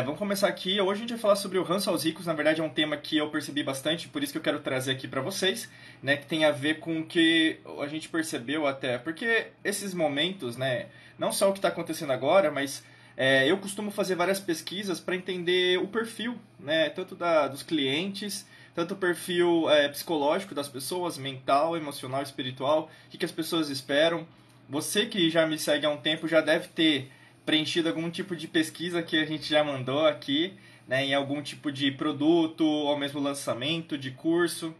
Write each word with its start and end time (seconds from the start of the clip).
É, 0.00 0.02
vamos 0.02 0.18
começar 0.18 0.48
aqui. 0.48 0.80
Hoje 0.80 0.92
a 0.92 1.00
gente 1.02 1.10
vai 1.10 1.18
falar 1.18 1.36
sobre 1.36 1.58
o 1.58 1.62
ranço 1.62 1.90
aos 1.90 2.04
ricos. 2.04 2.24
Na 2.24 2.32
verdade, 2.32 2.62
é 2.62 2.64
um 2.64 2.70
tema 2.70 2.96
que 2.96 3.18
eu 3.18 3.28
percebi 3.28 3.62
bastante, 3.62 4.08
por 4.08 4.22
isso 4.22 4.32
que 4.32 4.38
eu 4.38 4.42
quero 4.42 4.58
trazer 4.60 4.92
aqui 4.92 5.06
para 5.06 5.20
vocês, 5.20 5.68
né? 6.02 6.16
Que 6.16 6.24
tem 6.24 6.46
a 6.46 6.50
ver 6.50 6.80
com 6.80 7.00
o 7.00 7.04
que 7.04 7.60
a 7.78 7.86
gente 7.86 8.08
percebeu 8.08 8.66
até. 8.66 8.96
Porque 8.96 9.48
esses 9.62 9.92
momentos, 9.92 10.56
né? 10.56 10.86
Não 11.18 11.30
só 11.30 11.50
o 11.50 11.52
que 11.52 11.58
está 11.58 11.68
acontecendo 11.68 12.14
agora, 12.14 12.50
mas 12.50 12.82
é, 13.14 13.46
eu 13.46 13.58
costumo 13.58 13.90
fazer 13.90 14.14
várias 14.14 14.40
pesquisas 14.40 14.98
para 14.98 15.14
entender 15.14 15.78
o 15.78 15.86
perfil, 15.86 16.38
né? 16.58 16.88
Tanto 16.88 17.14
da, 17.14 17.46
dos 17.46 17.62
clientes, 17.62 18.48
tanto 18.74 18.94
o 18.94 18.96
perfil 18.96 19.68
é, 19.68 19.86
psicológico 19.86 20.54
das 20.54 20.66
pessoas, 20.66 21.18
mental, 21.18 21.76
emocional, 21.76 22.22
espiritual, 22.22 22.90
o 23.06 23.10
que, 23.10 23.18
que 23.18 23.26
as 23.26 23.32
pessoas 23.32 23.68
esperam. 23.68 24.26
Você 24.66 25.04
que 25.04 25.28
já 25.28 25.46
me 25.46 25.58
segue 25.58 25.84
há 25.84 25.90
um 25.90 25.98
tempo 25.98 26.26
já 26.26 26.40
deve 26.40 26.68
ter 26.68 27.10
preenchido 27.44 27.88
algum 27.88 28.10
tipo 28.10 28.36
de 28.36 28.46
pesquisa 28.46 29.02
que 29.02 29.16
a 29.16 29.24
gente 29.24 29.48
já 29.48 29.64
mandou 29.64 30.06
aqui, 30.06 30.54
né, 30.86 31.04
em 31.04 31.14
algum 31.14 31.42
tipo 31.42 31.70
de 31.70 31.90
produto 31.90 32.64
ou 32.64 32.98
mesmo 32.98 33.20
lançamento 33.20 33.96
de 33.96 34.10
curso. 34.10 34.74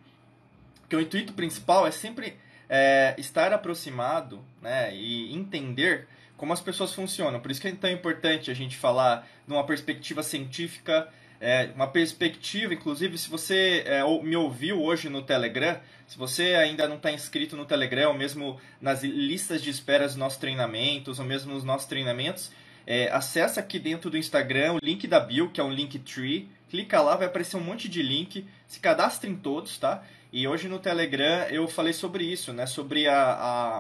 Que 0.88 0.96
o 0.96 1.00
intuito 1.00 1.32
principal 1.32 1.86
é 1.86 1.90
sempre 1.90 2.36
é, 2.68 3.14
estar 3.18 3.52
aproximado 3.52 4.44
né, 4.60 4.94
e 4.94 5.34
entender 5.34 6.08
como 6.36 6.52
as 6.52 6.60
pessoas 6.60 6.94
funcionam. 6.94 7.38
Por 7.38 7.50
isso 7.50 7.60
que 7.60 7.68
é 7.68 7.72
tão 7.72 7.90
importante 7.90 8.50
a 8.50 8.54
gente 8.54 8.76
falar 8.76 9.28
numa 9.46 9.64
perspectiva 9.64 10.22
científica, 10.22 11.08
é, 11.40 11.70
uma 11.74 11.86
perspectiva, 11.86 12.74
inclusive, 12.74 13.16
se 13.16 13.30
você 13.30 13.82
é, 13.86 14.02
me 14.22 14.36
ouviu 14.36 14.82
hoje 14.82 15.08
no 15.08 15.22
Telegram, 15.22 15.80
se 16.06 16.18
você 16.18 16.54
ainda 16.54 16.86
não 16.86 16.96
está 16.96 17.10
inscrito 17.10 17.56
no 17.56 17.64
Telegram, 17.64 18.10
ou 18.10 18.14
mesmo 18.14 18.60
nas 18.80 19.02
listas 19.02 19.62
de 19.62 19.70
espera 19.70 20.06
dos 20.06 20.16
nossos 20.16 20.38
treinamentos, 20.38 21.18
ou 21.18 21.24
mesmo 21.24 21.54
nos 21.54 21.64
nossos 21.64 21.86
treinamentos, 21.86 22.50
é, 22.86 23.10
acessa 23.10 23.60
aqui 23.60 23.78
dentro 23.78 24.10
do 24.10 24.18
Instagram 24.18 24.74
o 24.74 24.78
link 24.82 25.06
da 25.06 25.20
bio, 25.20 25.50
que 25.50 25.60
é 25.60 25.64
um 25.64 25.72
Linktree. 25.72 26.48
Clica 26.68 27.00
lá, 27.00 27.16
vai 27.16 27.26
aparecer 27.26 27.56
um 27.56 27.60
monte 27.60 27.88
de 27.88 28.02
link. 28.02 28.44
Se 28.66 28.80
cadastre 28.80 29.30
em 29.30 29.36
todos, 29.36 29.78
tá? 29.78 30.02
E 30.32 30.46
hoje 30.46 30.68
no 30.68 30.78
Telegram 30.78 31.44
eu 31.44 31.66
falei 31.68 31.92
sobre 31.92 32.24
isso, 32.24 32.52
né? 32.52 32.66
Sobre 32.66 33.06
a, 33.06 33.14
a, 33.16 33.78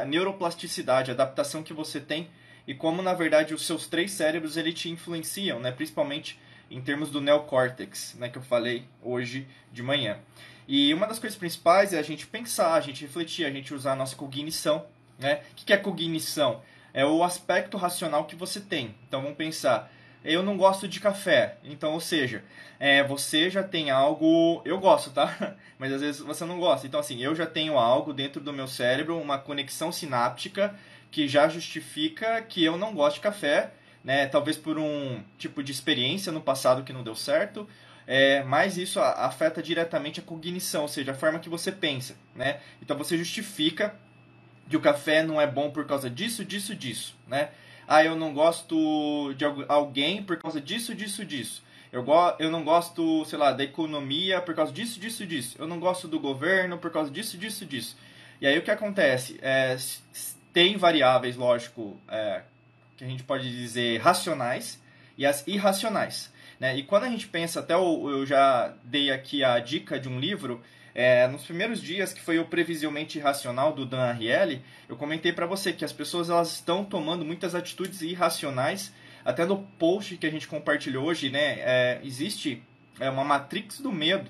a 0.00 0.04
neuroplasticidade, 0.04 1.10
a 1.10 1.14
adaptação 1.14 1.62
que 1.62 1.72
você 1.72 2.00
tem 2.00 2.28
e 2.66 2.74
como, 2.74 3.02
na 3.02 3.12
verdade, 3.12 3.54
os 3.54 3.66
seus 3.66 3.86
três 3.86 4.12
cérebros 4.12 4.56
ele 4.56 4.72
te 4.72 4.88
influenciam, 4.88 5.58
né? 5.58 5.72
Principalmente 5.72 6.38
em 6.74 6.80
termos 6.80 7.10
do 7.10 7.20
neocórtex, 7.20 8.16
né, 8.18 8.28
que 8.28 8.38
eu 8.38 8.42
falei 8.42 8.84
hoje 9.02 9.46
de 9.70 9.82
manhã. 9.82 10.18
E 10.66 10.94
uma 10.94 11.06
das 11.06 11.18
coisas 11.18 11.38
principais 11.38 11.92
é 11.92 11.98
a 11.98 12.02
gente 12.02 12.26
pensar, 12.26 12.74
a 12.74 12.80
gente 12.80 13.02
refletir, 13.04 13.44
a 13.44 13.50
gente 13.50 13.74
usar 13.74 13.92
a 13.92 13.96
nossa 13.96 14.16
cognição. 14.16 14.86
Né? 15.18 15.42
O 15.52 15.54
que 15.54 15.72
é 15.72 15.76
cognição? 15.76 16.62
É 16.94 17.04
o 17.04 17.22
aspecto 17.22 17.76
racional 17.76 18.24
que 18.24 18.36
você 18.36 18.60
tem. 18.60 18.94
Então 19.06 19.22
vamos 19.22 19.36
pensar, 19.36 19.90
eu 20.24 20.42
não 20.42 20.56
gosto 20.56 20.86
de 20.86 21.00
café. 21.00 21.56
Então, 21.64 21.92
ou 21.92 22.00
seja, 22.00 22.44
é, 22.78 23.02
você 23.02 23.50
já 23.50 23.62
tem 23.62 23.90
algo. 23.90 24.62
Eu 24.64 24.78
gosto, 24.78 25.10
tá? 25.10 25.56
Mas 25.78 25.92
às 25.92 26.00
vezes 26.00 26.20
você 26.20 26.44
não 26.44 26.58
gosta. 26.58 26.86
Então, 26.86 27.00
assim, 27.00 27.22
eu 27.22 27.34
já 27.34 27.46
tenho 27.46 27.76
algo 27.76 28.12
dentro 28.12 28.40
do 28.40 28.52
meu 28.52 28.68
cérebro, 28.68 29.20
uma 29.20 29.38
conexão 29.38 29.90
sináptica 29.90 30.74
que 31.10 31.28
já 31.28 31.48
justifica 31.48 32.40
que 32.42 32.64
eu 32.64 32.78
não 32.78 32.94
gosto 32.94 33.16
de 33.16 33.22
café 33.22 33.72
né? 34.04 34.26
Talvez 34.26 34.56
por 34.56 34.78
um 34.78 35.22
tipo 35.38 35.62
de 35.62 35.72
experiência 35.72 36.32
no 36.32 36.40
passado 36.40 36.82
que 36.82 36.92
não 36.92 37.02
deu 37.02 37.14
certo, 37.14 37.68
é, 38.06 38.42
mas 38.42 38.76
isso 38.76 39.00
afeta 39.00 39.62
diretamente 39.62 40.20
a 40.20 40.22
cognição, 40.22 40.82
ou 40.82 40.88
seja, 40.88 41.12
a 41.12 41.14
forma 41.14 41.38
que 41.38 41.48
você 41.48 41.70
pensa, 41.70 42.16
né? 42.34 42.60
Então 42.80 42.96
você 42.96 43.16
justifica 43.16 43.94
que 44.68 44.76
o 44.76 44.80
café 44.80 45.22
não 45.22 45.40
é 45.40 45.46
bom 45.46 45.70
por 45.70 45.86
causa 45.86 46.10
disso, 46.10 46.44
disso, 46.44 46.74
disso, 46.74 47.16
né? 47.26 47.50
Ah, 47.86 48.04
eu 48.04 48.16
não 48.16 48.32
gosto 48.32 49.34
de 49.34 49.44
alguém 49.68 50.22
por 50.22 50.36
causa 50.38 50.60
disso, 50.60 50.94
disso, 50.94 51.24
disso. 51.24 51.62
Eu, 51.92 52.02
go 52.02 52.34
eu 52.38 52.50
não 52.50 52.64
gosto, 52.64 53.24
sei 53.26 53.38
lá, 53.38 53.52
da 53.52 53.62
economia 53.62 54.40
por 54.40 54.54
causa 54.54 54.72
disso, 54.72 54.98
disso, 54.98 55.26
disso. 55.26 55.56
Eu 55.58 55.66
não 55.66 55.78
gosto 55.78 56.08
do 56.08 56.18
governo 56.18 56.78
por 56.78 56.90
causa 56.90 57.10
disso, 57.10 57.36
disso, 57.36 57.66
disso. 57.66 57.96
E 58.40 58.46
aí 58.46 58.58
o 58.58 58.62
que 58.62 58.70
acontece? 58.70 59.38
É, 59.42 59.76
tem 60.52 60.76
variáveis, 60.76 61.36
lógico, 61.36 62.00
é, 62.08 62.42
que 62.96 63.04
a 63.04 63.06
gente 63.06 63.22
pode 63.22 63.50
dizer 63.50 64.00
racionais 64.00 64.80
e 65.16 65.26
as 65.26 65.46
irracionais. 65.46 66.32
Né? 66.58 66.76
E 66.76 66.82
quando 66.82 67.04
a 67.04 67.08
gente 67.08 67.26
pensa, 67.26 67.60
até 67.60 67.74
eu, 67.74 68.08
eu 68.08 68.26
já 68.26 68.74
dei 68.84 69.10
aqui 69.10 69.42
a 69.42 69.58
dica 69.58 69.98
de 69.98 70.08
um 70.08 70.20
livro, 70.20 70.62
é, 70.94 71.26
nos 71.26 71.42
primeiros 71.42 71.80
dias, 71.80 72.12
que 72.12 72.20
foi 72.20 72.38
o 72.38 72.44
Previsivelmente 72.44 73.18
Irracional 73.18 73.72
do 73.72 73.86
Dan 73.86 74.02
Ariely, 74.02 74.62
eu 74.88 74.96
comentei 74.96 75.32
para 75.32 75.46
você 75.46 75.72
que 75.72 75.84
as 75.84 75.92
pessoas 75.92 76.28
elas 76.28 76.52
estão 76.52 76.84
tomando 76.84 77.24
muitas 77.24 77.54
atitudes 77.54 78.02
irracionais. 78.02 78.92
Até 79.24 79.44
no 79.44 79.58
post 79.78 80.16
que 80.16 80.26
a 80.26 80.30
gente 80.30 80.46
compartilhou 80.46 81.06
hoje, 81.06 81.30
né, 81.30 81.58
é, 81.60 82.00
existe 82.04 82.62
é, 83.00 83.08
uma 83.08 83.24
matrix 83.24 83.80
do 83.80 83.90
medo. 83.90 84.28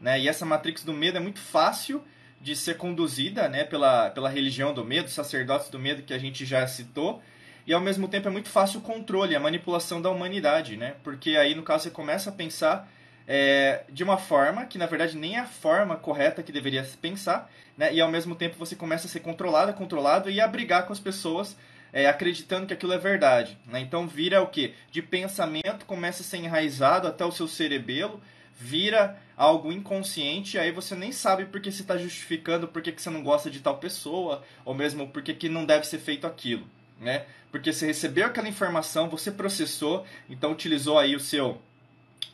Né, 0.00 0.20
e 0.20 0.28
essa 0.28 0.44
matrix 0.44 0.84
do 0.84 0.92
medo 0.92 1.16
é 1.16 1.20
muito 1.20 1.40
fácil 1.40 2.04
de 2.40 2.56
ser 2.56 2.76
conduzida 2.76 3.48
né, 3.48 3.64
pela, 3.64 4.10
pela 4.10 4.28
religião 4.28 4.74
do 4.74 4.84
medo, 4.84 5.08
sacerdotes 5.08 5.70
do 5.70 5.78
medo 5.78 6.02
que 6.02 6.12
a 6.12 6.18
gente 6.18 6.44
já 6.44 6.66
citou, 6.66 7.22
e 7.66 7.72
ao 7.72 7.80
mesmo 7.80 8.08
tempo 8.08 8.28
é 8.28 8.30
muito 8.30 8.48
fácil 8.48 8.80
o 8.80 8.82
controle, 8.82 9.36
a 9.36 9.40
manipulação 9.40 10.02
da 10.02 10.10
humanidade, 10.10 10.76
né? 10.76 10.96
Porque 11.04 11.36
aí 11.36 11.54
no 11.54 11.62
caso 11.62 11.84
você 11.84 11.90
começa 11.90 12.30
a 12.30 12.32
pensar 12.32 12.90
é, 13.26 13.84
de 13.88 14.02
uma 14.02 14.16
forma 14.16 14.66
que 14.66 14.78
na 14.78 14.86
verdade 14.86 15.16
nem 15.16 15.36
é 15.36 15.40
a 15.40 15.46
forma 15.46 15.96
correta 15.96 16.42
que 16.42 16.50
deveria 16.50 16.82
pensar, 17.00 17.50
né? 17.76 17.94
E 17.94 18.00
ao 18.00 18.10
mesmo 18.10 18.34
tempo 18.34 18.56
você 18.58 18.74
começa 18.74 19.06
a 19.06 19.10
ser 19.10 19.20
controlado, 19.20 19.72
controlado 19.74 20.28
e 20.28 20.40
a 20.40 20.48
brigar 20.48 20.86
com 20.86 20.92
as 20.92 21.00
pessoas 21.00 21.56
é, 21.92 22.06
acreditando 22.08 22.66
que 22.66 22.72
aquilo 22.72 22.92
é 22.92 22.98
verdade. 22.98 23.56
Né? 23.66 23.80
Então 23.80 24.08
vira 24.08 24.42
o 24.42 24.48
que? 24.48 24.74
De 24.90 25.00
pensamento 25.00 25.86
começa 25.86 26.22
a 26.22 26.24
ser 26.24 26.38
enraizado 26.38 27.06
até 27.06 27.24
o 27.24 27.30
seu 27.30 27.46
cerebelo, 27.46 28.20
vira 28.58 29.18
algo 29.36 29.72
inconsciente, 29.72 30.58
aí 30.58 30.72
você 30.72 30.94
nem 30.94 31.12
sabe 31.12 31.46
porque 31.46 31.70
você 31.70 31.82
está 31.82 31.96
justificando 31.96 32.66
porque 32.68 32.92
que 32.92 33.02
você 33.02 33.10
não 33.10 33.22
gosta 33.22 33.50
de 33.50 33.60
tal 33.60 33.78
pessoa, 33.78 34.42
ou 34.64 34.74
mesmo 34.74 35.08
porque 35.08 35.34
que 35.34 35.48
não 35.48 35.64
deve 35.64 35.86
ser 35.86 35.98
feito 35.98 36.26
aquilo 36.26 36.66
né? 37.02 37.26
Porque 37.50 37.72
você 37.72 37.86
recebeu 37.86 38.26
aquela 38.26 38.48
informação, 38.48 39.10
você 39.10 39.30
processou, 39.30 40.06
então 40.30 40.52
utilizou 40.52 40.98
aí 40.98 41.14
o 41.14 41.20
seu 41.20 41.60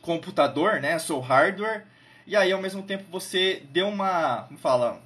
computador, 0.01 0.79
né, 0.79 0.97
seu 0.97 1.19
hardware, 1.19 1.83
e 2.25 2.35
aí 2.35 2.51
ao 2.51 2.61
mesmo 2.61 2.83
tempo 2.83 3.03
você 3.11 3.63
deu 3.71 3.87
uma, 3.89 4.43
como 4.43 4.59
fala, 4.59 5.01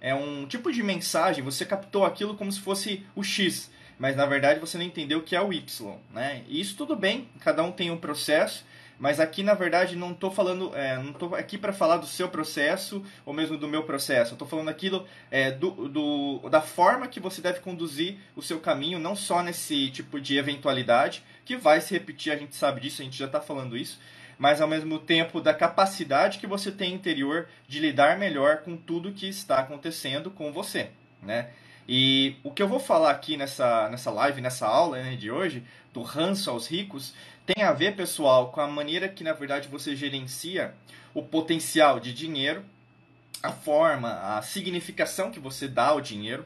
é 0.00 0.14
um 0.14 0.46
tipo 0.46 0.72
de 0.72 0.82
mensagem, 0.82 1.44
você 1.44 1.66
captou 1.66 2.06
aquilo 2.06 2.34
como 2.34 2.50
se 2.50 2.60
fosse 2.60 3.04
o 3.14 3.22
X, 3.22 3.70
mas 3.98 4.16
na 4.16 4.24
verdade 4.24 4.60
você 4.60 4.78
não 4.78 4.84
entendeu 4.84 5.18
o 5.18 5.22
que 5.22 5.36
é 5.36 5.40
o 5.42 5.52
Y, 5.52 5.98
né? 6.10 6.42
E 6.48 6.60
isso 6.60 6.76
tudo 6.76 6.96
bem, 6.96 7.28
cada 7.40 7.62
um 7.62 7.72
tem 7.72 7.90
um 7.90 7.98
processo, 7.98 8.64
mas 8.98 9.18
aqui, 9.18 9.42
na 9.42 9.54
verdade, 9.54 9.96
não 9.96 10.12
estou 10.12 10.30
falando, 10.30 10.74
é, 10.74 10.96
não 10.96 11.10
estou 11.10 11.34
aqui 11.34 11.58
para 11.58 11.72
falar 11.72 11.96
do 11.96 12.06
seu 12.06 12.28
processo 12.28 13.04
ou 13.26 13.34
mesmo 13.34 13.58
do 13.58 13.68
meu 13.68 13.82
processo. 13.82 14.34
Estou 14.34 14.46
falando 14.46 14.68
aquilo 14.68 15.06
é, 15.30 15.50
do, 15.50 15.88
do, 15.88 16.48
da 16.48 16.60
forma 16.60 17.08
que 17.08 17.18
você 17.18 17.40
deve 17.40 17.60
conduzir 17.60 18.18
o 18.36 18.42
seu 18.42 18.60
caminho, 18.60 18.98
não 18.98 19.16
só 19.16 19.42
nesse 19.42 19.90
tipo 19.90 20.20
de 20.20 20.38
eventualidade, 20.38 21.24
que 21.44 21.56
vai 21.56 21.80
se 21.80 21.92
repetir, 21.92 22.32
a 22.32 22.36
gente 22.36 22.54
sabe 22.54 22.80
disso, 22.80 23.02
a 23.02 23.04
gente 23.04 23.18
já 23.18 23.26
está 23.26 23.40
falando 23.40 23.76
isso, 23.76 24.00
mas 24.38 24.60
ao 24.60 24.68
mesmo 24.68 24.98
tempo 24.98 25.40
da 25.40 25.52
capacidade 25.52 26.38
que 26.38 26.46
você 26.46 26.70
tem 26.70 26.94
interior 26.94 27.48
de 27.66 27.80
lidar 27.80 28.18
melhor 28.18 28.58
com 28.58 28.76
tudo 28.76 29.12
que 29.12 29.28
está 29.28 29.58
acontecendo 29.58 30.30
com 30.30 30.52
você, 30.52 30.90
né? 31.22 31.50
E 31.86 32.36
o 32.42 32.50
que 32.50 32.62
eu 32.62 32.68
vou 32.68 32.80
falar 32.80 33.10
aqui 33.10 33.36
nessa, 33.36 33.88
nessa 33.90 34.10
live, 34.10 34.40
nessa 34.40 34.66
aula 34.66 35.02
né, 35.02 35.16
de 35.16 35.30
hoje, 35.30 35.62
do 35.92 36.02
ranço 36.02 36.50
aos 36.50 36.66
ricos, 36.66 37.14
tem 37.46 37.64
a 37.64 37.72
ver, 37.72 37.94
pessoal, 37.94 38.50
com 38.50 38.60
a 38.60 38.66
maneira 38.66 39.08
que, 39.08 39.22
na 39.22 39.32
verdade, 39.32 39.68
você 39.68 39.94
gerencia 39.94 40.74
o 41.12 41.22
potencial 41.22 42.00
de 42.00 42.12
dinheiro, 42.12 42.64
a 43.42 43.52
forma, 43.52 44.36
a 44.36 44.42
significação 44.42 45.30
que 45.30 45.38
você 45.38 45.68
dá 45.68 45.88
ao 45.88 46.00
dinheiro. 46.00 46.44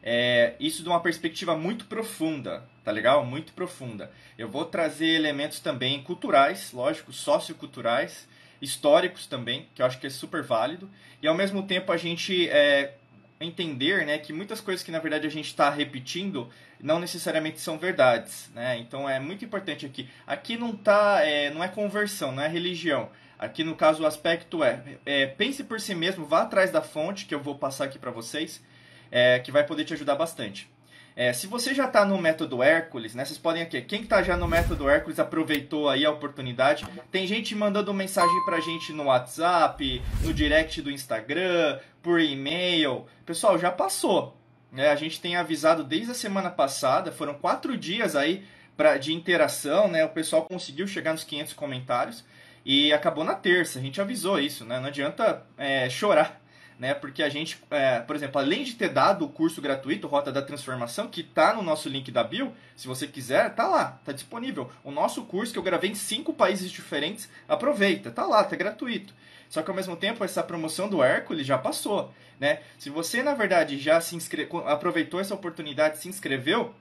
É, 0.00 0.54
isso 0.60 0.82
de 0.82 0.88
uma 0.88 1.00
perspectiva 1.00 1.56
muito 1.56 1.86
profunda, 1.86 2.64
tá 2.84 2.92
legal? 2.92 3.26
Muito 3.26 3.52
profunda. 3.52 4.10
Eu 4.38 4.48
vou 4.48 4.64
trazer 4.64 5.08
elementos 5.08 5.58
também 5.58 6.02
culturais, 6.02 6.72
lógico, 6.72 7.12
socioculturais, 7.12 8.28
históricos 8.62 9.26
também, 9.26 9.68
que 9.74 9.82
eu 9.82 9.86
acho 9.86 9.98
que 9.98 10.06
é 10.06 10.10
super 10.10 10.42
válido. 10.42 10.88
E 11.20 11.26
ao 11.26 11.34
mesmo 11.34 11.64
tempo 11.64 11.90
a 11.90 11.96
gente 11.96 12.48
é, 12.48 12.94
entender 13.40 14.04
né, 14.04 14.18
que 14.18 14.32
muitas 14.32 14.60
coisas 14.60 14.84
que 14.84 14.90
na 14.90 14.98
verdade 14.98 15.26
a 15.26 15.30
gente 15.30 15.46
está 15.46 15.70
repetindo 15.70 16.48
não 16.80 16.98
necessariamente 16.98 17.60
são 17.60 17.78
verdades. 17.78 18.50
Né? 18.54 18.78
Então 18.78 19.08
é 19.08 19.18
muito 19.20 19.44
importante 19.44 19.86
aqui. 19.86 20.08
Aqui 20.26 20.56
não, 20.56 20.76
tá, 20.76 21.20
é, 21.22 21.50
não 21.50 21.62
é 21.62 21.68
conversão, 21.68 22.32
não 22.32 22.42
é 22.42 22.48
religião. 22.48 23.10
Aqui 23.38 23.62
no 23.62 23.76
caso 23.76 24.02
o 24.02 24.06
aspecto 24.06 24.64
é, 24.64 24.82
é 25.06 25.26
pense 25.26 25.62
por 25.62 25.80
si 25.80 25.94
mesmo, 25.94 26.26
vá 26.26 26.42
atrás 26.42 26.70
da 26.70 26.82
fonte 26.82 27.26
que 27.26 27.34
eu 27.34 27.40
vou 27.40 27.54
passar 27.56 27.84
aqui 27.84 27.98
para 27.98 28.10
vocês, 28.10 28.60
é, 29.10 29.38
que 29.38 29.52
vai 29.52 29.64
poder 29.64 29.84
te 29.84 29.94
ajudar 29.94 30.16
bastante. 30.16 30.68
É, 31.18 31.32
se 31.32 31.48
você 31.48 31.74
já 31.74 31.86
está 31.86 32.04
no 32.04 32.16
método 32.16 32.62
Hércules, 32.62 33.12
né, 33.12 33.24
vocês 33.24 33.36
podem 33.36 33.60
aqui. 33.60 33.82
Quem 33.82 34.02
está 34.02 34.22
já 34.22 34.36
no 34.36 34.46
método 34.46 34.88
Hércules 34.88 35.18
aproveitou 35.18 35.88
aí 35.88 36.06
a 36.06 36.12
oportunidade. 36.12 36.86
Tem 37.10 37.26
gente 37.26 37.56
mandando 37.56 37.92
mensagem 37.92 38.44
para 38.44 38.58
a 38.58 38.60
gente 38.60 38.92
no 38.92 39.06
WhatsApp, 39.06 40.00
no 40.22 40.32
direct 40.32 40.80
do 40.80 40.92
Instagram, 40.92 41.80
por 42.00 42.20
e-mail. 42.20 43.04
Pessoal, 43.26 43.58
já 43.58 43.68
passou. 43.68 44.36
Né? 44.70 44.90
A 44.90 44.94
gente 44.94 45.20
tem 45.20 45.34
avisado 45.34 45.82
desde 45.82 46.12
a 46.12 46.14
semana 46.14 46.50
passada, 46.50 47.10
foram 47.10 47.34
quatro 47.34 47.76
dias 47.76 48.14
aí 48.14 48.44
pra, 48.76 48.96
de 48.96 49.12
interação, 49.12 49.88
né? 49.88 50.04
O 50.04 50.10
pessoal 50.10 50.42
conseguiu 50.44 50.86
chegar 50.86 51.10
nos 51.10 51.24
500 51.24 51.52
comentários 51.52 52.24
e 52.64 52.92
acabou 52.92 53.24
na 53.24 53.34
terça. 53.34 53.80
A 53.80 53.82
gente 53.82 54.00
avisou 54.00 54.38
isso, 54.38 54.64
né? 54.64 54.78
Não 54.78 54.86
adianta 54.86 55.42
é, 55.56 55.90
chorar, 55.90 56.37
né? 56.78 56.94
Porque 56.94 57.22
a 57.22 57.28
gente, 57.28 57.58
é, 57.70 57.98
por 58.00 58.14
exemplo, 58.14 58.40
além 58.40 58.62
de 58.62 58.74
ter 58.74 58.88
dado 58.88 59.24
o 59.24 59.28
curso 59.28 59.60
gratuito 59.60 60.06
Rota 60.06 60.30
da 60.30 60.40
Transformação, 60.40 61.08
que 61.08 61.22
tá 61.22 61.52
no 61.52 61.62
nosso 61.62 61.88
link 61.88 62.10
da 62.12 62.22
bio, 62.22 62.52
se 62.76 62.86
você 62.86 63.06
quiser, 63.06 63.54
tá 63.54 63.66
lá, 63.66 63.98
tá 64.04 64.12
disponível. 64.12 64.70
O 64.84 64.90
nosso 64.90 65.24
curso 65.24 65.52
que 65.52 65.58
eu 65.58 65.62
gravei 65.62 65.90
em 65.90 65.94
cinco 65.94 66.32
países 66.32 66.70
diferentes, 66.70 67.28
aproveita, 67.48 68.10
tá 68.10 68.24
lá, 68.24 68.44
tá 68.44 68.54
gratuito. 68.54 69.12
Só 69.48 69.62
que 69.62 69.70
ao 69.70 69.76
mesmo 69.76 69.96
tempo 69.96 70.22
essa 70.24 70.42
promoção 70.42 70.88
do 70.88 71.02
Hércules 71.02 71.46
já 71.46 71.58
passou, 71.58 72.12
né? 72.38 72.60
Se 72.78 72.90
você 72.90 73.22
na 73.22 73.34
verdade 73.34 73.78
já 73.78 74.00
se 74.00 74.14
inscreveu, 74.14 74.68
aproveitou 74.68 75.18
essa 75.18 75.34
oportunidade, 75.34 75.98
se 75.98 76.08
inscreveu, 76.08 76.74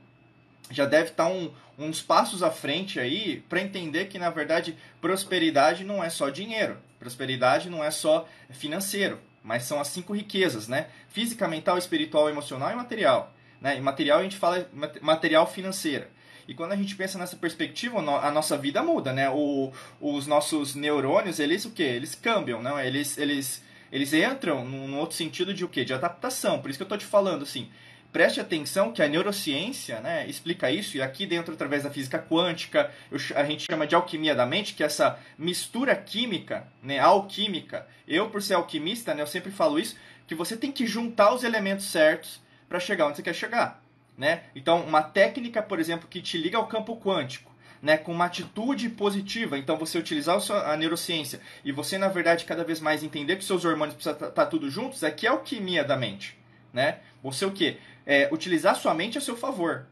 já 0.70 0.86
deve 0.86 1.12
estar 1.12 1.28
um, 1.28 1.52
uns 1.80 2.02
passos 2.02 2.44
à 2.44 2.52
frente 2.52 3.00
aí 3.00 3.40
para 3.48 3.62
entender 3.62 4.06
que 4.06 4.20
na 4.20 4.30
verdade 4.30 4.78
prosperidade 5.00 5.86
não 5.86 6.04
é 6.04 6.10
só 6.10 6.30
dinheiro, 6.30 6.78
prosperidade 7.00 7.70
não 7.70 7.82
é 7.82 7.90
só 7.90 8.28
financeiro, 8.50 9.18
mas 9.44 9.63
são 9.63 9.80
as 9.80 9.88
cinco 9.88 10.13
riquezas, 10.13 10.68
né? 10.68 10.88
Física, 11.10 11.48
mental, 11.48 11.78
espiritual, 11.78 12.30
emocional 12.30 12.72
e 12.72 12.75
material. 12.75 13.34
Né? 13.62 13.78
E 13.78 13.81
material 13.81 14.19
a 14.19 14.24
gente 14.24 14.38
fala 14.38 14.69
material 15.01 15.48
financeiro. 15.48 16.06
E 16.48 16.54
quando 16.54 16.72
a 16.72 16.75
gente 16.75 16.95
pensa 16.95 17.18
nessa 17.18 17.36
perspectiva, 17.36 18.00
a 18.00 18.31
nossa 18.31 18.57
vida 18.57 18.81
muda, 18.81 19.12
né? 19.12 19.30
O, 19.30 19.72
os 20.00 20.25
nossos 20.28 20.75
neurônios, 20.75 21.39
eles 21.39 21.66
o 21.66 21.72
quê? 21.72 21.84
Eles 21.84 22.16
cambiam, 22.16 22.62
não? 22.62 22.80
Eles, 22.80 23.18
eles, 23.18 23.62
eles 23.92 24.13
entram 24.13 24.63
num 24.63 24.98
outro 24.98 25.18
sentido 25.18 25.54
de 25.54 25.66
o 25.66 25.68
quê? 25.68 25.83
De 25.83 25.94
adaptação. 25.94 26.62
Por 26.62 26.69
isso 26.69 26.80
que 26.80 26.83
eu 26.83 26.86
estou 26.86 26.98
te 26.98 27.06
falando, 27.06 27.44
assim, 27.44 27.69
preste 28.12 28.39
atenção 28.39 28.92
que 28.92 29.01
a 29.01 29.07
neurociência 29.07 30.00
né, 30.00 30.25
explica 30.27 30.71
isso, 30.71 30.98
e 30.98 31.01
aqui 31.01 31.25
dentro, 31.25 31.54
através 31.54 31.83
da 31.83 31.92
física 31.92 32.18
quântica, 32.18 32.92
a 33.36 33.44
gente 33.44 33.65
chama 33.69 33.86
de 33.86 33.95
alquimia 33.95 34.33
da 34.33 34.45
mente, 34.45 34.74
que 34.74 34.83
é 34.83 34.86
essa 34.86 35.19
mistura 35.38 35.95
química, 35.95 36.68
né, 36.81 37.00
alquímica. 37.00 37.88
Eu, 38.07 38.30
por 38.30 38.42
ser 38.42 38.56
alquimista, 38.56 39.13
né, 39.13 39.21
eu 39.21 39.27
sempre 39.27 39.51
falo 39.51 39.80
isso, 39.80 39.95
que 40.25 40.36
você 40.36 40.57
tem 40.57 40.71
que 40.71 40.86
juntar 40.86 41.33
os 41.33 41.44
elementos 41.44 41.86
certos 41.86 42.42
para 42.68 42.80
chegar 42.80 43.07
onde 43.07 43.18
você 43.18 43.24
quer 43.24 43.36
chegar. 43.36 43.81
Né? 44.18 44.44
Então, 44.56 44.81
uma 44.81 45.04
técnica, 45.04 45.62
por 45.62 45.80
exemplo, 45.80 46.07
que 46.09 46.21
te 46.21 46.38
liga 46.38 46.57
ao 46.57 46.68
campo 46.68 47.00
quântico, 47.00 47.56
né, 47.81 47.98
com 47.98 48.12
uma 48.12 48.25
atitude 48.25 48.89
positiva, 48.89 49.57
então 49.57 49.77
você 49.77 50.00
utilizar 50.00 50.39
a 50.65 50.75
neurociência 50.75 51.39
e 51.63 51.71
você, 51.71 51.98
na 51.98 52.07
verdade, 52.07 52.45
cada 52.45 52.63
vez 52.63 52.80
mais 52.80 53.04
entender 53.04 53.36
que 53.36 53.44
seus 53.44 53.63
hormônios 53.63 53.94
precisam 53.94 54.13
estar 54.13 54.27
tá, 54.27 54.44
tá 54.44 54.45
tudo 54.45 54.69
juntos, 54.69 55.04
é 55.04 55.12
que 55.12 55.27
é 55.27 55.30
alquimia 55.30 55.83
da 55.83 55.95
mente. 55.95 56.36
Né? 56.74 56.98
Você 57.24 57.45
o 57.45 57.51
quê? 57.51 57.77
É, 58.09 58.30
utilizar 58.31 58.75
sua 58.77 58.94
mente 58.94 59.18
a 59.18 59.21
seu 59.21 59.36
favor. 59.36 59.86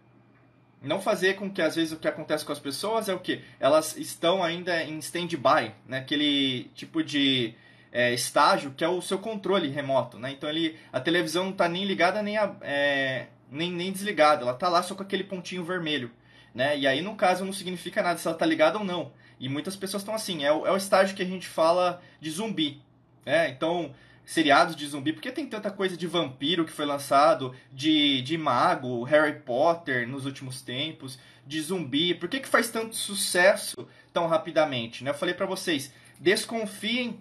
Não 0.81 1.01
fazer 1.01 1.35
com 1.35 1.49
que, 1.51 1.61
às 1.61 1.75
vezes, 1.75 1.91
o 1.91 1.97
que 1.97 2.07
acontece 2.07 2.45
com 2.45 2.51
as 2.51 2.59
pessoas 2.59 3.09
é 3.09 3.13
o 3.13 3.19
que? 3.19 3.41
Elas 3.59 3.97
estão 3.97 4.41
ainda 4.41 4.83
em 4.83 4.97
stand-by, 4.99 5.73
né? 5.85 5.97
aquele 5.97 6.71
tipo 6.75 7.03
de 7.03 7.53
é, 7.91 8.13
estágio 8.13 8.71
que 8.71 8.83
é 8.83 8.87
o 8.87 9.01
seu 9.01 9.19
controle 9.19 9.67
remoto. 9.67 10.17
Né? 10.17 10.31
Então, 10.31 10.49
ele, 10.49 10.77
a 10.93 10.99
televisão 10.99 11.45
não 11.45 11.51
está 11.51 11.67
nem 11.67 11.83
ligada 11.85 12.21
nem, 12.21 12.37
a, 12.37 12.55
é, 12.61 13.27
nem, 13.51 13.71
nem 13.71 13.91
desligada, 13.91 14.43
ela 14.43 14.53
tá 14.53 14.69
lá 14.69 14.81
só 14.81 14.95
com 14.95 15.03
aquele 15.03 15.23
pontinho 15.23 15.63
vermelho. 15.63 16.11
Né? 16.53 16.77
E 16.77 16.87
aí, 16.87 17.01
no 17.01 17.15
caso, 17.15 17.43
não 17.43 17.51
significa 17.51 18.01
nada 18.01 18.17
se 18.17 18.27
ela 18.27 18.37
tá 18.37 18.45
ligada 18.45 18.77
ou 18.77 18.85
não. 18.85 19.11
E 19.39 19.49
muitas 19.49 19.75
pessoas 19.75 20.03
estão 20.03 20.15
assim, 20.15 20.45
é 20.45 20.53
o, 20.53 20.65
é 20.65 20.71
o 20.71 20.77
estágio 20.77 21.15
que 21.15 21.21
a 21.21 21.25
gente 21.25 21.47
fala 21.47 22.01
de 22.21 22.29
zumbi. 22.29 22.81
Né? 23.25 23.49
Então, 23.49 23.93
seriados 24.25 24.75
de 24.75 24.87
zumbi, 24.87 25.13
porque 25.13 25.31
tem 25.31 25.45
tanta 25.45 25.69
coisa 25.69 25.95
de 25.95 26.07
vampiro 26.07 26.65
que 26.65 26.71
foi 26.71 26.85
lançado, 26.85 27.55
de, 27.71 28.21
de 28.21 28.37
mago, 28.37 29.03
Harry 29.03 29.39
Potter 29.39 30.07
nos 30.07 30.25
últimos 30.25 30.61
tempos, 30.61 31.19
de 31.45 31.61
zumbi, 31.61 32.15
por 32.15 32.27
que, 32.27 32.39
que 32.39 32.47
faz 32.47 32.69
tanto 32.69 32.95
sucesso 32.95 33.87
tão 34.11 34.27
rapidamente? 34.27 35.03
Né? 35.03 35.11
Eu 35.11 35.15
falei 35.15 35.35
para 35.35 35.45
vocês, 35.45 35.93
desconfiem 36.19 37.19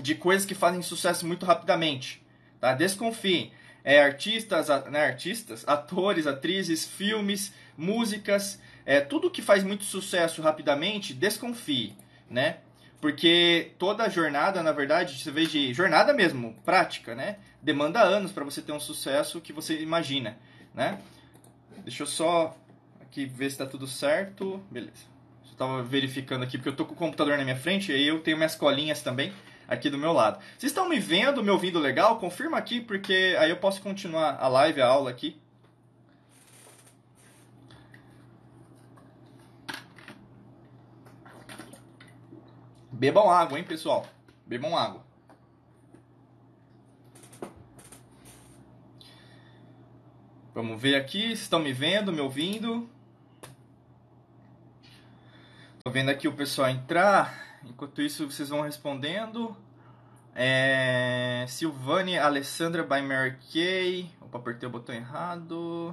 de 0.00 0.14
coisas 0.14 0.46
que 0.46 0.54
fazem 0.54 0.80
sucesso 0.80 1.26
muito 1.26 1.44
rapidamente, 1.44 2.24
tá? 2.58 2.72
Desconfiem 2.72 3.52
é, 3.84 4.02
artistas, 4.02 4.68
né, 4.90 5.04
artistas, 5.06 5.64
atores, 5.66 6.26
atrizes, 6.26 6.86
filmes, 6.86 7.52
músicas, 7.76 8.58
é, 8.86 9.00
tudo 9.00 9.30
que 9.30 9.42
faz 9.42 9.62
muito 9.62 9.84
sucesso 9.84 10.40
rapidamente, 10.40 11.12
desconfie, 11.12 11.94
né? 12.30 12.58
Porque 13.02 13.72
toda 13.80 14.08
jornada, 14.08 14.62
na 14.62 14.70
verdade, 14.70 15.20
você 15.20 15.28
vê 15.28 15.44
de 15.44 15.74
jornada 15.74 16.12
mesmo, 16.12 16.54
prática, 16.64 17.16
né? 17.16 17.38
Demanda 17.60 18.00
anos 18.00 18.30
para 18.30 18.44
você 18.44 18.62
ter 18.62 18.70
um 18.70 18.78
sucesso 18.78 19.40
que 19.40 19.52
você 19.52 19.82
imagina, 19.82 20.38
né? 20.72 21.00
Deixa 21.78 22.04
eu 22.04 22.06
só 22.06 22.56
aqui 23.00 23.26
ver 23.26 23.50
se 23.50 23.54
está 23.56 23.66
tudo 23.66 23.88
certo. 23.88 24.62
Beleza. 24.70 25.10
Eu 25.46 25.50
estava 25.50 25.82
verificando 25.82 26.44
aqui 26.44 26.56
porque 26.56 26.68
eu 26.68 26.76
tô 26.76 26.84
com 26.84 26.94
o 26.94 26.96
computador 26.96 27.36
na 27.36 27.42
minha 27.42 27.56
frente 27.56 27.90
e 27.90 28.06
eu 28.06 28.20
tenho 28.20 28.36
minhas 28.36 28.54
colinhas 28.54 29.02
também 29.02 29.32
aqui 29.66 29.90
do 29.90 29.98
meu 29.98 30.12
lado. 30.12 30.38
Vocês 30.56 30.70
estão 30.70 30.88
me 30.88 31.00
vendo, 31.00 31.42
me 31.42 31.50
ouvindo 31.50 31.80
legal? 31.80 32.20
Confirma 32.20 32.56
aqui, 32.56 32.80
porque 32.80 33.34
aí 33.36 33.50
eu 33.50 33.56
posso 33.56 33.82
continuar 33.82 34.36
a 34.38 34.46
live, 34.46 34.80
a 34.80 34.86
aula 34.86 35.10
aqui. 35.10 35.41
Bebam 43.02 43.28
água, 43.28 43.58
hein, 43.58 43.64
pessoal? 43.64 44.06
Bebam 44.46 44.78
água. 44.78 45.02
Vamos 50.54 50.80
ver 50.80 50.94
aqui, 50.94 51.22
vocês 51.22 51.40
estão 51.40 51.58
me 51.58 51.72
vendo, 51.72 52.12
me 52.12 52.20
ouvindo? 52.20 52.88
Tô 55.82 55.90
vendo 55.90 56.10
aqui 56.10 56.28
o 56.28 56.36
pessoal 56.36 56.68
entrar. 56.68 57.58
Enquanto 57.64 58.00
isso, 58.00 58.30
vocês 58.30 58.50
vão 58.50 58.60
respondendo. 58.60 59.56
É... 60.32 61.44
Silvane 61.48 62.16
Alessandra 62.16 62.84
by 62.84 63.02
Mary 63.02 63.36
Kay. 63.52 64.12
Opa, 64.20 64.38
apertei 64.38 64.68
o 64.68 64.70
botão 64.70 64.94
errado. 64.94 65.92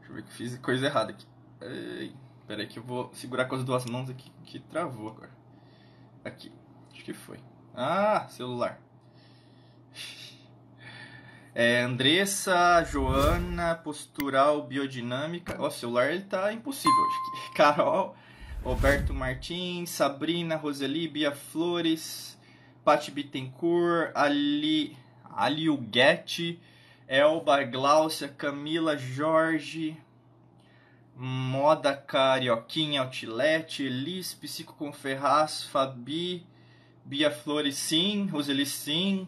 Deixa 0.00 0.12
eu 0.12 0.14
ver 0.16 0.24
que 0.24 0.32
fiz 0.34 0.58
coisa 0.58 0.84
errada 0.84 1.12
aqui. 1.12 1.26
Espera 2.42 2.60
aí 2.60 2.66
que 2.66 2.78
eu 2.78 2.82
vou 2.82 3.10
segurar 3.14 3.46
com 3.46 3.54
as 3.54 3.64
duas 3.64 3.86
mãos 3.86 4.10
aqui 4.10 4.30
que 4.44 4.60
travou 4.60 5.08
agora. 5.08 5.45
Aqui. 6.26 6.50
Acho 6.92 7.04
que 7.04 7.12
foi. 7.12 7.38
Ah, 7.72 8.26
celular. 8.28 8.80
É, 11.54 11.82
Andressa, 11.82 12.82
Joana, 12.82 13.76
Postural, 13.76 14.66
Biodinâmica. 14.66 15.56
Ó, 15.58 15.68
o 15.68 15.70
celular 15.70 16.10
ele 16.10 16.24
tá 16.24 16.52
impossível. 16.52 16.98
Acho 17.06 17.48
que. 17.48 17.54
Carol, 17.54 18.16
Roberto 18.64 19.14
Martins, 19.14 19.90
Sabrina, 19.90 20.56
Roseli, 20.56 21.06
Bia 21.06 21.30
Flores, 21.30 22.36
Pati 22.84 23.12
Bittencourt, 23.12 24.10
Ali, 24.12 24.96
Aliuguete, 25.32 26.60
Elba, 27.06 27.62
Gláucia, 27.62 28.26
Camila, 28.26 28.98
Jorge, 28.98 29.96
Moda 31.16 31.96
Carioquinha, 31.96 33.00
Outlet, 33.00 33.82
Elis, 33.82 34.34
Psico 34.34 34.74
com 34.74 34.92
Ferraz, 34.92 35.64
Fabi, 35.64 36.44
Bia 37.04 37.30
Flores, 37.30 37.76
sim, 37.76 38.26
Roseli, 38.26 38.66
sim, 38.66 39.26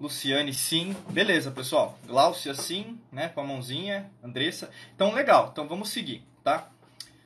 Luciane, 0.00 0.54
sim. 0.54 0.94
Beleza, 1.10 1.50
pessoal. 1.50 1.98
Gláucia, 2.06 2.54
sim, 2.54 3.00
né, 3.10 3.28
com 3.28 3.40
a 3.40 3.44
mãozinha, 3.44 4.08
Andressa. 4.22 4.70
Então, 4.94 5.12
legal. 5.12 5.48
Então, 5.52 5.66
vamos 5.66 5.88
seguir, 5.88 6.22
tá? 6.44 6.68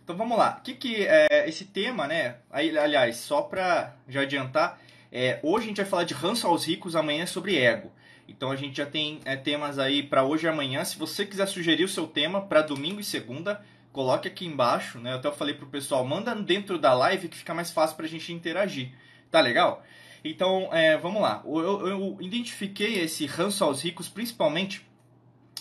Então 0.02 0.16
vamos 0.16 0.38
lá. 0.38 0.56
O 0.58 0.62
que, 0.62 0.72
que 0.72 1.06
é 1.06 1.46
esse 1.46 1.66
tema, 1.66 2.06
né? 2.06 2.36
Aí, 2.50 2.76
aliás, 2.78 3.16
só 3.18 3.42
para 3.42 3.94
já 4.08 4.22
adiantar, 4.22 4.80
é, 5.12 5.38
hoje 5.42 5.66
a 5.66 5.68
gente 5.68 5.76
vai 5.76 5.86
falar 5.86 6.04
de 6.04 6.14
ranço 6.14 6.46
aos 6.46 6.66
ricos, 6.66 6.96
amanhã 6.96 7.24
é 7.24 7.26
sobre 7.26 7.58
ego. 7.58 7.92
Então 8.28 8.50
a 8.50 8.56
gente 8.56 8.76
já 8.76 8.86
tem 8.86 9.20
é, 9.24 9.34
temas 9.34 9.78
aí 9.78 10.02
para 10.02 10.22
hoje 10.22 10.46
e 10.46 10.48
amanhã. 10.48 10.84
Se 10.84 10.98
você 10.98 11.24
quiser 11.24 11.46
sugerir 11.46 11.84
o 11.84 11.88
seu 11.88 12.06
tema 12.06 12.42
para 12.42 12.60
domingo 12.60 13.00
e 13.00 13.04
segunda, 13.04 13.64
coloque 13.90 14.28
aqui 14.28 14.44
embaixo, 14.46 14.98
né? 14.98 15.12
Eu 15.12 15.16
até 15.16 15.32
falei 15.32 15.54
pro 15.54 15.66
pessoal, 15.66 16.04
manda 16.04 16.34
dentro 16.34 16.78
da 16.78 16.92
live 16.92 17.28
que 17.28 17.38
fica 17.38 17.54
mais 17.54 17.70
fácil 17.70 17.96
para 17.96 18.04
a 18.04 18.08
gente 18.08 18.32
interagir. 18.32 18.92
Tá 19.30 19.40
legal? 19.40 19.82
Então, 20.22 20.68
é, 20.72 20.96
vamos 20.98 21.22
lá. 21.22 21.42
Eu, 21.44 21.86
eu, 21.86 22.18
identifiquei 22.20 22.98
esse 23.00 23.24
ranço 23.24 23.64
aos 23.64 23.82
ricos 23.82 24.08
principalmente 24.08 24.86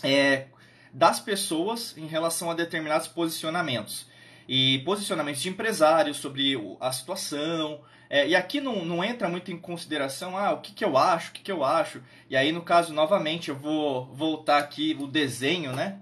é, 0.03 0.47
das 0.91 1.19
pessoas 1.19 1.97
em 1.97 2.05
relação 2.05 2.51
a 2.51 2.53
determinados 2.53 3.07
posicionamentos 3.07 4.07
e 4.47 4.79
posicionamentos 4.79 5.41
de 5.41 5.49
empresários 5.49 6.17
sobre 6.17 6.55
a 6.79 6.91
situação. 6.91 7.81
É, 8.09 8.27
e 8.27 8.35
aqui 8.35 8.61
não, 8.61 8.85
não 8.85 9.03
entra 9.03 9.27
muito 9.27 9.51
em 9.51 9.57
consideração 9.57 10.37
ah, 10.37 10.53
o 10.53 10.61
que, 10.61 10.71
que 10.71 10.85
eu 10.85 10.97
acho, 10.97 11.29
o 11.29 11.33
que, 11.33 11.41
que 11.41 11.51
eu 11.51 11.63
acho. 11.63 12.01
E 12.29 12.37
aí, 12.37 12.51
no 12.51 12.61
caso, 12.61 12.93
novamente, 12.93 13.49
eu 13.49 13.55
vou 13.55 14.05
voltar 14.13 14.59
aqui 14.59 14.95
o 14.99 15.07
desenho, 15.07 15.73
né? 15.73 15.99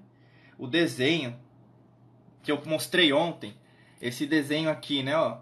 O 0.58 0.68
desenho 0.68 1.36
que 2.44 2.52
eu 2.52 2.62
mostrei 2.66 3.12
ontem. 3.12 3.56
Esse 4.00 4.28
desenho 4.28 4.70
aqui, 4.70 5.02
né? 5.02 5.18
Ó. 5.18 5.40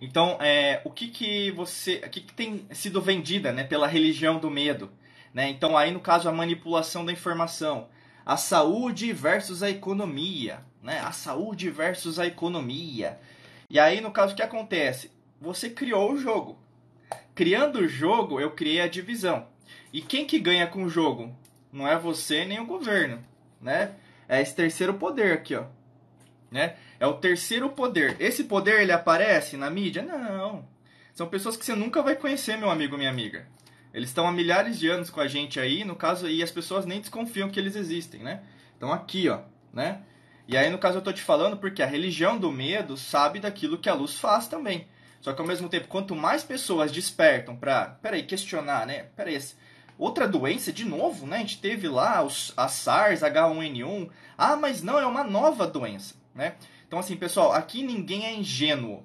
Então, 0.00 0.38
é, 0.40 0.80
o 0.84 0.90
que, 0.90 1.08
que 1.08 1.50
você. 1.50 2.02
O 2.06 2.10
que, 2.10 2.20
que 2.20 2.34
tem 2.34 2.66
sido 2.70 3.00
vendida 3.00 3.52
né, 3.52 3.64
pela 3.64 3.88
religião 3.88 4.38
do 4.38 4.50
medo? 4.50 4.92
Né? 5.34 5.48
Então, 5.48 5.76
aí, 5.76 5.90
no 5.90 6.00
caso, 6.00 6.28
a 6.28 6.32
manipulação 6.32 7.04
da 7.04 7.12
informação 7.12 7.88
a 8.26 8.36
saúde 8.36 9.12
versus 9.12 9.62
a 9.62 9.70
economia, 9.70 10.58
né? 10.86 11.00
A 11.00 11.10
saúde 11.10 11.68
versus 11.68 12.16
a 12.16 12.26
economia. 12.26 13.18
E 13.68 13.76
aí, 13.76 14.00
no 14.00 14.12
caso, 14.12 14.32
o 14.32 14.36
que 14.36 14.42
acontece? 14.42 15.10
Você 15.40 15.68
criou 15.68 16.12
o 16.12 16.16
jogo. 16.16 16.56
Criando 17.34 17.80
o 17.80 17.88
jogo, 17.88 18.40
eu 18.40 18.52
criei 18.52 18.80
a 18.80 18.86
divisão. 18.86 19.48
E 19.92 20.00
quem 20.00 20.24
que 20.24 20.38
ganha 20.38 20.68
com 20.68 20.84
o 20.84 20.88
jogo? 20.88 21.34
Não 21.72 21.88
é 21.88 21.98
você 21.98 22.44
nem 22.44 22.60
o 22.60 22.66
governo, 22.66 23.22
né? 23.60 23.96
É 24.28 24.40
esse 24.40 24.54
terceiro 24.54 24.94
poder 24.94 25.32
aqui, 25.32 25.56
ó. 25.56 25.64
Né? 26.52 26.76
É 27.00 27.06
o 27.06 27.14
terceiro 27.14 27.68
poder. 27.70 28.16
Esse 28.20 28.44
poder 28.44 28.80
ele 28.80 28.92
aparece 28.92 29.56
na 29.56 29.68
mídia? 29.68 30.02
Não. 30.02 30.64
São 31.12 31.28
pessoas 31.28 31.56
que 31.56 31.64
você 31.64 31.74
nunca 31.74 32.00
vai 32.00 32.14
conhecer, 32.14 32.56
meu 32.56 32.70
amigo, 32.70 32.96
minha 32.96 33.10
amiga. 33.10 33.48
Eles 33.92 34.10
estão 34.10 34.28
há 34.28 34.30
milhares 34.32 34.78
de 34.78 34.88
anos 34.88 35.10
com 35.10 35.20
a 35.20 35.26
gente 35.26 35.58
aí, 35.58 35.84
no 35.84 35.96
caso 35.96 36.26
aí 36.26 36.42
as 36.44 36.50
pessoas 36.52 36.86
nem 36.86 37.00
desconfiam 37.00 37.50
que 37.50 37.58
eles 37.58 37.74
existem, 37.74 38.22
né? 38.22 38.42
Então 38.76 38.92
aqui, 38.92 39.28
ó, 39.28 39.40
né? 39.72 40.02
E 40.48 40.56
aí 40.56 40.70
no 40.70 40.78
caso 40.78 40.98
eu 40.98 41.02
tô 41.02 41.12
te 41.12 41.22
falando 41.22 41.56
porque 41.56 41.82
a 41.82 41.86
religião 41.86 42.38
do 42.38 42.52
medo 42.52 42.96
sabe 42.96 43.40
daquilo 43.40 43.78
que 43.78 43.88
a 43.88 43.94
luz 43.94 44.14
faz 44.18 44.46
também. 44.46 44.86
Só 45.20 45.32
que 45.32 45.40
ao 45.40 45.46
mesmo 45.46 45.68
tempo, 45.68 45.88
quanto 45.88 46.14
mais 46.14 46.44
pessoas 46.44 46.92
despertam 46.92 47.56
para, 47.56 47.86
peraí, 48.00 48.22
questionar, 48.22 48.86
né? 48.86 49.06
Peraí, 49.16 49.36
outra 49.98 50.28
doença 50.28 50.72
de 50.72 50.84
novo, 50.84 51.26
né? 51.26 51.38
A 51.38 51.40
gente 51.40 51.60
teve 51.60 51.88
lá 51.88 52.22
os, 52.22 52.52
a 52.56 52.68
SARS, 52.68 53.22
H1N1. 53.22 54.08
Ah, 54.38 54.54
mas 54.54 54.82
não, 54.82 54.98
é 54.98 55.06
uma 55.06 55.24
nova 55.24 55.66
doença, 55.66 56.14
né? 56.32 56.54
Então 56.86 56.98
assim, 56.98 57.16
pessoal, 57.16 57.52
aqui 57.52 57.82
ninguém 57.82 58.24
é 58.24 58.34
ingênuo, 58.34 59.04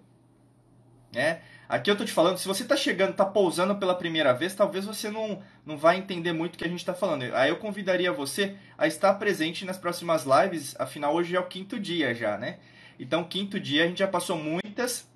né? 1.12 1.41
Aqui 1.72 1.90
eu 1.90 1.96
tô 1.96 2.04
te 2.04 2.12
falando, 2.12 2.38
se 2.38 2.46
você 2.46 2.66
tá 2.66 2.75
chegando, 2.75 3.13
tá 3.13 3.24
pousando 3.24 3.74
pela 3.78 3.96
primeira 3.96 4.34
vez, 4.34 4.54
talvez 4.54 4.84
você 4.84 5.10
não, 5.10 5.42
não 5.66 5.78
vai 5.78 5.96
entender 5.96 6.34
muito 6.34 6.56
o 6.56 6.58
que 6.58 6.66
a 6.66 6.68
gente 6.68 6.84
tá 6.84 6.94
falando. 6.94 7.34
Aí 7.34 7.50
eu 7.50 7.56
convidaria 7.56 8.12
você 8.12 8.58
a 8.78 8.88
estar 8.88 9.13
presente 9.13 9.63
nas 9.63 9.78
próximas 9.78 10.25
lives, 10.25 10.75
afinal 10.78 11.16
hoje 11.16 11.34
é 11.34 11.40
o 11.40 11.46
quinto 11.46 11.80
dia 11.80 12.13
já, 12.13 12.38
né? 12.38 12.58
Então, 13.00 13.24
quinto 13.24 13.58
dia 13.58 13.86
a 13.86 13.88
gente 13.88 14.00
já 14.00 14.08
passou 14.10 14.36
muitas 14.36 15.10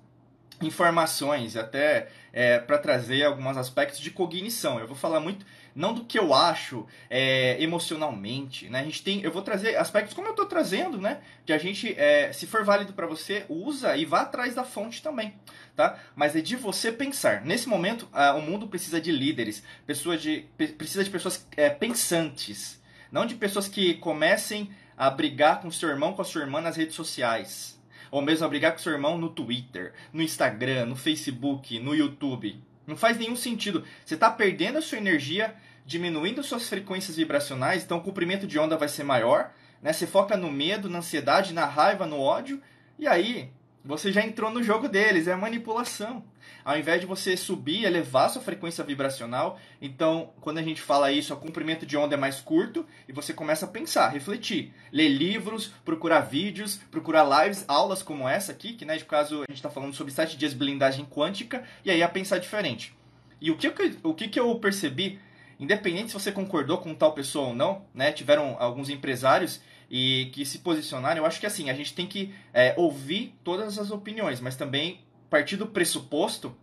informações, 0.62 1.58
até 1.58 2.08
é, 2.32 2.58
para 2.58 2.78
trazer 2.78 3.24
alguns 3.24 3.58
aspectos 3.58 4.00
de 4.00 4.10
cognição. 4.10 4.80
Eu 4.80 4.86
vou 4.86 4.96
falar 4.96 5.20
muito 5.20 5.44
não 5.76 5.92
do 5.92 6.04
que 6.04 6.18
eu 6.18 6.32
acho 6.32 6.86
é, 7.10 7.62
emocionalmente, 7.62 8.68
né? 8.70 8.80
A 8.80 8.84
gente 8.84 9.02
tem, 9.02 9.20
eu 9.20 9.30
vou 9.30 9.42
trazer 9.42 9.76
aspectos 9.76 10.14
como 10.14 10.26
eu 10.26 10.30
estou 10.30 10.46
trazendo, 10.46 10.98
né? 10.98 11.20
Que 11.44 11.52
a 11.52 11.58
gente, 11.58 11.94
é, 11.98 12.32
se 12.32 12.46
for 12.46 12.64
válido 12.64 12.94
para 12.94 13.06
você, 13.06 13.44
usa 13.46 13.94
e 13.94 14.06
vá 14.06 14.22
atrás 14.22 14.54
da 14.54 14.64
fonte 14.64 15.02
também, 15.02 15.34
tá? 15.76 15.98
Mas 16.16 16.34
é 16.34 16.40
de 16.40 16.56
você 16.56 16.90
pensar. 16.90 17.44
Nesse 17.44 17.68
momento, 17.68 18.08
o 18.36 18.40
mundo 18.40 18.66
precisa 18.66 18.98
de 18.98 19.12
líderes, 19.12 19.62
pessoas 19.86 20.22
de, 20.22 20.46
precisa 20.56 21.04
de 21.04 21.10
pessoas 21.10 21.46
é, 21.54 21.68
pensantes, 21.68 22.80
não 23.12 23.26
de 23.26 23.34
pessoas 23.34 23.68
que 23.68 23.94
comecem 23.94 24.70
a 24.96 25.10
brigar 25.10 25.60
com 25.60 25.70
seu 25.70 25.90
irmão, 25.90 26.14
com 26.14 26.22
a 26.22 26.24
sua 26.24 26.40
irmã 26.40 26.62
nas 26.62 26.76
redes 26.76 26.94
sociais, 26.94 27.78
ou 28.10 28.22
mesmo 28.22 28.46
a 28.46 28.48
brigar 28.48 28.72
com 28.72 28.78
seu 28.78 28.92
irmão 28.92 29.18
no 29.18 29.28
Twitter, 29.28 29.92
no 30.10 30.22
Instagram, 30.22 30.86
no 30.86 30.96
Facebook, 30.96 31.78
no 31.78 31.94
YouTube. 31.94 32.58
Não 32.86 32.96
faz 32.96 33.18
nenhum 33.18 33.36
sentido. 33.36 33.84
Você 34.04 34.14
está 34.14 34.30
perdendo 34.30 34.78
a 34.78 34.82
sua 34.82 34.98
energia 34.98 35.54
diminuindo 35.84 36.42
suas 36.42 36.68
frequências 36.68 37.16
vibracionais, 37.16 37.84
então 37.84 37.98
o 37.98 38.02
comprimento 38.02 38.46
de 38.46 38.58
onda 38.58 38.76
vai 38.76 38.88
ser 38.88 39.04
maior, 39.04 39.52
né? 39.82 39.92
Você 39.92 40.06
foca 40.06 40.36
no 40.36 40.50
medo, 40.50 40.88
na 40.88 40.98
ansiedade, 40.98 41.54
na 41.54 41.64
raiva, 41.64 42.06
no 42.06 42.18
ódio, 42.18 42.60
e 42.98 43.06
aí 43.06 43.50
você 43.86 44.12
já 44.12 44.22
entrou 44.22 44.50
no 44.50 44.62
jogo 44.62 44.88
deles, 44.88 45.28
é 45.28 45.36
manipulação. 45.36 46.24
Ao 46.64 46.76
invés 46.76 47.00
de 47.00 47.06
você 47.06 47.36
subir, 47.36 47.84
elevar 47.84 48.28
sua 48.28 48.42
frequência 48.42 48.82
vibracional, 48.82 49.58
então 49.80 50.30
quando 50.40 50.58
a 50.58 50.62
gente 50.62 50.80
fala 50.80 51.12
isso, 51.12 51.32
o 51.32 51.36
comprimento 51.36 51.86
de 51.86 51.96
onda 51.96 52.14
é 52.14 52.18
mais 52.18 52.40
curto 52.40 52.84
e 53.08 53.12
você 53.12 53.32
começa 53.32 53.64
a 53.64 53.68
pensar, 53.68 54.08
refletir, 54.08 54.74
ler 54.92 55.08
livros, 55.08 55.68
procurar 55.84 56.20
vídeos, 56.20 56.80
procurar 56.90 57.44
lives, 57.44 57.64
aulas 57.68 58.02
como 58.02 58.28
essa 58.28 58.50
aqui, 58.50 58.72
que 58.72 58.84
né, 58.84 58.96
de 58.96 59.04
caso 59.04 59.36
a 59.36 59.50
gente 59.50 59.58
está 59.58 59.70
falando 59.70 59.94
sobre 59.94 60.12
sete 60.12 60.36
dias 60.36 60.52
de 60.52 60.58
blindagem 60.58 61.04
quântica, 61.04 61.62
e 61.84 61.90
aí 61.90 62.02
a 62.02 62.08
pensar 62.08 62.38
diferente. 62.38 62.92
E 63.40 63.50
o 63.50 63.56
que, 63.56 63.72
o 64.02 64.14
que, 64.14 64.28
que 64.28 64.40
eu 64.40 64.52
percebi 64.58 65.20
independente 65.58 66.08
se 66.08 66.14
você 66.14 66.32
concordou 66.32 66.78
com 66.78 66.94
tal 66.94 67.12
pessoa 67.12 67.48
ou 67.48 67.54
não, 67.54 67.82
né? 67.94 68.12
Tiveram 68.12 68.56
alguns 68.58 68.90
empresários 68.90 69.60
e 69.90 70.30
que 70.32 70.44
se 70.44 70.58
posicionaram. 70.58 71.18
Eu 71.18 71.26
acho 71.26 71.40
que 71.40 71.46
assim 71.46 71.70
a 71.70 71.74
gente 71.74 71.94
tem 71.94 72.06
que 72.06 72.34
é, 72.52 72.74
ouvir 72.76 73.34
todas 73.44 73.78
as 73.78 73.90
opiniões, 73.90 74.40
mas 74.40 74.56
também 74.56 75.00
partir 75.30 75.56
do 75.56 75.66
pressuposto 75.66 76.56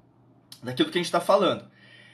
daquilo 0.61 0.89
que 0.89 0.97
a 0.97 1.01
gente 1.01 1.07
está 1.07 1.21
falando. 1.21 1.65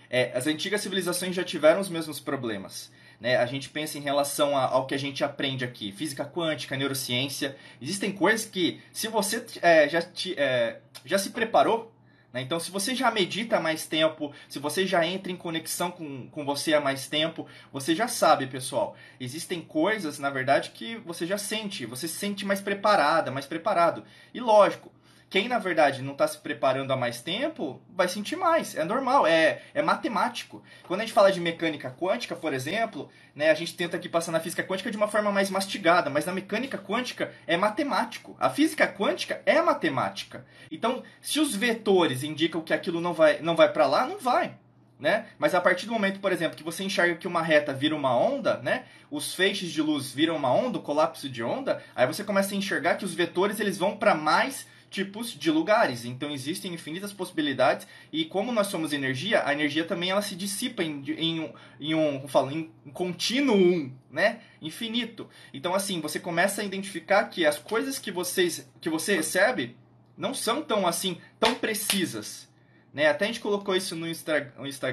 É, 0.09 0.31
as 0.35 0.47
antigas 0.47 0.81
civilizações 0.81 1.35
já 1.35 1.43
tiveram 1.43 1.79
os 1.79 1.89
mesmos 1.89 2.19
problemas. 2.19 2.91
Né? 3.19 3.37
A 3.37 3.45
gente 3.45 3.69
pensa 3.69 3.97
em 3.97 4.01
relação 4.01 4.57
ao 4.57 4.87
que 4.87 4.95
a 4.95 4.97
gente 4.97 5.23
aprende 5.23 5.63
aqui, 5.63 5.91
física 5.91 6.25
quântica, 6.25 6.75
neurociência. 6.75 7.55
Existem 7.81 8.11
coisas 8.11 8.45
que, 8.45 8.81
se 8.91 9.07
você 9.07 9.45
é, 9.61 9.87
já, 9.87 10.01
te, 10.01 10.33
é, 10.39 10.79
já 11.05 11.17
se 11.17 11.29
preparou 11.29 11.93
né? 12.31 12.41
Então, 12.41 12.59
se 12.59 12.69
você 12.71 12.93
já 12.93 13.09
medita 13.09 13.57
há 13.57 13.59
mais 13.59 13.85
tempo, 13.87 14.33
se 14.47 14.59
você 14.59 14.85
já 14.85 15.05
entra 15.05 15.31
em 15.31 15.35
conexão 15.35 15.91
com, 15.91 16.27
com 16.29 16.45
você 16.45 16.73
há 16.73 16.81
mais 16.81 17.07
tempo, 17.07 17.47
você 17.71 17.95
já 17.95 18.07
sabe, 18.07 18.47
pessoal. 18.47 18.95
Existem 19.19 19.61
coisas, 19.61 20.19
na 20.19 20.29
verdade, 20.29 20.71
que 20.71 20.95
você 20.97 21.25
já 21.25 21.37
sente. 21.37 21.85
Você 21.85 22.07
se 22.07 22.15
sente 22.15 22.45
mais 22.45 22.61
preparada, 22.61 23.31
mais 23.31 23.45
preparado. 23.45 24.03
E 24.33 24.39
lógico, 24.39 24.91
quem, 25.29 25.47
na 25.47 25.59
verdade, 25.59 26.01
não 26.01 26.13
está 26.13 26.27
se 26.27 26.39
preparando 26.39 26.91
há 26.91 26.97
mais 26.97 27.21
tempo, 27.21 27.79
vai 27.95 28.07
sentir 28.07 28.35
mais. 28.35 28.75
É 28.75 28.83
normal, 28.83 29.27
é, 29.27 29.61
é 29.75 29.81
matemático. 29.81 30.63
Quando 30.87 31.01
a 31.01 31.03
gente 31.03 31.13
fala 31.13 31.31
de 31.31 31.39
mecânica 31.39 31.91
quântica, 31.91 32.35
por 32.35 32.51
exemplo, 32.51 33.09
né, 33.35 33.51
a 33.51 33.53
gente 33.53 33.75
tenta 33.75 33.95
aqui 33.95 34.09
passar 34.09 34.31
na 34.31 34.39
física 34.39 34.63
quântica 34.63 34.89
de 34.89 34.97
uma 34.97 35.07
forma 35.07 35.31
mais 35.31 35.51
mastigada, 35.51 36.09
mas 36.09 36.25
na 36.25 36.33
mecânica 36.33 36.79
quântica 36.79 37.31
é 37.45 37.55
matemático. 37.55 38.35
A 38.39 38.49
física 38.49 38.87
quântica 38.87 39.39
é 39.45 39.61
matemática. 39.61 40.43
Então, 40.71 41.03
se 41.21 41.39
os 41.39 41.55
vetores 41.55 42.23
indicam 42.23 42.61
que 42.61 42.73
aquilo 42.73 42.99
não 42.99 43.13
vai, 43.13 43.39
não 43.39 43.55
vai 43.55 43.71
para 43.71 43.85
lá, 43.85 44.07
não 44.07 44.17
vai. 44.17 44.55
Né? 44.99 45.27
Mas 45.37 45.55
a 45.55 45.61
partir 45.61 45.85
do 45.85 45.93
momento, 45.93 46.19
por 46.19 46.31
exemplo, 46.31 46.57
que 46.57 46.63
você 46.63 46.83
enxerga 46.83 47.15
que 47.15 47.27
uma 47.27 47.41
reta 47.41 47.71
vira 47.71 47.95
uma 47.95 48.17
onda, 48.17 48.57
né? 48.57 48.83
Os 49.09 49.33
feixes 49.33 49.71
de 49.71 49.81
luz 49.81 50.11
viram 50.11 50.35
uma 50.35 50.51
onda, 50.51 50.77
o 50.77 50.81
colapso 50.81 51.29
de 51.29 51.41
onda, 51.41 51.81
aí 51.95 52.05
você 52.05 52.21
começa 52.21 52.53
a 52.53 52.57
enxergar 52.57 52.95
que 52.95 53.05
os 53.05 53.13
vetores 53.13 53.61
eles 53.61 53.77
vão 53.77 53.95
para 53.95 54.13
mais 54.13 54.67
tipos 54.89 55.31
de 55.31 55.51
lugares. 55.51 56.05
Então 56.05 56.31
existem 56.31 56.73
infinitas 56.73 57.13
possibilidades 57.13 57.87
e 58.11 58.25
como 58.25 58.51
nós 58.51 58.67
somos 58.67 58.93
energia, 58.93 59.45
a 59.45 59.53
energia 59.53 59.85
também 59.85 60.09
ela 60.09 60.21
se 60.21 60.35
dissipa 60.35 60.83
em, 60.83 61.03
em, 61.17 61.53
em 61.79 61.95
um, 61.95 62.27
falo, 62.27 62.51
em 62.51 62.71
contínuo, 62.91 63.91
né? 64.11 64.39
Infinito. 64.61 65.29
Então 65.53 65.73
assim, 65.73 66.01
você 66.01 66.19
começa 66.19 66.61
a 66.61 66.65
identificar 66.65 67.25
que 67.25 67.45
as 67.45 67.59
coisas 67.59 67.99
que 67.99 68.11
vocês 68.11 68.69
que 68.81 68.89
você 68.89 69.15
recebe 69.15 69.75
não 70.17 70.33
são 70.33 70.61
tão 70.61 70.85
assim, 70.85 71.17
tão 71.39 71.55
precisas. 71.55 72.49
Né? 72.93 73.07
Até 73.07 73.25
a 73.25 73.27
gente 73.27 73.39
colocou 73.39 73.75
isso 73.75 73.95
no 73.95 74.07
Insta, 74.07 74.51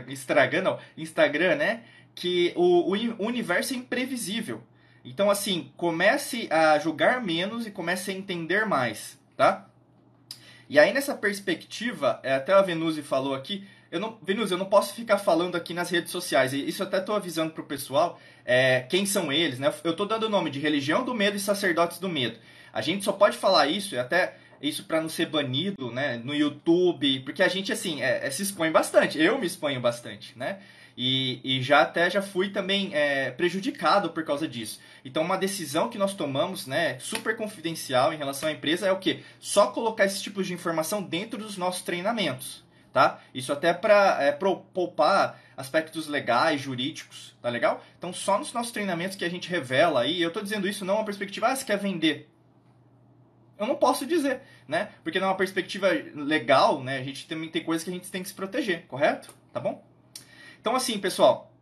Instagram, 0.09 0.63
não, 0.63 0.79
Instagram, 0.97 1.57
né? 1.57 1.83
Que 2.15 2.53
o, 2.55 2.93
o 2.93 3.27
universo 3.27 3.75
é 3.75 3.77
imprevisível. 3.77 4.63
Então, 5.07 5.31
assim, 5.31 5.73
comece 5.77 6.49
a 6.51 6.79
julgar 6.81 7.23
menos 7.23 7.65
e 7.65 7.71
comece 7.71 8.11
a 8.11 8.15
entender 8.15 8.67
mais, 8.67 9.17
tá? 9.37 9.71
E 10.69 10.79
aí, 10.79 10.93
nessa 10.93 11.15
perspectiva, 11.15 12.21
é, 12.23 12.35
até 12.35 12.53
a 12.53 12.63
Venusi 12.63 13.03
falou 13.03 13.35
aqui, 13.35 13.67
eu 13.91 14.01
não, 14.01 14.19
Venusi, 14.23 14.53
eu 14.53 14.59
não 14.59 14.67
posso 14.67 14.95
ficar 14.95 15.19
falando 15.19 15.55
aqui 15.55 15.73
nas 15.73 15.91
redes 15.91 16.11
sociais, 16.11 16.53
e 16.53 16.69
isso 16.69 16.83
até 16.83 16.99
estou 16.99 17.15
avisando 17.15 17.53
para 17.53 17.63
o 17.63 17.67
pessoal, 17.67 18.21
é, 18.45 18.81
quem 18.81 19.07
são 19.07 19.33
eles, 19.33 19.59
né? 19.59 19.73
Eu 19.85 19.93
estou 19.93 20.07
dando 20.07 20.25
o 20.25 20.29
nome 20.29 20.51
de 20.51 20.59
Religião 20.59 21.05
do 21.05 21.15
Medo 21.15 21.37
e 21.37 21.41
Sacerdotes 21.41 21.99
do 21.99 22.09
Medo. 22.09 22.39
A 22.73 22.81
gente 22.81 23.05
só 23.05 23.13
pode 23.13 23.37
falar 23.37 23.69
isso, 23.69 23.95
e 23.95 23.99
até 23.99 24.37
isso 24.61 24.85
para 24.85 25.01
não 25.01 25.09
ser 25.09 25.27
banido, 25.27 25.93
né, 25.93 26.21
no 26.23 26.35
YouTube, 26.35 27.21
porque 27.21 27.43
a 27.43 27.49
gente, 27.49 27.73
assim, 27.73 28.03
é, 28.03 28.27
é, 28.27 28.31
se 28.31 28.43
expõe 28.43 28.71
bastante, 28.71 29.21
eu 29.21 29.39
me 29.39 29.47
exponho 29.47 29.81
bastante, 29.81 30.37
né? 30.37 30.59
E, 30.97 31.41
e 31.45 31.63
já 31.63 31.83
até 31.83 32.09
já 32.09 32.23
fui 32.23 32.49
também 32.49 32.91
é, 32.95 33.31
prejudicado 33.31 34.11
por 34.11 34.25
causa 34.25 34.49
disso. 34.49 34.81
Então, 35.05 35.23
uma 35.23 35.37
decisão 35.37 35.91
que 35.91 35.99
nós 35.99 36.15
tomamos, 36.15 36.67
né, 36.67 36.99
super 36.99 37.37
confidencial 37.37 38.13
em 38.13 38.17
relação 38.17 38.49
à 38.49 38.53
empresa 38.53 38.87
é 38.87 38.93
o 38.93 38.99
que? 38.99 39.23
Só 39.39 39.67
colocar 39.67 40.07
esses 40.07 40.23
tipos 40.23 40.47
de 40.47 40.55
informação 40.55 41.03
dentro 41.03 41.39
dos 41.39 41.59
nossos 41.59 41.83
treinamentos, 41.83 42.65
tá? 42.93 43.21
Isso 43.35 43.53
até 43.53 43.75
para 43.75 44.23
é, 44.23 44.33
poupar 44.33 45.39
aspectos 45.55 46.07
legais, 46.07 46.61
jurídicos, 46.63 47.37
tá 47.43 47.51
legal? 47.51 47.85
Então, 47.99 48.13
só 48.13 48.39
nos 48.39 48.53
nossos 48.55 48.73
treinamentos 48.73 49.17
que 49.17 49.25
a 49.25 49.31
gente 49.31 49.51
revela 49.51 50.01
aí, 50.01 50.21
eu 50.21 50.29
estou 50.29 50.43
dizendo 50.43 50.67
isso 50.67 50.85
não 50.85 50.95
é 50.95 50.99
uma 50.99 51.05
perspectiva, 51.05 51.49
ah, 51.49 51.57
você 51.57 51.65
quer 51.65 51.79
vender. 51.79 52.31
Eu 53.59 53.67
não 53.67 53.77
posso 53.77 54.07
dizer, 54.07 54.43
né? 54.67 54.91
Porque 55.03 55.21
numa 55.21 55.35
perspectiva 55.35 55.89
legal, 56.15 56.83
né, 56.83 56.99
a 56.99 57.05
gente 57.05 57.29
também 57.29 57.51
tem 57.51 57.63
coisas 57.63 57.85
que 57.85 57.91
a 57.91 57.93
gente 57.93 58.11
tem 58.11 58.23
que 58.23 58.29
se 58.29 58.35
proteger, 58.35 58.87
correto? 58.87 59.35
Tá 59.53 59.61
bom? 59.61 59.86
Então, 60.67 60.75
assim, 60.75 60.99
pessoal, 60.99 61.53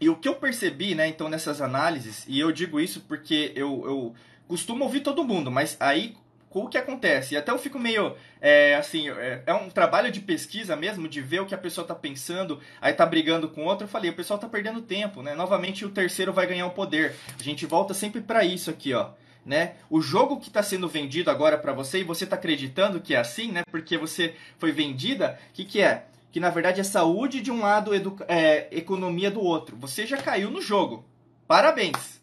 e 0.00 0.08
o 0.08 0.14
que 0.14 0.28
eu 0.28 0.36
percebi, 0.36 0.94
né, 0.94 1.08
então, 1.08 1.28
nessas 1.28 1.60
análises, 1.60 2.24
e 2.28 2.38
eu 2.38 2.52
digo 2.52 2.78
isso 2.78 3.00
porque 3.00 3.50
eu, 3.56 3.82
eu 3.84 4.14
costumo 4.46 4.84
ouvir 4.84 5.00
todo 5.00 5.24
mundo, 5.24 5.50
mas 5.50 5.76
aí, 5.80 6.14
o 6.50 6.68
que 6.68 6.78
acontece? 6.78 7.34
E 7.34 7.36
até 7.36 7.50
eu 7.50 7.58
fico 7.58 7.80
meio, 7.80 8.14
é, 8.40 8.76
assim, 8.76 9.10
é, 9.10 9.42
é, 9.44 9.52
um 9.54 9.68
trabalho 9.68 10.08
de 10.12 10.20
pesquisa 10.20 10.76
mesmo, 10.76 11.08
de 11.08 11.20
ver 11.20 11.40
o 11.40 11.46
que 11.46 11.54
a 11.56 11.58
pessoa 11.58 11.84
tá 11.84 11.96
pensando, 11.96 12.60
aí 12.80 12.92
tá 12.92 13.04
brigando 13.04 13.48
com 13.48 13.64
outro. 13.64 13.86
Eu 13.86 13.90
falei, 13.90 14.12
o 14.12 14.14
pessoal 14.14 14.38
tá 14.38 14.48
perdendo 14.48 14.80
tempo, 14.80 15.20
né? 15.20 15.34
Novamente 15.34 15.84
o 15.84 15.90
terceiro 15.90 16.32
vai 16.32 16.46
ganhar 16.46 16.68
o 16.68 16.70
poder. 16.70 17.16
A 17.36 17.42
gente 17.42 17.66
volta 17.66 17.92
sempre 17.92 18.20
para 18.20 18.44
isso 18.44 18.70
aqui, 18.70 18.94
ó. 18.94 19.10
Né? 19.44 19.74
O 19.90 20.00
jogo 20.00 20.38
que 20.38 20.46
está 20.46 20.62
sendo 20.62 20.88
vendido 20.88 21.28
agora 21.28 21.58
para 21.58 21.72
você 21.72 21.98
e 21.98 22.04
você 22.04 22.22
está 22.22 22.36
acreditando 22.36 23.00
que 23.00 23.16
é 23.16 23.18
assim, 23.18 23.50
né? 23.50 23.62
Porque 23.68 23.98
você 23.98 24.36
foi 24.58 24.70
vendida, 24.70 25.40
o 25.50 25.52
que, 25.52 25.64
que 25.64 25.82
é? 25.82 26.06
Que 26.34 26.40
na 26.40 26.50
verdade 26.50 26.80
é 26.80 26.82
saúde 26.82 27.40
de 27.40 27.52
um 27.52 27.60
lado, 27.60 27.92
é, 28.26 28.66
economia 28.72 29.30
do 29.30 29.40
outro. 29.40 29.76
Você 29.76 30.04
já 30.04 30.16
caiu 30.16 30.50
no 30.50 30.60
jogo. 30.60 31.04
Parabéns, 31.46 32.20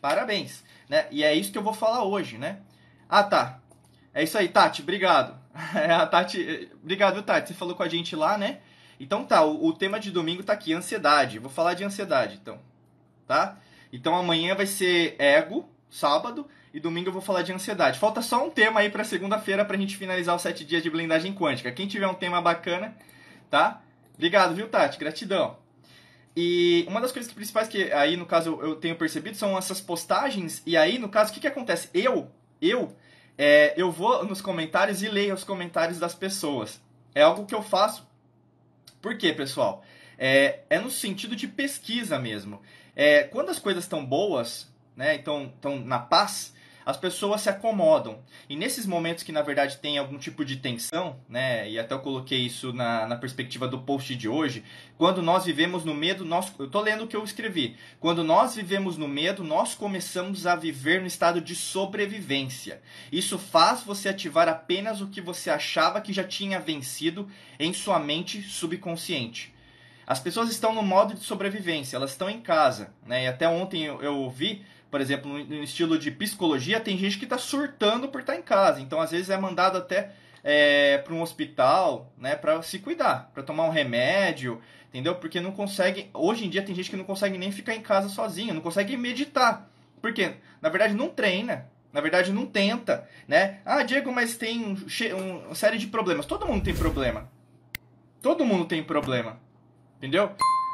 parabéns, 0.00 0.64
né? 0.88 1.06
E 1.10 1.22
é 1.22 1.34
isso 1.34 1.52
que 1.52 1.58
eu 1.58 1.62
vou 1.62 1.74
falar 1.74 2.02
hoje, 2.04 2.38
né? 2.38 2.60
Ah, 3.06 3.22
tá. 3.22 3.60
É 4.14 4.22
isso 4.22 4.38
aí, 4.38 4.48
Tati, 4.48 4.80
obrigado. 4.80 5.38
É, 5.74 5.92
a 5.92 6.06
Tati, 6.06 6.70
obrigado, 6.82 7.22
Tati. 7.22 7.48
Você 7.48 7.54
falou 7.54 7.74
com 7.74 7.82
a 7.82 7.88
gente 7.88 8.16
lá, 8.16 8.38
né? 8.38 8.60
Então 8.98 9.26
tá, 9.26 9.44
o, 9.44 9.66
o, 9.66 9.74
tema 9.74 10.00
de 10.00 10.10
domingo 10.10 10.42
tá 10.42 10.54
aqui, 10.54 10.72
ansiedade. 10.72 11.38
Vou 11.38 11.50
falar 11.50 11.74
de 11.74 11.84
ansiedade, 11.84 12.38
então. 12.40 12.58
Tá? 13.26 13.58
Então 13.92 14.16
amanhã 14.16 14.54
vai 14.54 14.64
ser 14.64 15.16
ego, 15.18 15.68
sábado, 15.90 16.48
e 16.72 16.80
domingo 16.80 17.10
eu 17.10 17.12
vou 17.12 17.20
falar 17.20 17.42
de 17.42 17.52
ansiedade. 17.52 17.98
Falta 17.98 18.22
só 18.22 18.42
um 18.42 18.48
tema 18.48 18.80
aí 18.80 18.88
para 18.88 19.04
segunda-feira 19.04 19.66
pra 19.66 19.76
gente 19.76 19.98
finalizar 19.98 20.34
os 20.34 20.40
sete 20.40 20.64
dias 20.64 20.82
de 20.82 20.88
blindagem 20.88 21.34
quântica. 21.34 21.70
Quem 21.70 21.86
tiver 21.86 22.06
um 22.06 22.14
tema 22.14 22.40
bacana, 22.40 22.96
tá? 23.50 23.82
Obrigado, 24.14 24.54
viu, 24.54 24.68
Tati? 24.68 24.98
Gratidão. 24.98 25.58
E 26.36 26.84
uma 26.88 27.00
das 27.00 27.12
coisas 27.12 27.32
principais 27.32 27.68
que 27.68 27.92
aí, 27.92 28.16
no 28.16 28.24
caso, 28.24 28.58
eu 28.62 28.76
tenho 28.76 28.96
percebido 28.96 29.36
são 29.36 29.58
essas 29.58 29.80
postagens. 29.80 30.62
E 30.64 30.76
aí, 30.76 30.98
no 30.98 31.08
caso, 31.08 31.30
o 31.30 31.34
que, 31.34 31.40
que 31.40 31.46
acontece? 31.46 31.90
Eu, 31.92 32.30
eu 32.62 32.94
é, 33.42 33.72
eu 33.74 33.90
vou 33.90 34.22
nos 34.26 34.42
comentários 34.42 35.02
e 35.02 35.08
leio 35.08 35.34
os 35.34 35.44
comentários 35.44 35.98
das 35.98 36.14
pessoas. 36.14 36.78
É 37.14 37.22
algo 37.22 37.46
que 37.46 37.54
eu 37.54 37.62
faço. 37.62 38.06
Por 39.00 39.16
quê, 39.16 39.32
pessoal? 39.32 39.82
É, 40.18 40.60
é 40.68 40.78
no 40.78 40.90
sentido 40.90 41.34
de 41.34 41.48
pesquisa 41.48 42.18
mesmo. 42.18 42.60
É, 42.94 43.24
quando 43.24 43.48
as 43.48 43.58
coisas 43.58 43.84
estão 43.84 44.04
boas, 44.04 44.70
né, 44.94 45.16
estão 45.16 45.50
na 45.84 45.98
paz, 45.98 46.54
as 46.84 46.96
pessoas 46.96 47.40
se 47.42 47.48
acomodam. 47.48 48.20
E 48.48 48.56
nesses 48.56 48.86
momentos 48.86 49.22
que, 49.22 49.32
na 49.32 49.42
verdade, 49.42 49.78
tem 49.78 49.98
algum 49.98 50.18
tipo 50.18 50.44
de 50.44 50.56
tensão, 50.56 51.20
né, 51.28 51.68
e 51.68 51.78
até 51.78 51.94
eu 51.94 52.00
coloquei 52.00 52.40
isso 52.40 52.72
na, 52.72 53.06
na 53.06 53.16
perspectiva 53.16 53.68
do 53.68 53.80
post 53.80 54.14
de 54.14 54.28
hoje, 54.28 54.64
quando 54.96 55.22
nós 55.22 55.44
vivemos 55.44 55.84
no 55.84 55.94
medo, 55.94 56.24
nós, 56.24 56.52
eu 56.58 56.66
estou 56.66 56.80
lendo 56.80 57.04
o 57.04 57.06
que 57.06 57.16
eu 57.16 57.24
escrevi, 57.24 57.76
quando 57.98 58.24
nós 58.24 58.54
vivemos 58.54 58.96
no 58.96 59.08
medo, 59.08 59.44
nós 59.44 59.74
começamos 59.74 60.46
a 60.46 60.56
viver 60.56 61.00
no 61.00 61.06
estado 61.06 61.40
de 61.40 61.54
sobrevivência. 61.54 62.80
Isso 63.12 63.38
faz 63.38 63.82
você 63.82 64.08
ativar 64.08 64.48
apenas 64.48 65.00
o 65.00 65.08
que 65.08 65.20
você 65.20 65.50
achava 65.50 66.00
que 66.00 66.12
já 66.12 66.24
tinha 66.24 66.60
vencido 66.60 67.28
em 67.58 67.72
sua 67.72 67.98
mente 67.98 68.42
subconsciente. 68.42 69.54
As 70.06 70.18
pessoas 70.18 70.50
estão 70.50 70.74
no 70.74 70.82
modo 70.82 71.14
de 71.14 71.24
sobrevivência, 71.24 71.96
elas 71.96 72.10
estão 72.10 72.28
em 72.28 72.40
casa, 72.40 72.92
né? 73.06 73.24
E 73.24 73.26
até 73.28 73.48
ontem 73.48 73.84
eu, 73.84 74.02
eu 74.02 74.28
vi 74.28 74.64
por 74.90 75.00
exemplo, 75.00 75.30
no 75.32 75.62
estilo 75.62 75.98
de 75.98 76.10
psicologia, 76.10 76.80
tem 76.80 76.98
gente 76.98 77.18
que 77.18 77.24
está 77.24 77.38
surtando 77.38 78.08
por 78.08 78.20
estar 78.20 78.32
tá 78.32 78.38
em 78.38 78.42
casa. 78.42 78.80
Então, 78.80 79.00
às 79.00 79.10
vezes, 79.10 79.30
é 79.30 79.36
mandado 79.36 79.78
até 79.78 80.10
é, 80.42 80.98
para 80.98 81.14
um 81.14 81.22
hospital, 81.22 82.12
né, 82.18 82.34
para 82.34 82.60
se 82.62 82.78
cuidar, 82.78 83.30
para 83.32 83.42
tomar 83.42 83.64
um 83.64 83.70
remédio, 83.70 84.60
entendeu? 84.88 85.14
Porque 85.14 85.40
não 85.40 85.52
consegue. 85.52 86.10
Hoje 86.12 86.44
em 86.44 86.50
dia, 86.50 86.62
tem 86.62 86.74
gente 86.74 86.90
que 86.90 86.96
não 86.96 87.04
consegue 87.04 87.38
nem 87.38 87.52
ficar 87.52 87.74
em 87.74 87.82
casa 87.82 88.08
sozinho, 88.08 88.54
não 88.54 88.60
consegue 88.60 88.96
meditar. 88.96 89.70
Porque, 90.00 90.32
na 90.60 90.68
verdade, 90.68 90.94
não 90.94 91.08
treina. 91.08 91.68
Na 91.92 92.00
verdade, 92.00 92.32
não 92.32 92.46
tenta, 92.46 93.08
né? 93.26 93.58
Ah, 93.64 93.82
Diego, 93.82 94.12
mas 94.12 94.36
tem 94.36 94.64
um, 94.64 94.76
um, 95.16 95.38
uma 95.46 95.54
série 95.56 95.76
de 95.76 95.88
problemas. 95.88 96.24
Todo 96.24 96.46
mundo 96.46 96.62
tem 96.62 96.74
problema. 96.74 97.28
Todo 98.22 98.44
mundo 98.44 98.64
tem 98.64 98.82
problema. 98.82 99.40
Entendeu? 99.98 100.30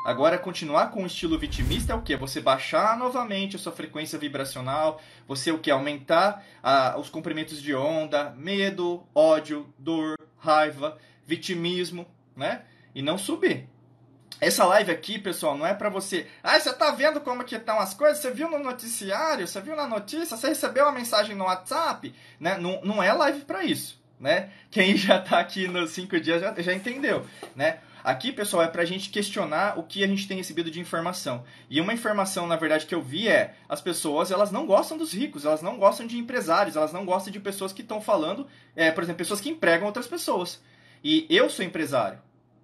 Agora, 0.06 0.38
continuar 0.38 0.92
com 0.92 1.02
o 1.02 1.06
estilo 1.08 1.36
vitimista 1.36 1.92
é 1.92 1.96
o 1.96 2.00
que? 2.00 2.14
Você 2.14 2.40
baixar 2.40 2.96
novamente 2.96 3.56
a 3.56 3.58
sua 3.58 3.72
frequência 3.72 4.16
vibracional, 4.16 5.00
você 5.26 5.50
o 5.50 5.58
que? 5.58 5.68
Aumentar 5.68 6.46
a, 6.62 6.96
os 6.96 7.10
comprimentos 7.10 7.60
de 7.60 7.74
onda, 7.74 8.30
medo, 8.36 9.04
ódio, 9.12 9.66
dor, 9.76 10.14
raiva, 10.38 10.96
vitimismo, 11.26 12.06
né? 12.36 12.62
E 12.94 13.02
não 13.02 13.18
subir. 13.18 13.68
Essa 14.40 14.64
live 14.66 14.92
aqui, 14.92 15.18
pessoal, 15.18 15.58
não 15.58 15.66
é 15.66 15.74
para 15.74 15.88
você. 15.88 16.28
Ah, 16.40 16.56
você 16.56 16.72
tá 16.72 16.92
vendo 16.92 17.20
como 17.20 17.42
que 17.42 17.56
estão 17.56 17.80
as 17.80 17.92
coisas? 17.92 18.18
Você 18.18 18.30
viu 18.30 18.48
no 18.48 18.60
noticiário? 18.60 19.48
Você 19.48 19.60
viu 19.60 19.74
na 19.74 19.88
notícia? 19.88 20.36
Você 20.36 20.46
recebeu 20.46 20.84
uma 20.84 20.92
mensagem 20.92 21.34
no 21.34 21.46
WhatsApp? 21.46 22.14
Né? 22.38 22.56
Não, 22.58 22.80
não 22.84 23.02
é 23.02 23.12
live 23.12 23.40
para 23.40 23.64
isso, 23.64 24.00
né? 24.20 24.50
Quem 24.70 24.94
já 24.96 25.20
tá 25.20 25.40
aqui 25.40 25.66
nos 25.66 25.90
cinco 25.90 26.20
dias 26.20 26.40
já, 26.40 26.54
já 26.56 26.72
entendeu, 26.72 27.26
né? 27.56 27.80
Aqui, 28.06 28.30
pessoal, 28.30 28.62
é 28.62 28.68
para 28.68 28.82
a 28.82 28.84
gente 28.84 29.10
questionar 29.10 29.76
o 29.76 29.82
que 29.82 30.04
a 30.04 30.06
gente 30.06 30.28
tem 30.28 30.36
recebido 30.36 30.70
de 30.70 30.78
informação. 30.78 31.42
E 31.68 31.80
uma 31.80 31.92
informação, 31.92 32.46
na 32.46 32.54
verdade, 32.54 32.86
que 32.86 32.94
eu 32.94 33.02
vi 33.02 33.26
é 33.26 33.56
as 33.68 33.80
pessoas 33.80 34.30
elas 34.30 34.52
não 34.52 34.64
gostam 34.64 34.96
dos 34.96 35.12
ricos, 35.12 35.44
elas 35.44 35.60
não 35.60 35.76
gostam 35.76 36.06
de 36.06 36.16
empresários, 36.16 36.76
elas 36.76 36.92
não 36.92 37.04
gostam 37.04 37.32
de 37.32 37.40
pessoas 37.40 37.72
que 37.72 37.82
estão 37.82 38.00
falando, 38.00 38.46
é, 38.76 38.92
por 38.92 39.02
exemplo, 39.02 39.18
pessoas 39.18 39.40
que 39.40 39.48
empregam 39.48 39.88
outras 39.88 40.06
pessoas. 40.06 40.62
E 41.02 41.26
eu 41.28 41.50
sou 41.50 41.64
empresário, 41.64 42.20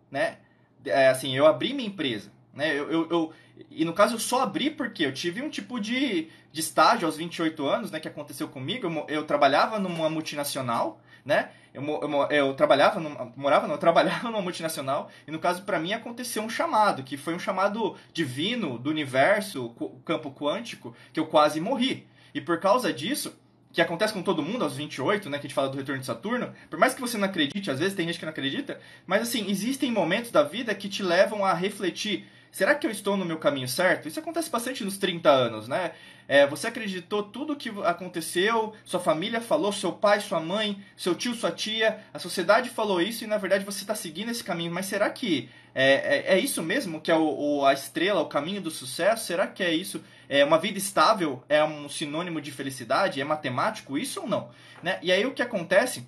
né? 0.09 0.39
É, 0.85 1.09
assim, 1.09 1.37
eu 1.37 1.45
abri 1.45 1.75
minha 1.75 1.89
empresa, 1.89 2.31
né? 2.55 2.79
Eu, 2.79 2.89
eu, 2.93 3.09
eu, 3.11 3.33
e 3.69 3.85
no 3.85 3.93
caso 3.93 4.15
eu 4.15 4.21
só 4.21 4.43
abri 4.43 4.71
porque 4.71 5.05
eu 5.05 5.13
tive 5.13 5.43
um 5.43 5.51
tipo 5.51 5.81
de, 5.81 6.29
de 6.53 6.61
estágio 6.61 7.05
aos 7.05 7.17
28 7.17 7.67
anos, 7.67 7.91
né? 7.91 7.99
Que 7.99 8.07
aconteceu 8.07 8.47
comigo. 8.47 8.87
Eu, 8.87 9.07
eu 9.09 9.25
trabalhava 9.25 9.81
numa 9.81 10.09
multinacional, 10.09 11.02
né? 11.25 11.51
Eu, 11.73 11.83
eu, 11.83 12.23
eu 12.31 12.55
trabalhava, 12.55 13.01
no, 13.01 13.33
morava, 13.37 13.67
não, 13.67 13.75
eu 13.75 13.79
trabalhava 13.81 14.29
numa 14.31 14.43
multinacional 14.43 15.11
e 15.27 15.31
no 15.31 15.39
caso 15.39 15.63
para 15.63 15.79
mim 15.79 15.93
aconteceu 15.93 16.43
um 16.43 16.51
chamado, 16.51 17.03
que 17.03 17.17
foi 17.17 17.35
um 17.35 17.39
chamado 17.39 17.97
divino 18.13 18.79
do 18.79 18.91
universo, 18.91 19.75
campo 20.05 20.31
quântico, 20.31 20.95
que 21.13 21.21
eu 21.21 21.27
quase 21.27 21.61
morri. 21.61 22.07
E 22.35 22.41
por 22.41 22.61
causa 22.61 22.93
disso, 22.93 23.35
que 23.73 23.81
acontece 23.81 24.13
com 24.13 24.23
todo 24.23 24.43
mundo 24.43 24.65
aos 24.65 24.77
28, 24.77 25.31
né, 25.31 25.39
que 25.39 25.47
a 25.47 25.49
gente 25.49 25.55
fala 25.55 25.69
do 25.71 25.79
retorno 25.79 26.01
de 26.01 26.07
Saturno, 26.07 26.53
por 26.69 26.79
mais 26.79 26.95
que 26.95 27.01
você 27.01 27.17
não 27.17 27.27
acredite, 27.27 27.71
às 27.71 27.79
vezes 27.79 27.95
tem 27.95 28.07
gente 28.07 28.19
que 28.19 28.25
não 28.25 28.33
acredita, 28.33 28.79
mas 29.07 29.23
assim, 29.23 29.51
existem 29.51 29.91
momentos 29.91 30.31
da 30.31 30.43
vida 30.43 30.75
que 30.75 30.89
te 30.89 31.03
levam 31.03 31.45
a 31.45 31.55
refletir 31.55 32.27
será 32.53 32.75
que 32.75 32.87
eu 32.87 32.91
estou 32.91 33.17
no 33.17 33.25
meu 33.25 33.39
caminho 33.39 33.67
certo? 33.67 34.07
Isso 34.07 34.21
acontece 34.21 34.51
bastante 34.51 34.85
nos 34.85 34.99
30 34.99 35.29
anos, 35.29 35.67
né? 35.67 35.93
É, 36.29 36.47
você 36.47 36.69
acreditou 36.69 37.23
tudo 37.23 37.55
o 37.55 37.57
que 37.57 37.69
aconteceu, 37.85 38.73
sua 38.85 39.01
família 39.01 39.41
falou, 39.41 39.73
seu 39.73 39.93
pai, 39.93 40.21
sua 40.21 40.39
mãe, 40.39 40.81
seu 40.97 41.15
tio, 41.15 41.35
sua 41.35 41.51
tia, 41.51 41.99
a 42.15 42.19
sociedade 42.19 42.71
falou 42.71 43.03
isso 43.03 43.25
e 43.25 43.27
na 43.27 43.39
verdade 43.39 43.65
você 43.65 43.81
está 43.81 43.95
seguindo 43.95 44.31
esse 44.31 44.45
caminho. 44.45 44.71
Mas 44.71 44.87
será 44.87 45.11
que 45.11 45.49
é, 45.75 46.33
é, 46.33 46.35
é 46.35 46.39
isso 46.39 46.63
mesmo 46.63 47.01
que 47.01 47.11
é 47.11 47.17
o, 47.17 47.25
o, 47.25 47.67
a 47.67 47.73
estrela, 47.73 48.21
o 48.21 48.27
caminho 48.27 48.61
do 48.61 48.71
sucesso? 48.71 49.27
Será 49.27 49.47
que 49.47 49.63
é 49.63 49.75
isso? 49.75 50.03
É 50.29 50.45
uma 50.45 50.59
vida 50.59 50.79
estável 50.79 51.43
é 51.49 51.63
um 51.65 51.89
sinônimo 51.89 52.41
de 52.41 52.53
felicidade? 52.53 53.21
É 53.21 53.25
matemático 53.25 53.99
isso 53.99 54.21
ou 54.21 54.29
não? 54.29 54.51
Né? 54.83 54.99
E 55.03 55.11
aí 55.11 55.27
o 55.27 55.33
que 55.33 55.43
acontece? 55.43 56.07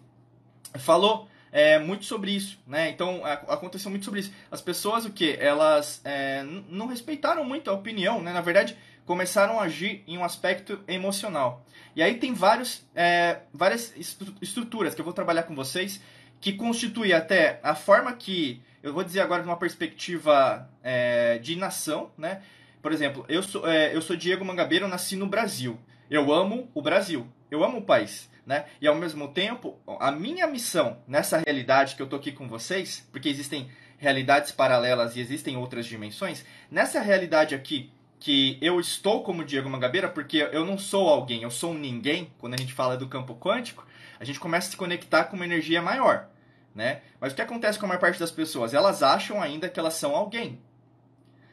Falou 0.78 1.28
é, 1.54 1.78
muito 1.78 2.04
sobre 2.04 2.32
isso, 2.32 2.58
né? 2.66 2.90
Então 2.90 3.22
aconteceu 3.24 3.88
muito 3.88 4.04
sobre 4.04 4.18
isso. 4.18 4.32
As 4.50 4.60
pessoas 4.60 5.04
o 5.04 5.10
que? 5.12 5.36
Elas 5.38 6.00
é, 6.04 6.42
não 6.68 6.88
respeitaram 6.88 7.44
muito 7.44 7.70
a 7.70 7.72
opinião, 7.72 8.20
né? 8.20 8.32
Na 8.32 8.40
verdade 8.40 8.76
começaram 9.06 9.60
a 9.60 9.64
agir 9.64 10.02
em 10.06 10.18
um 10.18 10.24
aspecto 10.24 10.80
emocional. 10.88 11.64
E 11.94 12.02
aí 12.02 12.16
tem 12.16 12.32
vários, 12.32 12.84
é, 12.94 13.40
várias 13.52 13.94
estruturas 14.40 14.94
que 14.94 15.00
eu 15.00 15.04
vou 15.04 15.12
trabalhar 15.12 15.42
com 15.44 15.54
vocês 15.54 16.00
que 16.40 16.54
constitui 16.54 17.12
até 17.12 17.60
a 17.62 17.74
forma 17.74 18.12
que 18.14 18.62
eu 18.82 18.92
vou 18.92 19.04
dizer 19.04 19.20
agora 19.20 19.42
de 19.42 19.48
uma 19.48 19.58
perspectiva 19.58 20.68
é, 20.82 21.38
de 21.38 21.54
nação, 21.54 22.10
né? 22.18 22.42
Por 22.82 22.92
exemplo, 22.92 23.24
eu 23.28 23.42
sou, 23.42 23.68
é, 23.68 23.94
eu 23.94 24.02
sou 24.02 24.16
Diego 24.16 24.44
Mangabeira, 24.44 24.86
eu 24.86 24.88
nasci 24.88 25.16
no 25.16 25.26
Brasil. 25.26 25.78
Eu 26.10 26.32
amo 26.32 26.68
o 26.74 26.82
Brasil, 26.82 27.26
eu 27.50 27.62
amo 27.62 27.78
o 27.78 27.82
país 27.82 28.28
né? 28.46 28.66
E 28.80 28.87
ao 28.87 28.94
mesmo 28.94 29.28
tempo, 29.28 29.78
a 29.98 30.11
minha 30.11 30.46
missão 30.46 30.98
nessa 31.07 31.38
realidade 31.38 31.96
que 31.96 32.02
eu 32.02 32.07
tô 32.07 32.16
aqui 32.16 32.33
com 32.33 32.48
vocês, 32.48 33.09
porque 33.11 33.28
existem 33.28 33.70
realidades 33.98 34.52
paralelas 34.52 35.16
e 35.16 35.20
existem 35.20 35.57
outras 35.57 35.87
dimensões, 35.87 36.44
nessa 36.70 37.00
realidade 37.00 37.54
aqui 37.54 37.92
que 38.18 38.59
eu 38.62 38.80
estou 38.80 39.22
como 39.22 39.44
Diego 39.44 39.68
Mangabeira, 39.68 40.09
porque 40.09 40.48
eu 40.50 40.64
não 40.64 40.78
sou 40.78 41.09
alguém, 41.09 41.42
eu 41.42 41.50
sou 41.50 41.72
um 41.72 41.78
ninguém, 41.78 42.33
quando 42.38 42.54
a 42.54 42.57
gente 42.57 42.72
fala 42.72 42.96
do 42.96 43.09
campo 43.09 43.35
quântico, 43.35 43.87
a 44.18 44.24
gente 44.24 44.40
começa 44.40 44.68
a 44.68 44.70
se 44.70 44.76
conectar 44.76 45.24
com 45.24 45.37
uma 45.37 45.44
energia 45.44 45.83
maior, 45.83 46.28
né? 46.74 47.02
Mas 47.20 47.33
o 47.33 47.37
que 47.37 47.42
acontece 47.42 47.78
com 47.78 47.85
a 47.85 47.88
maior 47.88 48.00
parte 48.00 48.18
das 48.18 48.30
pessoas? 48.30 48.72
Elas 48.72 49.02
acham 49.02 49.42
ainda 49.42 49.68
que 49.68 49.78
elas 49.78 49.94
são 49.94 50.16
alguém, 50.16 50.59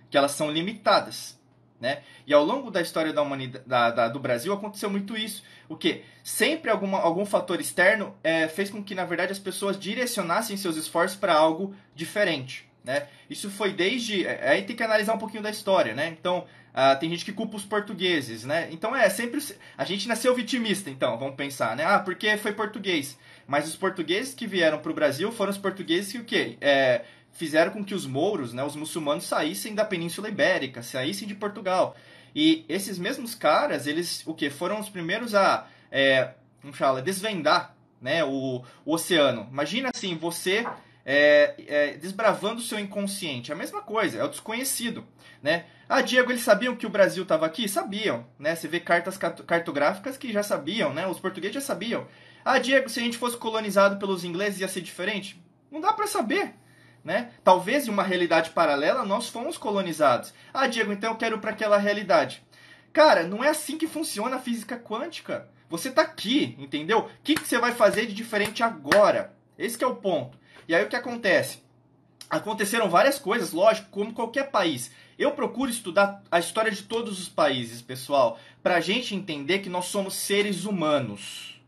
que 0.09 0.17
elas 0.17 0.31
são 0.31 0.49
limitadas, 0.49 1.40
né? 1.81 2.03
E 2.27 2.33
ao 2.33 2.45
longo 2.45 2.69
da 2.69 2.79
história 2.79 3.11
da 3.11 3.21
humanidade, 3.21 3.65
da, 3.67 3.89
da, 3.89 4.07
do 4.07 4.19
Brasil 4.19 4.53
aconteceu 4.53 4.89
muito 4.89 5.17
isso. 5.17 5.43
O 5.67 5.75
que? 5.75 6.03
Sempre 6.23 6.69
alguma, 6.69 6.99
algum 6.99 7.25
fator 7.25 7.59
externo 7.59 8.15
é, 8.23 8.47
fez 8.47 8.69
com 8.69 8.83
que, 8.83 8.93
na 8.93 9.03
verdade, 9.03 9.31
as 9.31 9.39
pessoas 9.39 9.79
direcionassem 9.79 10.55
seus 10.55 10.77
esforços 10.77 11.17
para 11.17 11.33
algo 11.33 11.75
diferente. 11.95 12.69
Né? 12.83 13.07
Isso 13.29 13.49
foi 13.49 13.73
desde. 13.73 14.25
É, 14.25 14.49
aí 14.49 14.61
tem 14.61 14.75
que 14.75 14.83
analisar 14.83 15.15
um 15.15 15.19
pouquinho 15.19 15.43
da 15.43 15.49
história. 15.49 15.93
Né? 15.93 16.07
Então, 16.07 16.45
ah, 16.73 16.95
tem 16.95 17.09
gente 17.09 17.25
que 17.25 17.33
culpa 17.33 17.57
os 17.57 17.65
portugueses, 17.65 18.45
né? 18.45 18.69
Então 18.71 18.95
é 18.95 19.09
sempre. 19.09 19.41
A 19.77 19.83
gente 19.83 20.07
nasceu 20.07 20.33
vitimista, 20.33 20.89
então, 20.89 21.17
vamos 21.17 21.35
pensar, 21.35 21.75
né? 21.75 21.83
Ah, 21.85 21.99
porque 21.99 22.37
foi 22.37 22.53
português. 22.53 23.17
Mas 23.45 23.67
os 23.67 23.75
portugueses 23.75 24.33
que 24.33 24.47
vieram 24.47 24.79
para 24.79 24.91
o 24.91 24.95
Brasil 24.95 25.31
foram 25.31 25.51
os 25.51 25.57
portugueses 25.57 26.11
que 26.11 26.19
o 26.19 26.23
quê? 26.23 26.57
É, 26.61 27.01
fizeram 27.31 27.71
com 27.71 27.83
que 27.83 27.93
os 27.93 28.05
mouros, 28.05 28.53
né, 28.53 28.63
os 28.63 28.75
muçulmanos, 28.75 29.25
saíssem 29.25 29.73
da 29.73 29.85
Península 29.85 30.29
Ibérica, 30.29 30.83
saíssem 30.83 31.27
de 31.27 31.35
Portugal. 31.35 31.95
E 32.33 32.65
esses 32.69 32.97
mesmos 32.97 33.35
caras, 33.35 33.87
eles 33.87 34.23
o 34.25 34.33
que 34.33 34.49
foram 34.49 34.79
os 34.79 34.89
primeiros 34.89 35.35
a 35.35 35.67
é, 35.91 36.31
como 36.61 36.73
fala, 36.73 37.01
desvendar 37.01 37.75
né, 37.99 38.23
o, 38.23 38.63
o 38.85 38.93
oceano. 38.93 39.47
Imagina 39.51 39.89
assim, 39.93 40.15
você 40.15 40.65
é, 41.05 41.55
é, 41.67 41.97
desbravando 41.97 42.61
o 42.61 42.63
seu 42.63 42.79
inconsciente. 42.79 43.51
A 43.51 43.55
mesma 43.55 43.81
coisa, 43.81 44.19
é 44.19 44.23
o 44.23 44.29
desconhecido. 44.29 45.05
Né? 45.41 45.65
Ah, 45.89 46.01
Diego, 46.01 46.31
eles 46.31 46.43
sabiam 46.43 46.75
que 46.75 46.85
o 46.85 46.89
Brasil 46.89 47.23
estava 47.23 47.45
aqui? 47.45 47.67
Sabiam. 47.67 48.25
Né? 48.37 48.55
Você 48.55 48.67
vê 48.67 48.79
cartas 48.79 49.17
cartográficas 49.17 50.17
que 50.17 50.31
já 50.31 50.43
sabiam, 50.43 50.93
né? 50.93 51.07
os 51.07 51.19
portugueses 51.19 51.55
já 51.55 51.61
sabiam. 51.61 52.07
Ah, 52.45 52.59
Diego, 52.59 52.89
se 52.89 52.99
a 52.99 53.03
gente 53.03 53.17
fosse 53.17 53.37
colonizado 53.37 53.97
pelos 53.97 54.23
ingleses 54.23 54.59
ia 54.59 54.67
ser 54.67 54.81
diferente? 54.81 55.41
Não 55.71 55.81
dá 55.81 55.93
para 55.93 56.07
saber. 56.07 56.53
Né? 57.03 57.31
Talvez 57.43 57.87
em 57.87 57.89
uma 57.89 58.03
realidade 58.03 58.51
paralela 58.51 59.03
nós 59.03 59.27
fomos 59.27 59.57
colonizados. 59.57 60.33
Ah, 60.53 60.67
Diego, 60.67 60.93
então 60.93 61.11
eu 61.11 61.17
quero 61.17 61.39
para 61.39 61.51
aquela 61.51 61.77
realidade. 61.77 62.43
Cara, 62.93 63.23
não 63.23 63.43
é 63.43 63.49
assim 63.49 63.77
que 63.77 63.87
funciona 63.87 64.35
a 64.35 64.39
física 64.39 64.77
quântica. 64.77 65.47
Você 65.69 65.89
está 65.89 66.01
aqui, 66.01 66.55
entendeu? 66.59 66.99
O 66.99 67.09
que, 67.23 67.35
que 67.35 67.47
você 67.47 67.57
vai 67.57 67.71
fazer 67.71 68.05
de 68.05 68.13
diferente 68.13 68.61
agora? 68.61 69.33
Esse 69.57 69.81
é 69.83 69.87
o 69.87 69.95
ponto. 69.95 70.37
E 70.67 70.75
aí 70.75 70.83
o 70.83 70.89
que 70.89 70.95
acontece? 70.95 71.63
Aconteceram 72.29 72.89
várias 72.89 73.17
coisas, 73.17 73.51
lógico, 73.51 73.89
como 73.89 74.13
qualquer 74.13 74.51
país. 74.51 74.91
Eu 75.17 75.31
procuro 75.31 75.69
estudar 75.69 76.23
a 76.31 76.39
história 76.39 76.71
de 76.71 76.83
todos 76.83 77.19
os 77.19 77.29
países, 77.29 77.81
pessoal, 77.81 78.39
para 78.63 78.75
a 78.75 78.79
gente 78.79 79.13
entender 79.13 79.59
que 79.59 79.69
nós 79.69 79.85
somos 79.85 80.15
seres 80.15 80.65
humanos, 80.65 81.61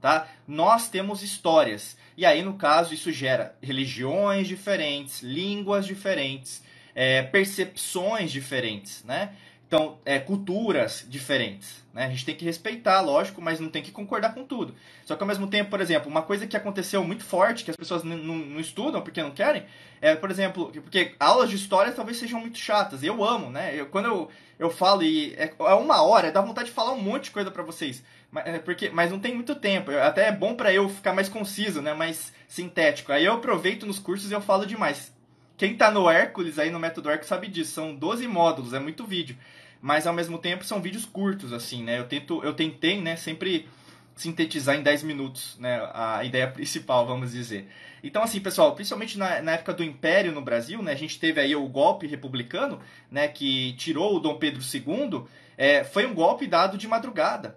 tá? 0.00 0.28
Nós 0.46 0.88
temos 0.88 1.22
histórias. 1.22 1.96
E 2.16 2.24
aí, 2.24 2.42
no 2.42 2.54
caso, 2.54 2.94
isso 2.94 3.12
gera 3.12 3.54
religiões 3.62 4.48
diferentes, 4.48 5.22
línguas 5.22 5.84
diferentes, 5.84 6.62
é, 6.94 7.22
percepções 7.22 8.32
diferentes, 8.32 9.04
né? 9.04 9.34
Então, 9.66 9.98
é, 10.04 10.18
culturas 10.20 11.04
diferentes. 11.08 11.84
Né? 11.92 12.04
A 12.04 12.08
gente 12.08 12.24
tem 12.24 12.36
que 12.36 12.44
respeitar, 12.44 13.00
lógico, 13.00 13.42
mas 13.42 13.58
não 13.58 13.68
tem 13.68 13.82
que 13.82 13.90
concordar 13.90 14.32
com 14.32 14.44
tudo. 14.44 14.74
Só 15.04 15.16
que 15.16 15.22
ao 15.22 15.26
mesmo 15.26 15.48
tempo, 15.48 15.70
por 15.70 15.80
exemplo, 15.80 16.08
uma 16.08 16.22
coisa 16.22 16.46
que 16.46 16.56
aconteceu 16.56 17.02
muito 17.02 17.24
forte, 17.24 17.64
que 17.64 17.70
as 17.70 17.76
pessoas 17.76 18.04
não 18.04 18.60
estudam 18.60 19.02
porque 19.02 19.20
não 19.20 19.32
querem, 19.32 19.64
é, 20.00 20.14
por 20.14 20.30
exemplo, 20.30 20.70
porque 20.70 21.14
aulas 21.18 21.50
de 21.50 21.56
história 21.56 21.90
talvez 21.90 22.16
sejam 22.16 22.38
muito 22.38 22.58
chatas. 22.58 23.02
Eu 23.02 23.24
amo, 23.24 23.50
né? 23.50 23.74
Eu, 23.74 23.86
quando 23.86 24.06
eu, 24.06 24.30
eu 24.56 24.70
falo 24.70 25.02
e 25.02 25.34
é, 25.34 25.52
é 25.58 25.74
uma 25.74 26.00
hora, 26.00 26.30
dá 26.30 26.40
vontade 26.40 26.68
de 26.68 26.74
falar 26.74 26.92
um 26.92 27.02
monte 27.02 27.24
de 27.24 27.30
coisa 27.32 27.50
para 27.50 27.64
vocês. 27.64 28.04
Mas, 28.36 28.46
é, 28.46 28.58
porque, 28.58 28.90
mas 28.90 29.10
não 29.10 29.18
tem 29.18 29.34
muito 29.34 29.54
tempo. 29.54 29.90
Até 29.92 30.28
é 30.28 30.32
bom 30.32 30.54
para 30.54 30.70
eu 30.70 30.90
ficar 30.90 31.14
mais 31.14 31.26
conciso, 31.26 31.80
né? 31.80 31.94
Mais 31.94 32.34
sintético. 32.46 33.10
Aí 33.10 33.24
eu 33.24 33.32
aproveito 33.32 33.86
nos 33.86 33.98
cursos 33.98 34.30
e 34.30 34.34
eu 34.34 34.42
falo 34.42 34.66
demais. 34.66 35.10
Quem 35.56 35.74
tá 35.74 35.90
no 35.90 36.10
Hércules 36.10 36.58
aí 36.58 36.70
no 36.70 36.78
método 36.78 37.08
Hércules 37.08 37.28
sabe 37.28 37.48
disso, 37.48 37.72
são 37.72 37.94
12 37.94 38.28
módulos, 38.28 38.74
é 38.74 38.78
muito 38.78 39.06
vídeo. 39.06 39.38
Mas 39.80 40.06
ao 40.06 40.12
mesmo 40.12 40.36
tempo 40.36 40.64
são 40.64 40.82
vídeos 40.82 41.06
curtos, 41.06 41.50
assim, 41.50 41.82
né? 41.82 41.98
Eu, 41.98 42.04
tento, 42.04 42.44
eu 42.44 42.52
tentei, 42.52 43.00
né, 43.00 43.16
sempre 43.16 43.66
sintetizar 44.14 44.76
em 44.76 44.82
10 44.82 45.02
minutos, 45.02 45.56
né, 45.58 45.90
a 45.94 46.22
ideia 46.24 46.46
principal, 46.48 47.06
vamos 47.06 47.32
dizer. 47.32 47.68
Então, 48.02 48.22
assim, 48.22 48.40
pessoal, 48.40 48.74
principalmente 48.74 49.18
na, 49.18 49.40
na, 49.40 49.52
época 49.52 49.72
do 49.72 49.84
Império 49.84 50.32
no 50.32 50.40
Brasil, 50.42 50.82
né, 50.82 50.92
a 50.92 50.96
gente 50.96 51.18
teve 51.18 51.40
aí 51.40 51.54
o 51.54 51.68
golpe 51.68 52.06
republicano, 52.06 52.80
né, 53.10 53.28
que 53.28 53.74
tirou 53.74 54.16
o 54.16 54.20
Dom 54.20 54.36
Pedro 54.36 54.62
II, 54.62 55.24
é, 55.56 55.84
foi 55.84 56.06
um 56.06 56.14
golpe 56.14 56.46
dado 56.46 56.78
de 56.78 56.88
madrugada, 56.88 57.56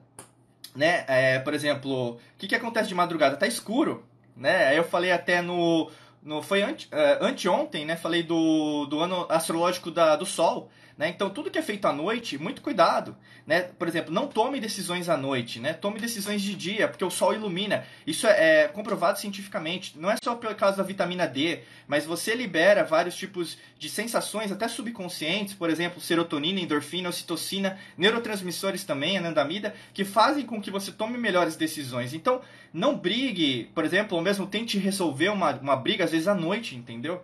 né, 0.76 1.04
é, 1.08 1.40
por 1.40 1.54
exemplo, 1.54 2.12
o 2.12 2.20
que, 2.38 2.48
que 2.48 2.56
acontece 2.56 2.88
de 2.88 2.96
madrugada? 2.96 3.36
Tá 3.36 3.48
escuro, 3.48 4.04
né, 4.36 4.78
eu 4.78 4.84
falei 4.84 5.12
até 5.12 5.42
no, 5.42 5.90
no 6.22 6.42
foi 6.42 6.62
ante, 6.62 6.88
uh, 6.88 7.24
anteontem, 7.24 7.86
né? 7.86 7.96
Falei 7.96 8.24
do, 8.24 8.86
do 8.86 9.00
ano 9.00 9.26
astrológico 9.30 9.90
da, 9.90 10.16
do 10.16 10.26
Sol. 10.26 10.70
Né? 11.00 11.08
Então, 11.08 11.30
tudo 11.30 11.50
que 11.50 11.58
é 11.58 11.62
feito 11.62 11.86
à 11.86 11.94
noite, 11.94 12.38
muito 12.38 12.62
cuidado. 12.62 13.16
Né? 13.48 13.62
Por 13.62 13.88
exemplo, 13.88 14.14
não 14.14 14.28
tome 14.28 14.60
decisões 14.60 15.08
à 15.08 15.16
noite, 15.16 15.58
né? 15.58 15.72
tome 15.72 15.98
decisões 15.98 16.42
de 16.42 16.54
dia, 16.54 16.90
porque 16.90 17.06
o 17.06 17.10
sol 17.10 17.34
ilumina. 17.34 17.86
Isso 18.06 18.28
é, 18.28 18.64
é 18.64 18.68
comprovado 18.68 19.18
cientificamente. 19.18 19.98
Não 19.98 20.12
é 20.12 20.18
só 20.22 20.36
por 20.36 20.54
causa 20.56 20.76
da 20.76 20.84
vitamina 20.84 21.26
D, 21.26 21.62
mas 21.88 22.06
você 22.06 22.36
libera 22.36 22.84
vários 22.84 23.16
tipos 23.16 23.58
de 23.78 23.90
sensações, 23.90 24.52
até 24.52 24.68
subconscientes, 24.68 25.54
por 25.54 25.70
exemplo, 25.70 26.02
serotonina, 26.02 26.60
endorfina, 26.60 27.08
ocitocina, 27.08 27.80
neurotransmissores 27.98 28.84
também, 28.84 29.18
anandamida, 29.18 29.74
que 29.94 30.04
fazem 30.04 30.46
com 30.46 30.62
que 30.62 30.70
você 30.70 30.92
tome 30.92 31.18
melhores 31.18 31.56
decisões. 31.56 32.14
Então, 32.14 32.42
não 32.74 32.94
brigue, 32.94 33.72
por 33.74 33.86
exemplo, 33.86 34.18
ou 34.18 34.22
mesmo 34.22 34.46
tente 34.46 34.78
resolver 34.78 35.30
uma, 35.30 35.52
uma 35.54 35.78
briga, 35.78 36.04
às 36.04 36.12
vezes 36.12 36.28
à 36.28 36.36
noite, 36.36 36.76
entendeu? 36.76 37.24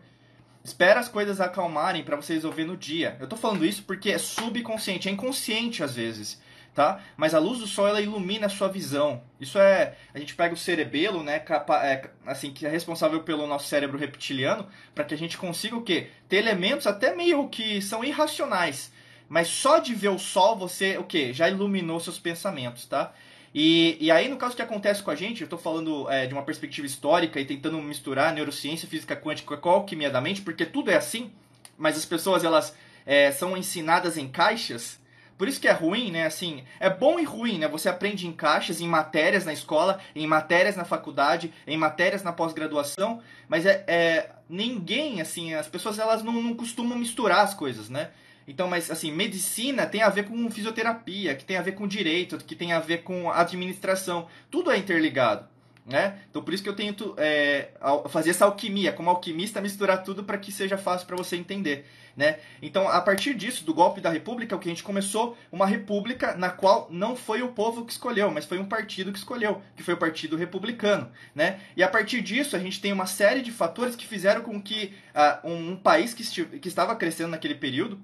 Espera 0.66 1.00
as 1.00 1.08
coisas 1.08 1.40
acalmarem 1.40 2.04
para 2.04 2.16
você 2.16 2.34
resolver 2.34 2.66
no 2.66 2.76
dia. 2.76 3.16
Eu 3.20 3.28
tô 3.28 3.38
falando 3.38 3.64
isso 3.64 3.84
porque 3.84 4.10
é 4.10 4.18
subconsciente, 4.18 5.08
é 5.08 5.12
inconsciente 5.12 5.84
às 5.84 5.96
vezes, 5.96 6.42
tá? 6.74 7.00
Mas 7.16 7.36
a 7.36 7.40
luz 7.40 7.60
do 7.60 7.68
sol 7.68 7.88
ela 7.88 8.02
ilumina 8.02 8.48
a 8.48 8.50
sua 8.50 8.68
visão. 8.68 9.22
Isso 9.40 9.60
é, 9.60 9.96
a 10.12 10.18
gente 10.18 10.34
pega 10.34 10.56
o 10.56 10.58
cerebelo, 10.58 11.22
né, 11.22 11.38
capa, 11.38 11.86
é, 11.86 12.10
assim 12.26 12.52
que 12.52 12.66
é 12.66 12.70
responsável 12.70 13.22
pelo 13.22 13.46
nosso 13.46 13.68
cérebro 13.68 13.96
reptiliano, 13.96 14.68
para 14.96 15.04
que 15.04 15.14
a 15.14 15.18
gente 15.18 15.38
consiga 15.38 15.76
o 15.76 15.84
quê? 15.84 16.10
Ter 16.28 16.38
elementos 16.38 16.88
até 16.88 17.14
meio 17.16 17.48
que 17.48 17.80
são 17.80 18.04
irracionais. 18.04 18.92
Mas 19.30 19.50
só 19.50 19.78
de 19.78 19.94
ver 19.94 20.10
o 20.10 20.18
sol 20.18 20.56
você, 20.56 20.98
o 20.98 21.04
quê? 21.04 21.32
Já 21.32 21.48
iluminou 21.48 22.00
seus 22.00 22.18
pensamentos, 22.18 22.88
tá? 22.88 23.14
E, 23.58 23.96
e 24.02 24.12
aí, 24.12 24.28
no 24.28 24.36
caso 24.36 24.54
que 24.54 24.62
acontece 24.62 25.02
com 25.02 25.10
a 25.10 25.16
gente, 25.16 25.40
eu 25.40 25.46
estou 25.46 25.58
falando 25.58 26.12
é, 26.12 26.28
de 26.28 26.34
uma 26.34 26.44
perspectiva 26.44 26.86
histórica 26.86 27.40
e 27.40 27.46
tentando 27.46 27.82
misturar 27.82 28.34
neurociência, 28.34 28.86
física 28.86 29.16
quântica 29.16 29.56
com 29.56 29.70
a 29.70 29.74
alquimia 29.76 30.10
da 30.10 30.20
mente, 30.20 30.42
porque 30.42 30.66
tudo 30.66 30.92
é 30.92 30.98
assim, 30.98 31.32
mas 31.78 31.96
as 31.96 32.04
pessoas 32.04 32.44
elas 32.44 32.76
é, 33.06 33.32
são 33.32 33.56
ensinadas 33.56 34.18
em 34.18 34.28
caixas. 34.28 35.00
Por 35.38 35.48
isso 35.48 35.62
que 35.62 35.70
é 35.70 35.72
ruim, 35.72 36.12
né? 36.12 36.26
Assim, 36.26 36.66
é 36.82 36.90
bom 36.90 37.18
e 37.18 37.24
ruim, 37.24 37.58
né? 37.58 37.70
Você 37.70 37.88
aprende 37.88 38.28
em 38.28 38.34
caixas, 38.34 38.82
em 38.82 38.88
matérias 38.90 39.46
na 39.46 39.54
escola, 39.54 40.02
em 40.14 40.28
matérias 40.28 40.76
na 40.76 40.84
faculdade, 40.84 41.54
em 41.66 41.78
matérias 41.78 42.24
na 42.24 42.34
pós-graduação, 42.34 43.22
mas 43.48 43.66
é, 43.66 43.86
é, 43.88 44.32
ninguém, 44.50 45.22
assim, 45.22 45.54
as 45.54 45.70
pessoas 45.70 45.98
elas 45.98 46.22
não, 46.22 46.34
não 46.44 46.56
costumam 46.56 46.98
misturar 46.98 47.40
as 47.40 47.54
coisas, 47.54 47.90
né? 47.90 48.12
Então, 48.48 48.68
mas 48.68 48.92
assim, 48.92 49.12
medicina 49.12 49.86
tem 49.86 50.02
a 50.02 50.10
ver 50.10 50.28
com 50.28 50.50
fisioterapia, 50.50 51.36
que 51.36 51.46
tem 51.46 51.58
a 51.58 51.62
ver 51.62 51.74
com 51.74 51.88
direito, 51.88 52.38
que 52.38 52.56
tem 52.56 52.74
a 52.74 52.80
ver 52.80 53.04
com 53.04 53.32
administração. 53.32 54.28
Tudo 54.52 54.72
é 54.72 54.78
interligado. 54.78 55.48
Né? 55.86 56.18
Então 56.32 56.42
por 56.42 56.52
isso 56.52 56.64
que 56.64 56.70
eu 56.70 56.76
tento 56.76 57.14
é, 57.16 57.70
fazer 58.10 58.32
essa 58.32 58.46
alquimia, 58.46 58.92
como 58.92 59.08
alquimista, 59.08 59.62
misturar 59.62 60.02
tudo 60.02 60.24
para 60.24 60.36
que 60.36 60.52
seja 60.52 60.78
fácil 60.78 61.06
para 61.06 61.16
você 61.16 61.36
entender. 61.36 61.86
Né? 62.18 62.40
Então, 62.62 62.88
a 62.88 63.02
partir 63.02 63.34
disso, 63.34 63.66
do 63.66 63.74
golpe 63.74 64.00
da 64.00 64.10
República, 64.10 64.56
o 64.56 64.60
que 64.60 64.70
a 64.70 64.72
gente 64.72 64.84
começou 64.84 65.38
uma 65.52 65.66
república 65.68 66.34
na 66.36 66.50
qual 66.50 66.88
não 66.90 67.16
foi 67.16 67.44
o 67.44 67.50
povo 67.50 67.86
que 67.86 67.92
escolheu, 67.92 68.32
mas 68.32 68.46
foi 68.46 68.58
um 68.58 68.66
partido 68.66 69.12
que 69.12 69.18
escolheu, 69.18 69.62
que 69.76 69.84
foi 69.84 69.94
o 69.94 69.98
Partido 69.98 70.38
Republicano. 70.38 71.12
Né? 71.36 71.60
E 71.76 71.84
a 71.84 71.90
partir 71.90 72.22
disso, 72.22 72.56
a 72.56 72.60
gente 72.60 72.80
tem 72.80 72.94
uma 72.94 73.06
série 73.06 73.42
de 73.42 73.52
fatores 73.52 73.98
que 73.98 74.08
fizeram 74.08 74.42
com 74.42 74.62
que 74.62 74.94
uh, 75.14 75.48
um, 75.48 75.72
um 75.72 75.76
país 75.76 76.14
que, 76.14 76.24
que 76.46 76.68
estava 76.70 76.96
crescendo 76.96 77.32
naquele 77.32 77.56
período, 77.56 78.00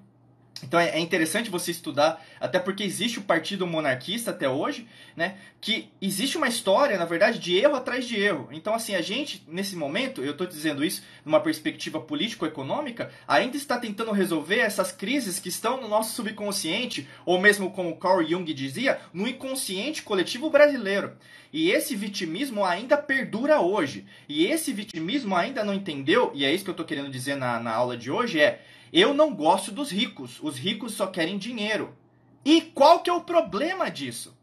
então 0.64 0.80
é, 0.80 0.90
é 0.90 1.00
interessante 1.00 1.50
você 1.50 1.72
estudar, 1.72 2.24
até 2.40 2.60
porque 2.60 2.84
existe 2.84 3.20
o 3.20 3.24
partido 3.24 3.66
monarquista 3.66 4.32
até 4.32 4.50
hoje, 4.50 4.88
né? 5.16 5.36
Que 5.60 5.90
existe 6.02 6.38
uma 6.38 6.48
história, 6.48 6.98
na 6.98 7.06
verdade, 7.06 7.40
de 7.40 7.58
erro 7.58 7.76
atrás 7.76 8.08
de 8.08 8.20
erro. 8.20 8.50
Então, 8.52 8.74
assim, 8.74 8.96
a 8.96 9.02
gente, 9.02 9.44
nesse 9.48 9.76
momento, 9.76 10.24
eu 10.24 10.32
estou 10.32 10.48
dizendo 10.48 10.84
isso 10.84 11.04
numa 11.26 11.40
perspectiva 11.40 12.00
político-econômica, 12.00 13.12
ainda 13.28 13.58
está 13.58 13.78
tentando 13.78 14.12
resolver 14.12 14.60
essas 14.60 14.92
crises 14.92 15.40
que 15.40 15.50
estão 15.50 15.80
no 15.80 15.88
nosso 15.88 16.16
subconsciente, 16.16 17.08
ou 17.26 17.40
mesmo 17.40 17.72
como 17.72 17.98
Carl 17.98 18.24
Jung 18.24 18.52
dizia, 18.54 19.00
no 19.14 19.28
inconsciente 19.28 20.02
coletivo 20.02 20.50
brasileiro. 20.50 21.14
E 21.54 21.70
esse 21.70 21.96
vitimismo 21.96 22.64
ainda 22.64 22.98
perdura 22.98 23.60
hoje. 23.60 24.06
E 24.28 24.46
esse 24.46 24.72
vitimismo 24.72 25.36
ainda 25.36 25.64
não 25.64 25.74
entendeu, 25.74 26.32
e 26.34 26.46
é 26.46 26.54
isso 26.54 26.64
que 26.64 26.70
eu 26.70 26.74
estou 26.74 26.86
querendo 26.86 27.10
dizer 27.10 27.36
na, 27.36 27.60
na 27.60 27.72
aula 27.72 27.98
de 27.98 28.10
hoje, 28.10 28.40
é 28.40 28.62
eu 28.92 29.14
não 29.14 29.34
gosto 29.34 29.72
dos 29.72 29.92
ricos. 29.92 30.40
Os 30.42 30.58
ricos 30.58 30.94
só 30.94 31.08
querem 31.08 31.38
dinheiro. 31.38 31.96
E 32.44 32.62
qual 32.62 33.02
que 33.02 33.10
é 33.10 33.14
o 33.14 33.22
problema 33.22 33.90
disso? 33.90 34.36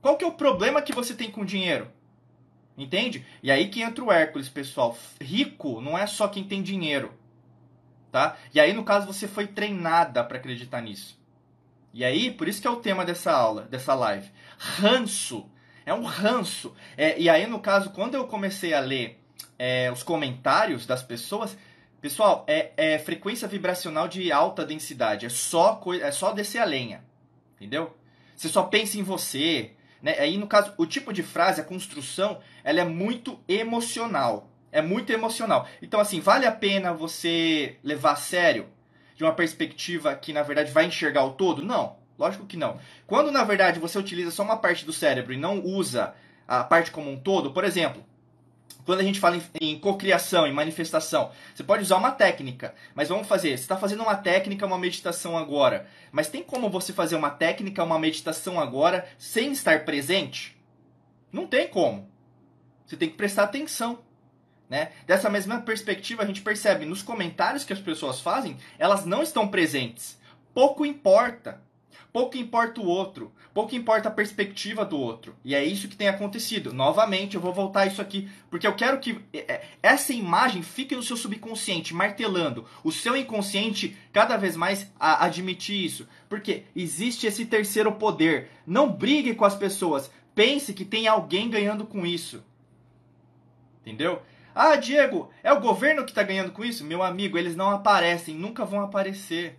Qual 0.00 0.16
que 0.16 0.24
é 0.24 0.28
o 0.28 0.32
problema 0.32 0.82
que 0.82 0.94
você 0.94 1.14
tem 1.14 1.30
com 1.30 1.44
dinheiro? 1.44 1.90
Entende? 2.76 3.26
E 3.42 3.50
aí 3.50 3.68
que 3.68 3.82
entra 3.82 4.04
o 4.04 4.12
Hércules, 4.12 4.48
pessoal. 4.48 4.96
Rico 5.20 5.80
não 5.80 5.98
é 5.98 6.06
só 6.06 6.28
quem 6.28 6.44
tem 6.44 6.62
dinheiro. 6.62 7.12
Tá? 8.12 8.36
E 8.54 8.60
aí, 8.60 8.72
no 8.72 8.84
caso, 8.84 9.06
você 9.06 9.26
foi 9.26 9.46
treinada 9.46 10.22
para 10.22 10.38
acreditar 10.38 10.80
nisso. 10.80 11.18
E 11.92 12.04
aí, 12.04 12.30
por 12.30 12.46
isso 12.46 12.60
que 12.60 12.66
é 12.68 12.70
o 12.70 12.76
tema 12.76 13.04
dessa 13.04 13.32
aula, 13.32 13.62
dessa 13.62 13.94
live. 13.94 14.30
Ranço. 14.56 15.50
É 15.84 15.92
um 15.92 16.04
ranço. 16.04 16.74
É, 16.96 17.18
e 17.18 17.28
aí, 17.28 17.46
no 17.46 17.58
caso, 17.58 17.90
quando 17.90 18.14
eu 18.14 18.26
comecei 18.26 18.72
a 18.72 18.80
ler 18.80 19.20
é, 19.58 19.90
os 19.90 20.02
comentários 20.02 20.86
das 20.86 21.02
pessoas, 21.02 21.56
Pessoal, 22.00 22.44
é, 22.46 22.72
é 22.76 22.98
frequência 22.98 23.48
vibracional 23.48 24.06
de 24.06 24.30
alta 24.30 24.64
densidade. 24.64 25.26
É 25.26 25.28
só, 25.28 25.80
é 26.00 26.12
só 26.12 26.32
descer 26.32 26.58
a 26.58 26.64
lenha. 26.64 27.04
Entendeu? 27.56 27.96
Você 28.36 28.48
só 28.48 28.62
pensa 28.62 28.98
em 28.98 29.02
você. 29.02 29.72
Né? 30.00 30.16
Aí, 30.18 30.38
no 30.38 30.46
caso, 30.46 30.72
o 30.76 30.86
tipo 30.86 31.12
de 31.12 31.24
frase, 31.24 31.60
a 31.60 31.64
construção, 31.64 32.38
ela 32.62 32.80
é 32.80 32.84
muito 32.84 33.40
emocional. 33.48 34.48
É 34.70 34.80
muito 34.80 35.10
emocional. 35.10 35.66
Então, 35.82 35.98
assim, 35.98 36.20
vale 36.20 36.46
a 36.46 36.52
pena 36.52 36.92
você 36.92 37.76
levar 37.82 38.12
a 38.12 38.16
sério 38.16 38.68
de 39.16 39.24
uma 39.24 39.32
perspectiva 39.32 40.14
que, 40.14 40.32
na 40.32 40.42
verdade, 40.42 40.70
vai 40.70 40.86
enxergar 40.86 41.24
o 41.24 41.32
todo? 41.32 41.64
Não. 41.64 41.96
Lógico 42.16 42.46
que 42.46 42.56
não. 42.56 42.78
Quando, 43.06 43.32
na 43.32 43.42
verdade, 43.42 43.80
você 43.80 43.98
utiliza 43.98 44.30
só 44.30 44.42
uma 44.42 44.56
parte 44.56 44.84
do 44.84 44.92
cérebro 44.92 45.32
e 45.32 45.36
não 45.36 45.60
usa 45.64 46.14
a 46.46 46.62
parte 46.62 46.90
como 46.90 47.10
um 47.10 47.18
todo, 47.18 47.52
por 47.52 47.64
exemplo, 47.64 48.04
quando 48.84 49.00
a 49.00 49.04
gente 49.04 49.20
fala 49.20 49.36
em, 49.36 49.42
em 49.60 49.78
cocriação, 49.78 50.46
em 50.46 50.52
manifestação, 50.52 51.30
você 51.54 51.62
pode 51.62 51.82
usar 51.82 51.96
uma 51.96 52.10
técnica, 52.10 52.74
mas 52.94 53.10
vamos 53.10 53.28
fazer. 53.28 53.50
Você 53.50 53.64
está 53.64 53.76
fazendo 53.76 54.02
uma 54.02 54.16
técnica, 54.16 54.64
uma 54.64 54.78
meditação 54.78 55.36
agora, 55.36 55.86
mas 56.10 56.28
tem 56.28 56.42
como 56.42 56.70
você 56.70 56.92
fazer 56.92 57.14
uma 57.14 57.28
técnica, 57.28 57.84
uma 57.84 57.98
meditação 57.98 58.58
agora 58.58 59.06
sem 59.18 59.52
estar 59.52 59.84
presente? 59.84 60.56
Não 61.30 61.46
tem 61.46 61.68
como. 61.68 62.08
Você 62.86 62.96
tem 62.96 63.10
que 63.10 63.16
prestar 63.16 63.42
atenção. 63.42 63.98
Né? 64.70 64.92
Dessa 65.06 65.28
mesma 65.28 65.60
perspectiva, 65.60 66.22
a 66.22 66.26
gente 66.26 66.42
percebe 66.42 66.84
nos 66.84 67.02
comentários 67.02 67.64
que 67.64 67.72
as 67.72 67.80
pessoas 67.80 68.20
fazem, 68.20 68.56
elas 68.78 69.04
não 69.04 69.22
estão 69.22 69.48
presentes. 69.48 70.18
Pouco 70.54 70.84
importa. 70.86 71.60
Pouco 72.12 72.36
importa 72.36 72.80
o 72.80 72.86
outro, 72.86 73.32
pouco 73.52 73.74
importa 73.74 74.08
a 74.08 74.12
perspectiva 74.12 74.84
do 74.84 74.98
outro. 74.98 75.36
E 75.44 75.54
é 75.54 75.64
isso 75.64 75.88
que 75.88 75.96
tem 75.96 76.08
acontecido. 76.08 76.72
Novamente, 76.72 77.34
eu 77.34 77.40
vou 77.40 77.52
voltar 77.52 77.86
isso 77.86 78.00
aqui, 78.00 78.28
porque 78.50 78.66
eu 78.66 78.74
quero 78.74 78.98
que 78.98 79.20
é, 79.32 79.38
é, 79.38 79.68
essa 79.82 80.12
imagem 80.12 80.62
fique 80.62 80.96
no 80.96 81.02
seu 81.02 81.16
subconsciente, 81.16 81.94
martelando 81.94 82.64
o 82.82 82.90
seu 82.90 83.16
inconsciente 83.16 83.96
cada 84.12 84.36
vez 84.36 84.56
mais 84.56 84.90
a 84.98 85.24
admitir 85.26 85.84
isso. 85.84 86.08
Porque 86.28 86.64
existe 86.74 87.26
esse 87.26 87.44
terceiro 87.44 87.92
poder. 87.92 88.50
Não 88.66 88.90
brigue 88.90 89.34
com 89.34 89.44
as 89.44 89.54
pessoas. 89.54 90.10
Pense 90.34 90.72
que 90.72 90.84
tem 90.84 91.06
alguém 91.06 91.50
ganhando 91.50 91.84
com 91.84 92.06
isso. 92.06 92.42
Entendeu? 93.82 94.22
Ah, 94.54 94.76
Diego, 94.76 95.30
é 95.42 95.52
o 95.52 95.60
governo 95.60 96.04
que 96.04 96.10
está 96.10 96.22
ganhando 96.22 96.50
com 96.50 96.64
isso? 96.64 96.84
Meu 96.84 97.02
amigo, 97.02 97.38
eles 97.38 97.54
não 97.54 97.70
aparecem, 97.70 98.34
nunca 98.34 98.64
vão 98.64 98.80
aparecer. 98.80 99.56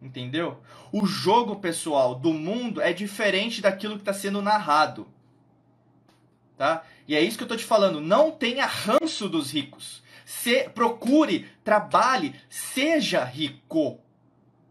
Entendeu? 0.00 0.62
O 0.92 1.06
jogo, 1.06 1.56
pessoal, 1.56 2.14
do 2.14 2.32
mundo 2.32 2.80
é 2.80 2.92
diferente 2.92 3.60
daquilo 3.60 3.94
que 3.94 4.02
está 4.02 4.12
sendo 4.12 4.40
narrado. 4.40 5.08
Tá? 6.56 6.84
E 7.06 7.14
é 7.14 7.20
isso 7.20 7.36
que 7.36 7.42
eu 7.42 7.46
estou 7.46 7.58
te 7.58 7.64
falando. 7.64 8.00
Não 8.00 8.30
tenha 8.30 8.66
ranço 8.66 9.28
dos 9.28 9.52
ricos. 9.52 10.02
Se, 10.24 10.68
procure, 10.68 11.48
trabalhe, 11.64 12.34
seja 12.48 13.24
rico. 13.24 13.98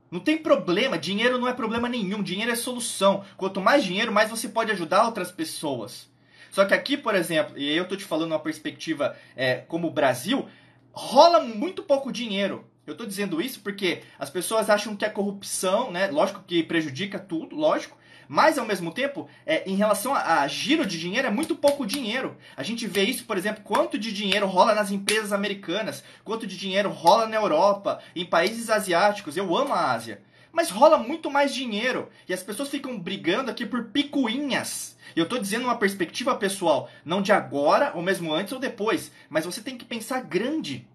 Não 0.10 0.20
tem 0.20 0.38
problema, 0.38 0.98
dinheiro 0.98 1.38
não 1.38 1.48
é 1.48 1.54
problema 1.54 1.90
nenhum, 1.90 2.24
dinheiro 2.24 2.52
é 2.52 2.56
solução. 2.56 3.26
Quanto 3.36 3.60
mais 3.60 3.84
dinheiro, 3.84 4.12
mais 4.12 4.30
você 4.30 4.48
pode 4.48 4.72
ajudar 4.72 5.06
outras 5.06 5.32
pessoas. 5.32 6.10
Só 6.50 6.64
que 6.64 6.74
aqui, 6.74 6.98
por 6.98 7.14
exemplo, 7.14 7.58
e 7.58 7.76
eu 7.76 7.84
estou 7.84 7.98
te 7.98 8.06
falando 8.06 8.32
uma 8.32 8.40
perspectiva 8.40 9.18
é, 9.36 9.56
como 9.56 9.88
o 9.88 9.92
Brasil, 9.92 10.48
rola 10.92 11.42
muito 11.42 11.84
pouco 11.84 12.12
dinheiro. 12.12 12.66
Eu 12.88 12.94
estou 12.94 13.06
dizendo 13.06 13.42
isso 13.42 13.60
porque 13.60 14.02
as 14.18 14.30
pessoas 14.30 14.70
acham 14.70 14.96
que 14.96 15.04
a 15.04 15.10
corrupção, 15.10 15.92
né, 15.92 16.08
lógico 16.08 16.42
que 16.48 16.64
prejudica 16.64 17.20
tudo, 17.20 17.54
lógico, 17.54 17.98
mas 18.30 18.58
ao 18.58 18.66
mesmo 18.66 18.94
tempo, 18.94 19.28
é, 19.46 19.70
em 19.70 19.76
relação 19.76 20.16
a, 20.16 20.40
a, 20.40 20.48
giro 20.48 20.86
de 20.86 20.98
dinheiro, 20.98 21.28
é 21.28 21.30
muito 21.30 21.54
pouco 21.54 21.86
dinheiro. 21.86 22.38
A 22.56 22.64
gente 22.64 22.88
vê 22.88 23.04
isso, 23.04 23.26
por 23.26 23.38
exemplo, 23.38 23.62
quanto 23.62 23.98
de 23.98 24.14
dinheiro 24.14 24.48
rola 24.48 24.74
nas 24.74 24.90
empresas 24.90 25.34
americanas, 25.34 26.02
quanto 26.24 26.48
de 26.48 26.58
dinheiro 26.58 26.90
rola 26.90 27.28
na 27.28 27.36
Europa, 27.36 28.00
em 28.16 28.26
países 28.26 28.70
asiáticos. 28.70 29.36
Eu 29.36 29.56
amo 29.56 29.74
a 29.74 29.92
Ásia. 29.92 30.22
Mas 30.54 30.70
rola 30.70 30.98
muito 30.98 31.30
mais 31.30 31.54
dinheiro. 31.54 32.10
E 32.28 32.34
as 32.34 32.42
pessoas 32.42 32.70
ficam 32.70 32.98
brigando 32.98 33.52
aqui 33.52 33.66
por 33.66 33.86
picuinhas. 33.86 34.98
E 35.14 35.20
eu 35.20 35.24
estou 35.24 35.40
dizendo 35.40 35.66
uma 35.66 35.78
perspectiva 35.78 36.36
pessoal, 36.36 36.90
não 37.04 37.22
de 37.22 37.34
agora, 37.34 37.92
ou 37.96 38.02
mesmo 38.02 38.34
antes 38.34 38.54
ou 38.54 38.60
depois. 38.60 39.12
Mas 39.30 39.46
você 39.46 39.62
tem 39.62 39.78
que 39.78 39.86
pensar 39.86 40.22
grande. 40.22 40.88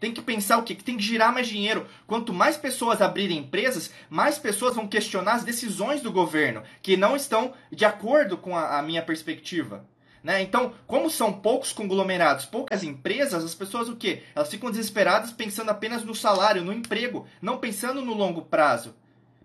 Tem 0.00 0.12
que 0.12 0.22
pensar 0.22 0.58
o 0.58 0.62
quê? 0.62 0.74
Que 0.74 0.84
tem 0.84 0.96
que 0.96 1.02
girar 1.02 1.32
mais 1.32 1.48
dinheiro. 1.48 1.86
Quanto 2.06 2.32
mais 2.32 2.56
pessoas 2.56 3.02
abrirem 3.02 3.38
empresas, 3.38 3.92
mais 4.08 4.38
pessoas 4.38 4.74
vão 4.74 4.86
questionar 4.86 5.34
as 5.34 5.44
decisões 5.44 6.00
do 6.00 6.12
governo, 6.12 6.62
que 6.80 6.96
não 6.96 7.16
estão 7.16 7.52
de 7.70 7.84
acordo 7.84 8.36
com 8.36 8.56
a, 8.56 8.78
a 8.78 8.82
minha 8.82 9.02
perspectiva. 9.02 9.84
Né? 10.22 10.42
Então, 10.42 10.74
como 10.86 11.10
são 11.10 11.32
poucos 11.32 11.72
conglomerados, 11.72 12.44
poucas 12.44 12.82
empresas, 12.82 13.44
as 13.44 13.54
pessoas 13.54 13.88
o 13.88 13.96
quê? 13.96 14.22
Elas 14.34 14.50
ficam 14.50 14.70
desesperadas 14.70 15.32
pensando 15.32 15.70
apenas 15.70 16.04
no 16.04 16.14
salário, 16.14 16.64
no 16.64 16.72
emprego, 16.72 17.26
não 17.40 17.58
pensando 17.58 18.02
no 18.02 18.14
longo 18.14 18.42
prazo. 18.42 18.94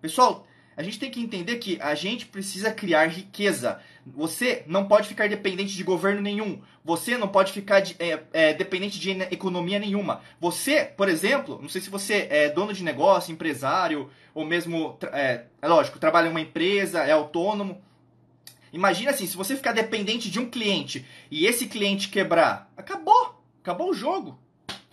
Pessoal, 0.01 0.45
a 0.75 0.83
gente 0.83 0.99
tem 0.99 1.11
que 1.11 1.21
entender 1.21 1.57
que 1.57 1.77
a 1.81 1.95
gente 1.95 2.25
precisa 2.25 2.71
criar 2.71 3.07
riqueza. 3.07 3.79
Você 4.05 4.63
não 4.67 4.87
pode 4.87 5.07
ficar 5.07 5.29
dependente 5.29 5.75
de 5.75 5.83
governo 5.83 6.21
nenhum. 6.21 6.61
Você 6.83 7.17
não 7.17 7.27
pode 7.27 7.53
ficar 7.53 7.79
de, 7.79 7.95
é, 7.99 8.23
é, 8.33 8.53
dependente 8.53 8.99
de 8.99 9.11
economia 9.31 9.79
nenhuma. 9.79 10.21
Você, 10.39 10.83
por 10.83 11.07
exemplo, 11.07 11.59
não 11.61 11.69
sei 11.69 11.81
se 11.81 11.89
você 11.89 12.27
é 12.29 12.49
dono 12.49 12.73
de 12.73 12.83
negócio, 12.83 13.31
empresário, 13.31 14.09
ou 14.33 14.45
mesmo, 14.45 14.97
é, 15.11 15.45
é 15.61 15.67
lógico, 15.67 15.99
trabalha 15.99 16.27
em 16.27 16.31
uma 16.31 16.41
empresa, 16.41 17.03
é 17.03 17.11
autônomo. 17.11 17.81
Imagina 18.73 19.11
assim, 19.11 19.27
se 19.27 19.37
você 19.37 19.55
ficar 19.55 19.71
dependente 19.71 20.29
de 20.29 20.39
um 20.39 20.49
cliente 20.49 21.05
e 21.29 21.45
esse 21.45 21.67
cliente 21.67 22.09
quebrar, 22.09 22.71
acabou. 22.75 23.41
Acabou 23.61 23.91
o 23.91 23.93
jogo. 23.93 24.42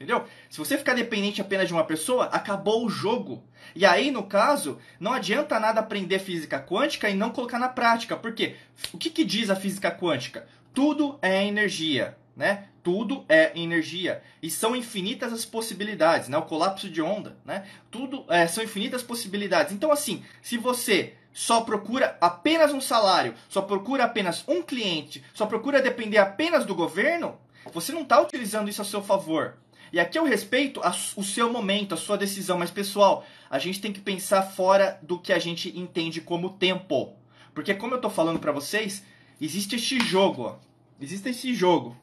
Entendeu? 0.00 0.24
Se 0.48 0.56
você 0.56 0.78
ficar 0.78 0.94
dependente 0.94 1.42
apenas 1.42 1.68
de 1.68 1.74
uma 1.74 1.84
pessoa, 1.84 2.24
acabou 2.32 2.86
o 2.86 2.88
jogo. 2.88 3.44
E 3.74 3.84
aí, 3.84 4.10
no 4.10 4.22
caso, 4.22 4.78
não 4.98 5.12
adianta 5.12 5.60
nada 5.60 5.80
aprender 5.80 6.18
física 6.18 6.58
quântica 6.58 7.10
e 7.10 7.14
não 7.14 7.28
colocar 7.28 7.58
na 7.58 7.68
prática. 7.68 8.16
Por 8.16 8.32
quê? 8.32 8.56
O 8.94 8.96
que, 8.96 9.10
que 9.10 9.22
diz 9.22 9.50
a 9.50 9.56
física 9.56 9.90
quântica? 9.90 10.48
Tudo 10.72 11.18
é 11.20 11.44
energia, 11.44 12.16
né? 12.34 12.68
Tudo 12.82 13.26
é 13.28 13.52
energia. 13.54 14.22
E 14.42 14.48
são 14.48 14.74
infinitas 14.74 15.34
as 15.34 15.44
possibilidades, 15.44 16.30
né? 16.30 16.38
O 16.38 16.46
colapso 16.46 16.88
de 16.88 17.02
onda, 17.02 17.36
né? 17.44 17.66
Tudo 17.90 18.24
é, 18.30 18.46
são 18.46 18.64
infinitas 18.64 19.02
possibilidades. 19.02 19.74
Então, 19.74 19.92
assim, 19.92 20.24
se 20.40 20.56
você 20.56 21.12
só 21.30 21.60
procura 21.60 22.16
apenas 22.22 22.72
um 22.72 22.80
salário, 22.80 23.34
só 23.50 23.60
procura 23.60 24.04
apenas 24.04 24.44
um 24.48 24.62
cliente, 24.62 25.22
só 25.34 25.44
procura 25.44 25.82
depender 25.82 26.16
apenas 26.16 26.64
do 26.64 26.74
governo, 26.74 27.38
você 27.70 27.92
não 27.92 28.00
está 28.00 28.18
utilizando 28.18 28.70
isso 28.70 28.80
a 28.80 28.84
seu 28.86 29.02
favor. 29.02 29.58
E 29.92 29.98
aqui 29.98 30.18
eu 30.18 30.24
respeito 30.24 30.80
a, 30.82 30.90
o 31.16 31.24
seu 31.24 31.52
momento, 31.52 31.94
a 31.94 31.96
sua 31.96 32.16
decisão, 32.16 32.58
mas 32.58 32.70
pessoal, 32.70 33.24
a 33.48 33.58
gente 33.58 33.80
tem 33.80 33.92
que 33.92 34.00
pensar 34.00 34.42
fora 34.42 34.98
do 35.02 35.18
que 35.18 35.32
a 35.32 35.38
gente 35.38 35.76
entende 35.78 36.20
como 36.20 36.50
tempo. 36.50 37.14
Porque 37.54 37.74
como 37.74 37.94
eu 37.94 37.96
estou 37.96 38.10
falando 38.10 38.38
para 38.38 38.52
vocês, 38.52 39.04
existe 39.40 39.76
este 39.76 39.98
jogo, 39.98 40.42
ó. 40.42 40.56
existe 41.00 41.28
esse 41.28 41.52
jogo, 41.54 41.96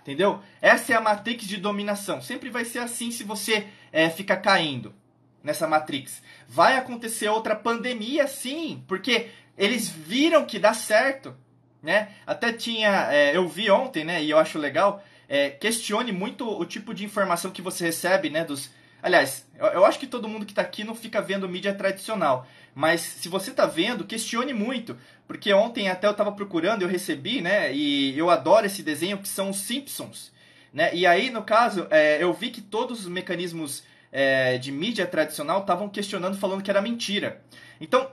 entendeu? 0.00 0.40
Essa 0.62 0.94
é 0.94 0.96
a 0.96 1.00
matrix 1.00 1.46
de 1.46 1.58
dominação. 1.58 2.22
Sempre 2.22 2.48
vai 2.48 2.64
ser 2.64 2.78
assim 2.78 3.10
se 3.10 3.24
você 3.24 3.66
é, 3.92 4.08
ficar 4.08 4.38
caindo 4.38 4.94
nessa 5.42 5.68
matrix. 5.68 6.22
Vai 6.48 6.76
acontecer 6.78 7.28
outra 7.28 7.54
pandemia, 7.54 8.26
sim, 8.26 8.82
porque 8.88 9.28
eles 9.58 9.88
viram 9.90 10.46
que 10.46 10.58
dá 10.58 10.72
certo, 10.72 11.36
né? 11.82 12.08
Até 12.26 12.50
tinha, 12.50 13.12
é, 13.12 13.36
eu 13.36 13.46
vi 13.46 13.70
ontem, 13.70 14.04
né? 14.04 14.24
E 14.24 14.30
eu 14.30 14.38
acho 14.38 14.58
legal 14.58 15.04
é, 15.28 15.50
questione 15.50 16.12
muito 16.12 16.48
o 16.48 16.64
tipo 16.64 16.94
de 16.94 17.04
informação 17.04 17.50
que 17.50 17.62
você 17.62 17.86
recebe, 17.86 18.30
né? 18.30 18.44
Dos... 18.44 18.70
Aliás, 19.02 19.46
eu, 19.58 19.66
eu 19.66 19.84
acho 19.84 19.98
que 19.98 20.06
todo 20.06 20.28
mundo 20.28 20.46
que 20.46 20.52
está 20.52 20.62
aqui 20.62 20.84
não 20.84 20.94
fica 20.94 21.20
vendo 21.20 21.48
mídia 21.48 21.74
tradicional. 21.74 22.46
Mas 22.74 23.00
se 23.00 23.28
você 23.28 23.50
está 23.50 23.66
vendo, 23.66 24.04
questione 24.04 24.52
muito. 24.52 24.96
Porque 25.26 25.52
ontem 25.52 25.88
até 25.88 26.06
eu 26.06 26.10
estava 26.12 26.32
procurando, 26.32 26.82
eu 26.82 26.88
recebi, 26.88 27.40
né? 27.40 27.72
E 27.72 28.18
eu 28.18 28.28
adoro 28.30 28.66
esse 28.66 28.82
desenho 28.82 29.18
que 29.18 29.28
são 29.28 29.50
os 29.50 29.58
Simpsons. 29.58 30.32
Né? 30.72 30.92
E 30.92 31.06
aí, 31.06 31.30
no 31.30 31.42
caso, 31.42 31.86
é, 31.88 32.20
eu 32.20 32.32
vi 32.34 32.50
que 32.50 32.60
todos 32.60 33.02
os 33.02 33.06
mecanismos 33.06 33.84
é, 34.10 34.58
de 34.58 34.72
mídia 34.72 35.06
tradicional 35.06 35.60
estavam 35.60 35.88
questionando, 35.88 36.36
falando 36.36 36.62
que 36.62 36.70
era 36.70 36.82
mentira. 36.82 37.42
Então, 37.80 38.10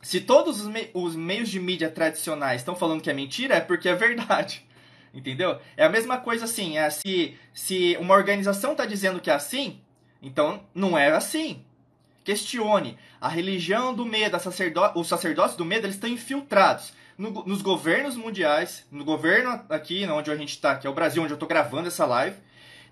se 0.00 0.20
todos 0.20 0.62
os, 0.62 0.68
me 0.68 0.90
os 0.94 1.14
meios 1.14 1.48
de 1.50 1.60
mídia 1.60 1.90
tradicionais 1.90 2.62
estão 2.62 2.74
falando 2.74 3.02
que 3.02 3.10
é 3.10 3.14
mentira, 3.14 3.56
é 3.56 3.60
porque 3.60 3.88
é 3.88 3.94
verdade. 3.94 4.64
Entendeu? 5.14 5.58
É 5.76 5.84
a 5.84 5.90
mesma 5.90 6.18
coisa 6.18 6.46
assim, 6.46 6.78
é, 6.78 6.88
se, 6.88 7.36
se 7.52 7.96
uma 8.00 8.14
organização 8.14 8.72
está 8.72 8.86
dizendo 8.86 9.20
que 9.20 9.30
é 9.30 9.34
assim, 9.34 9.80
então 10.22 10.64
não 10.74 10.96
é 10.96 11.10
assim. 11.10 11.64
Questione. 12.24 12.96
A 13.20 13.28
religião 13.28 13.92
do 13.92 14.06
medo, 14.06 14.38
os 14.94 15.08
sacerdócios 15.08 15.56
do 15.56 15.64
medo, 15.64 15.86
eles 15.86 15.96
estão 15.96 16.08
infiltrados 16.08 16.92
no, 17.18 17.30
nos 17.44 17.62
governos 17.62 18.16
mundiais, 18.16 18.86
no 18.90 19.04
governo 19.04 19.64
aqui, 19.68 20.06
onde 20.06 20.30
a 20.30 20.36
gente 20.36 20.50
está, 20.50 20.76
que 20.76 20.86
é 20.86 20.90
o 20.90 20.94
Brasil, 20.94 21.22
onde 21.22 21.32
eu 21.32 21.36
estou 21.36 21.48
gravando 21.48 21.88
essa 21.88 22.06
live, 22.06 22.36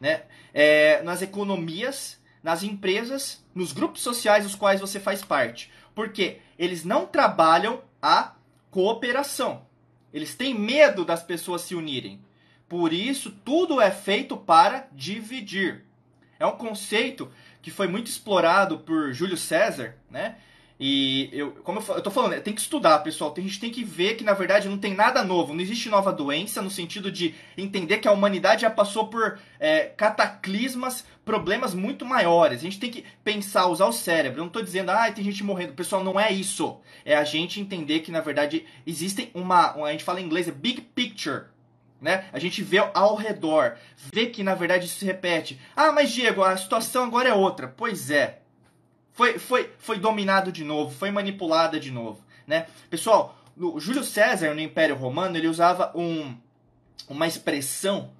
né? 0.00 0.22
É, 0.52 1.02
nas 1.02 1.22
economias, 1.22 2.20
nas 2.42 2.62
empresas, 2.62 3.44
nos 3.54 3.72
grupos 3.72 4.02
sociais 4.02 4.44
dos 4.44 4.54
quais 4.54 4.80
você 4.80 4.98
faz 4.98 5.22
parte. 5.22 5.70
Porque 5.94 6.38
eles 6.58 6.84
não 6.84 7.06
trabalham 7.06 7.82
a 8.02 8.34
cooperação. 8.70 9.66
Eles 10.12 10.34
têm 10.34 10.54
medo 10.54 11.04
das 11.04 11.22
pessoas 11.22 11.62
se 11.62 11.74
unirem. 11.74 12.20
Por 12.68 12.92
isso, 12.92 13.30
tudo 13.44 13.80
é 13.80 13.90
feito 13.90 14.36
para 14.36 14.88
dividir. 14.92 15.84
É 16.38 16.46
um 16.46 16.56
conceito 16.56 17.30
que 17.60 17.70
foi 17.70 17.86
muito 17.86 18.06
explorado 18.06 18.78
por 18.78 19.12
Júlio 19.12 19.36
César, 19.36 19.96
né? 20.10 20.36
E 20.82 21.28
eu, 21.30 21.50
como 21.62 21.78
eu, 21.78 21.96
eu 21.96 22.02
tô 22.02 22.10
falando, 22.10 22.40
tem 22.40 22.54
que 22.54 22.60
estudar, 22.62 23.00
pessoal. 23.00 23.34
A 23.36 23.40
gente 23.40 23.60
tem 23.60 23.70
que 23.70 23.84
ver 23.84 24.14
que, 24.14 24.24
na 24.24 24.32
verdade, 24.32 24.66
não 24.66 24.78
tem 24.78 24.94
nada 24.94 25.22
novo. 25.22 25.52
Não 25.52 25.60
existe 25.60 25.90
nova 25.90 26.10
doença, 26.10 26.62
no 26.62 26.70
sentido 26.70 27.12
de 27.12 27.34
entender 27.54 27.98
que 27.98 28.08
a 28.08 28.12
humanidade 28.12 28.62
já 28.62 28.70
passou 28.70 29.08
por 29.08 29.38
é, 29.58 29.92
cataclismas, 29.94 31.04
problemas 31.22 31.74
muito 31.74 32.06
maiores. 32.06 32.60
A 32.60 32.62
gente 32.62 32.80
tem 32.80 32.90
que 32.90 33.04
pensar, 33.22 33.66
usar 33.66 33.84
o 33.84 33.92
cérebro. 33.92 34.40
Eu 34.40 34.44
não 34.44 34.50
tô 34.50 34.62
dizendo, 34.62 34.88
ah, 34.88 35.12
tem 35.12 35.22
gente 35.22 35.44
morrendo. 35.44 35.74
Pessoal, 35.74 36.02
não 36.02 36.18
é 36.18 36.32
isso. 36.32 36.80
É 37.04 37.14
a 37.14 37.24
gente 37.24 37.60
entender 37.60 38.00
que, 38.00 38.10
na 38.10 38.22
verdade, 38.22 38.64
existem 38.86 39.30
uma. 39.34 39.74
A 39.84 39.92
gente 39.92 40.02
fala 40.02 40.18
em 40.18 40.24
inglês, 40.24 40.48
é 40.48 40.52
big 40.52 40.80
picture. 40.80 41.44
Né? 42.00 42.24
A 42.32 42.38
gente 42.38 42.62
vê 42.62 42.78
ao 42.78 43.14
redor, 43.14 43.76
vê 44.10 44.24
que 44.24 44.42
na 44.42 44.54
verdade 44.54 44.86
isso 44.86 44.98
se 44.98 45.04
repete. 45.04 45.60
Ah, 45.76 45.92
mas 45.92 46.10
Diego, 46.10 46.42
a 46.42 46.56
situação 46.56 47.04
agora 47.04 47.28
é 47.28 47.34
outra. 47.34 47.68
Pois 47.68 48.10
é, 48.10 48.39
foi, 49.20 49.38
foi, 49.38 49.70
foi 49.78 49.98
dominado 49.98 50.50
de 50.50 50.64
novo, 50.64 50.96
foi 50.96 51.10
manipulada 51.10 51.78
de 51.78 51.90
novo, 51.90 52.24
né? 52.46 52.66
Pessoal, 52.88 53.38
o 53.54 53.78
Júlio 53.78 54.02
César 54.02 54.54
no 54.54 54.62
Império 54.62 54.96
Romano 54.96 55.36
ele 55.36 55.46
usava 55.46 55.92
um, 55.94 56.34
uma 57.06 57.26
expressão 57.26 58.12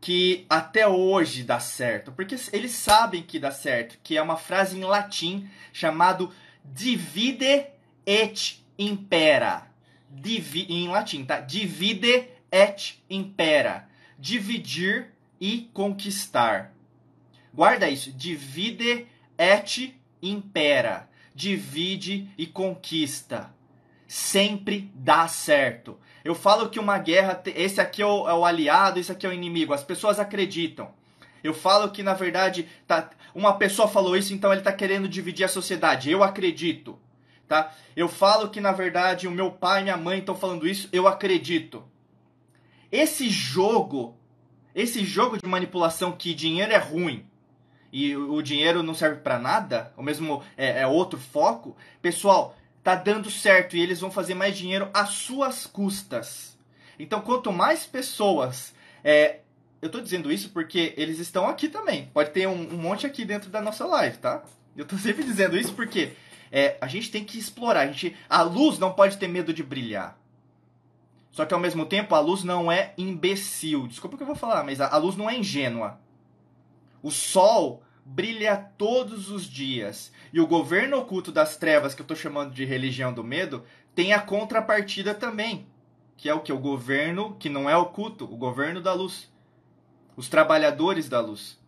que 0.00 0.44
até 0.50 0.88
hoje 0.88 1.44
dá 1.44 1.60
certo, 1.60 2.10
porque 2.10 2.34
eles 2.52 2.72
sabem 2.72 3.22
que 3.22 3.38
dá 3.38 3.52
certo, 3.52 3.96
que 4.02 4.16
é 4.16 4.22
uma 4.22 4.36
frase 4.36 4.76
em 4.76 4.82
latim 4.82 5.48
chamado 5.72 6.32
divide 6.64 7.66
et 8.04 8.60
impera. 8.76 9.68
Divi, 10.10 10.66
em 10.68 10.88
latim, 10.88 11.24
tá? 11.24 11.38
Divide 11.38 12.26
et 12.50 13.00
impera. 13.08 13.88
Dividir 14.18 15.12
e 15.40 15.70
conquistar. 15.72 16.74
Guarda 17.54 17.88
isso. 17.88 18.10
Divide 18.10 19.06
et 19.38 19.99
impera, 20.22 21.08
divide 21.34 22.28
e 22.36 22.46
conquista. 22.46 23.52
Sempre 24.06 24.90
dá 24.94 25.28
certo. 25.28 25.98
Eu 26.24 26.34
falo 26.34 26.68
que 26.68 26.80
uma 26.80 26.98
guerra, 26.98 27.42
esse 27.46 27.80
aqui 27.80 28.02
é 28.02 28.06
o, 28.06 28.28
é 28.28 28.34
o 28.34 28.44
aliado, 28.44 28.98
esse 28.98 29.12
aqui 29.12 29.24
é 29.24 29.28
o 29.28 29.32
inimigo. 29.32 29.72
As 29.72 29.84
pessoas 29.84 30.18
acreditam. 30.18 30.92
Eu 31.42 31.54
falo 31.54 31.90
que 31.90 32.02
na 32.02 32.12
verdade 32.12 32.68
tá, 32.86 33.08
uma 33.34 33.54
pessoa 33.56 33.88
falou 33.88 34.16
isso, 34.16 34.34
então 34.34 34.52
ele 34.52 34.60
está 34.60 34.72
querendo 34.72 35.08
dividir 35.08 35.44
a 35.44 35.48
sociedade. 35.48 36.10
Eu 36.10 36.22
acredito, 36.22 36.98
tá? 37.48 37.72
Eu 37.96 38.08
falo 38.08 38.50
que 38.50 38.60
na 38.60 38.72
verdade 38.72 39.26
o 39.26 39.30
meu 39.30 39.50
pai 39.50 39.80
e 39.80 39.84
minha 39.84 39.96
mãe 39.96 40.18
estão 40.18 40.34
falando 40.34 40.68
isso. 40.68 40.88
Eu 40.92 41.06
acredito. 41.06 41.84
Esse 42.92 43.30
jogo, 43.30 44.16
esse 44.74 45.04
jogo 45.04 45.38
de 45.38 45.46
manipulação 45.46 46.12
que 46.12 46.34
dinheiro 46.34 46.72
é 46.72 46.78
ruim, 46.78 47.24
e 47.92 48.16
o 48.16 48.40
dinheiro 48.40 48.82
não 48.82 48.94
serve 48.94 49.20
para 49.20 49.38
nada, 49.38 49.92
o 49.96 50.02
mesmo 50.02 50.42
é, 50.56 50.82
é, 50.82 50.86
outro 50.86 51.18
foco, 51.18 51.76
pessoal, 52.00 52.56
tá 52.82 52.94
dando 52.94 53.30
certo 53.30 53.76
e 53.76 53.80
eles 53.80 54.00
vão 54.00 54.10
fazer 54.10 54.34
mais 54.34 54.56
dinheiro 54.56 54.88
às 54.94 55.10
suas 55.10 55.66
custas. 55.66 56.56
Então, 56.98 57.20
quanto 57.20 57.52
mais 57.52 57.86
pessoas. 57.86 58.74
É, 59.02 59.40
eu 59.80 59.88
tô 59.88 60.00
dizendo 60.00 60.30
isso 60.30 60.50
porque 60.50 60.92
eles 60.96 61.18
estão 61.18 61.48
aqui 61.48 61.68
também. 61.68 62.10
Pode 62.12 62.30
ter 62.30 62.46
um, 62.46 62.74
um 62.74 62.76
monte 62.76 63.06
aqui 63.06 63.24
dentro 63.24 63.50
da 63.50 63.60
nossa 63.60 63.86
live, 63.86 64.18
tá? 64.18 64.42
Eu 64.76 64.84
tô 64.84 64.96
sempre 64.98 65.24
dizendo 65.24 65.56
isso 65.56 65.72
porque 65.72 66.12
é, 66.52 66.76
a 66.80 66.86
gente 66.86 67.10
tem 67.10 67.24
que 67.24 67.38
explorar. 67.38 67.80
A, 67.80 67.86
gente, 67.86 68.16
a 68.28 68.42
luz 68.42 68.78
não 68.78 68.92
pode 68.92 69.16
ter 69.16 69.28
medo 69.28 69.52
de 69.52 69.62
brilhar. 69.62 70.18
Só 71.32 71.46
que 71.46 71.54
ao 71.54 71.60
mesmo 71.60 71.86
tempo 71.86 72.14
a 72.14 72.20
luz 72.20 72.44
não 72.44 72.70
é 72.70 72.92
imbecil. 72.98 73.86
Desculpa 73.86 74.14
o 74.14 74.18
que 74.18 74.22
eu 74.22 74.26
vou 74.26 74.36
falar, 74.36 74.62
mas 74.62 74.80
a, 74.80 74.88
a 74.88 74.96
luz 74.98 75.16
não 75.16 75.30
é 75.30 75.36
ingênua. 75.36 75.98
O 77.02 77.10
sol 77.10 77.82
brilha 78.04 78.56
todos 78.56 79.30
os 79.30 79.44
dias. 79.44 80.12
E 80.32 80.40
o 80.40 80.46
governo 80.46 80.98
oculto 80.98 81.30
das 81.30 81.56
trevas, 81.56 81.94
que 81.94 82.00
eu 82.00 82.04
estou 82.04 82.16
chamando 82.16 82.52
de 82.52 82.64
religião 82.64 83.12
do 83.12 83.24
medo, 83.24 83.64
tem 83.94 84.12
a 84.12 84.20
contrapartida 84.20 85.14
também. 85.14 85.66
Que 86.16 86.28
é 86.28 86.34
o 86.34 86.40
que? 86.40 86.52
O 86.52 86.58
governo 86.58 87.36
que 87.38 87.48
não 87.48 87.68
é 87.68 87.76
oculto, 87.76 88.24
o 88.24 88.36
governo 88.36 88.80
da 88.80 88.92
luz. 88.92 89.30
Os 90.16 90.28
trabalhadores 90.28 91.08
da 91.08 91.20
luz. 91.20 91.58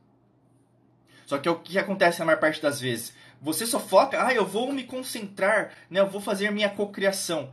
Só 1.26 1.38
que 1.38 1.48
o 1.48 1.58
que 1.58 1.78
acontece 1.78 2.18
na 2.18 2.26
maior 2.26 2.40
parte 2.40 2.60
das 2.60 2.80
vezes? 2.80 3.14
Você 3.40 3.66
só 3.66 3.80
foca, 3.80 4.24
ah, 4.24 4.34
eu 4.34 4.44
vou 4.44 4.72
me 4.72 4.84
concentrar, 4.84 5.72
né? 5.88 6.00
eu 6.00 6.10
vou 6.10 6.20
fazer 6.20 6.50
minha 6.50 6.68
cocriação. 6.68 7.50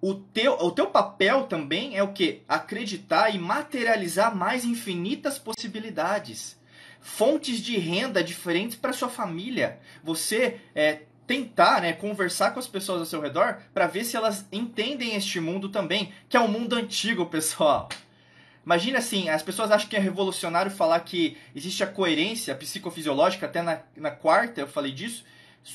O 0.00 0.14
teu, 0.14 0.54
o 0.54 0.70
teu 0.70 0.88
papel 0.88 1.44
também 1.44 1.96
é 1.96 2.02
o 2.02 2.12
que? 2.12 2.42
Acreditar 2.48 3.30
e 3.30 3.38
materializar 3.38 4.34
mais 4.34 4.64
infinitas 4.64 5.38
possibilidades 5.38 6.58
fontes 7.04 7.58
de 7.58 7.76
renda 7.78 8.24
diferentes 8.24 8.78
para 8.78 8.94
sua 8.94 9.10
família. 9.10 9.78
Você 10.02 10.58
é, 10.74 11.00
tentar 11.26 11.82
né, 11.82 11.92
conversar 11.92 12.52
com 12.52 12.58
as 12.58 12.66
pessoas 12.66 13.00
ao 13.00 13.06
seu 13.06 13.20
redor 13.20 13.58
para 13.74 13.86
ver 13.86 14.04
se 14.04 14.16
elas 14.16 14.46
entendem 14.50 15.14
este 15.14 15.38
mundo 15.38 15.68
também, 15.68 16.14
que 16.30 16.36
é 16.36 16.40
um 16.40 16.48
mundo 16.48 16.74
antigo, 16.74 17.26
pessoal. 17.28 17.90
Imagina 18.64 18.98
assim, 18.98 19.28
as 19.28 19.42
pessoas 19.42 19.70
acham 19.70 19.86
que 19.86 19.96
é 19.96 19.98
revolucionário 19.98 20.70
falar 20.70 20.98
que 21.00 21.36
existe 21.54 21.84
a 21.84 21.86
coerência 21.86 22.54
psicofisiológica, 22.54 23.44
até 23.44 23.60
na, 23.60 23.80
na 23.94 24.10
quarta 24.10 24.62
eu 24.62 24.66
falei 24.66 24.90
disso, 24.90 25.26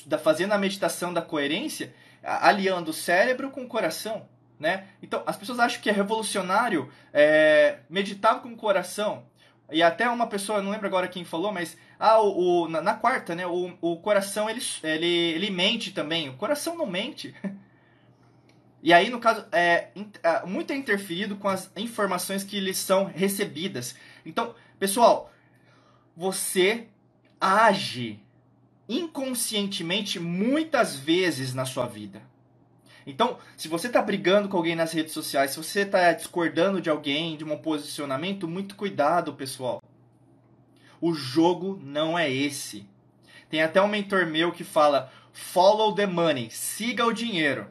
da, 0.07 0.17
fazendo 0.17 0.53
a 0.53 0.57
meditação 0.57 1.13
da 1.13 1.21
coerência, 1.21 1.93
aliando 2.23 2.89
o 2.89 2.93
cérebro 2.93 3.51
com 3.51 3.61
o 3.61 3.67
coração. 3.67 4.27
Né? 4.59 4.87
Então, 5.01 5.21
as 5.27 5.37
pessoas 5.37 5.59
acham 5.59 5.79
que 5.79 5.91
é 5.91 5.93
revolucionário 5.93 6.91
é, 7.13 7.77
meditar 7.87 8.41
com 8.41 8.49
o 8.49 8.57
coração. 8.57 9.28
E 9.71 9.83
até 9.83 10.09
uma 10.09 10.27
pessoa, 10.27 10.61
não 10.61 10.71
lembro 10.71 10.87
agora 10.87 11.07
quem 11.07 11.23
falou, 11.23 11.51
mas 11.51 11.77
ah, 11.99 12.21
o, 12.21 12.63
o 12.63 12.67
na, 12.67 12.81
na, 12.81 12.93
quarta, 12.93 13.35
né? 13.35 13.45
O, 13.45 13.77
o 13.81 13.97
coração 13.97 14.49
ele, 14.49 14.61
ele, 14.83 15.07
ele 15.07 15.49
mente 15.49 15.91
também. 15.91 16.29
O 16.29 16.37
coração 16.37 16.77
não 16.77 16.85
mente. 16.85 17.33
E 18.81 18.93
aí, 18.93 19.09
no 19.09 19.19
caso, 19.19 19.45
é, 19.51 19.89
é, 20.23 20.45
muito 20.45 20.71
é 20.71 20.75
interferido 20.75 21.35
com 21.35 21.49
as 21.49 21.69
informações 21.75 22.45
que 22.45 22.61
lhes 22.61 22.77
são 22.77 23.03
recebidas. 23.03 23.93
Então, 24.25 24.55
pessoal, 24.79 25.33
você 26.15 26.87
age 27.41 28.21
inconscientemente 28.87 30.19
muitas 30.19 30.95
vezes 30.95 31.53
na 31.53 31.65
sua 31.65 31.85
vida. 31.85 32.21
Então, 33.05 33.37
se 33.57 33.67
você 33.67 33.87
está 33.87 34.01
brigando 34.01 34.49
com 34.49 34.57
alguém 34.57 34.75
nas 34.75 34.91
redes 34.91 35.13
sociais, 35.13 35.51
se 35.51 35.57
você 35.57 35.81
está 35.81 36.11
discordando 36.13 36.81
de 36.81 36.89
alguém, 36.89 37.37
de 37.37 37.43
um 37.43 37.57
posicionamento, 37.57 38.47
muito 38.47 38.75
cuidado, 38.75 39.33
pessoal. 39.33 39.81
O 41.01 41.13
jogo 41.13 41.79
não 41.81 42.19
é 42.19 42.31
esse. 42.31 42.87
Tem 43.49 43.61
até 43.61 43.81
um 43.81 43.87
mentor 43.87 44.25
meu 44.25 44.51
que 44.51 44.63
fala: 44.63 45.11
follow 45.31 45.95
the 45.95 46.05
money, 46.05 46.49
siga 46.51 47.05
o 47.05 47.13
dinheiro. 47.13 47.67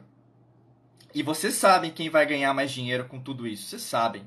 E 1.13 1.23
vocês 1.23 1.55
sabem 1.55 1.91
quem 1.91 2.09
vai 2.09 2.25
ganhar 2.25 2.53
mais 2.53 2.71
dinheiro 2.71 3.05
com 3.05 3.19
tudo 3.19 3.47
isso, 3.47 3.67
vocês 3.67 3.81
sabem. 3.81 4.23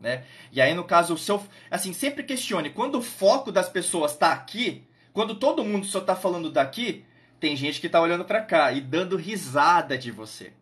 Né? 0.00 0.24
E 0.52 0.60
aí, 0.60 0.74
no 0.74 0.84
caso, 0.84 1.14
o 1.14 1.18
seu. 1.18 1.42
Assim, 1.70 1.92
sempre 1.92 2.22
questione: 2.22 2.70
quando 2.70 2.98
o 2.98 3.02
foco 3.02 3.50
das 3.50 3.68
pessoas 3.68 4.12
está 4.12 4.32
aqui, 4.32 4.86
quando 5.12 5.34
todo 5.34 5.64
mundo 5.64 5.86
só 5.86 6.00
está 6.00 6.14
falando 6.14 6.50
daqui, 6.50 7.04
tem 7.44 7.54
gente 7.54 7.78
que 7.78 7.90
tá 7.90 8.00
olhando 8.00 8.24
para 8.24 8.40
cá 8.40 8.72
e 8.72 8.80
dando 8.80 9.18
risada 9.18 9.98
de 9.98 10.10
você. 10.10 10.54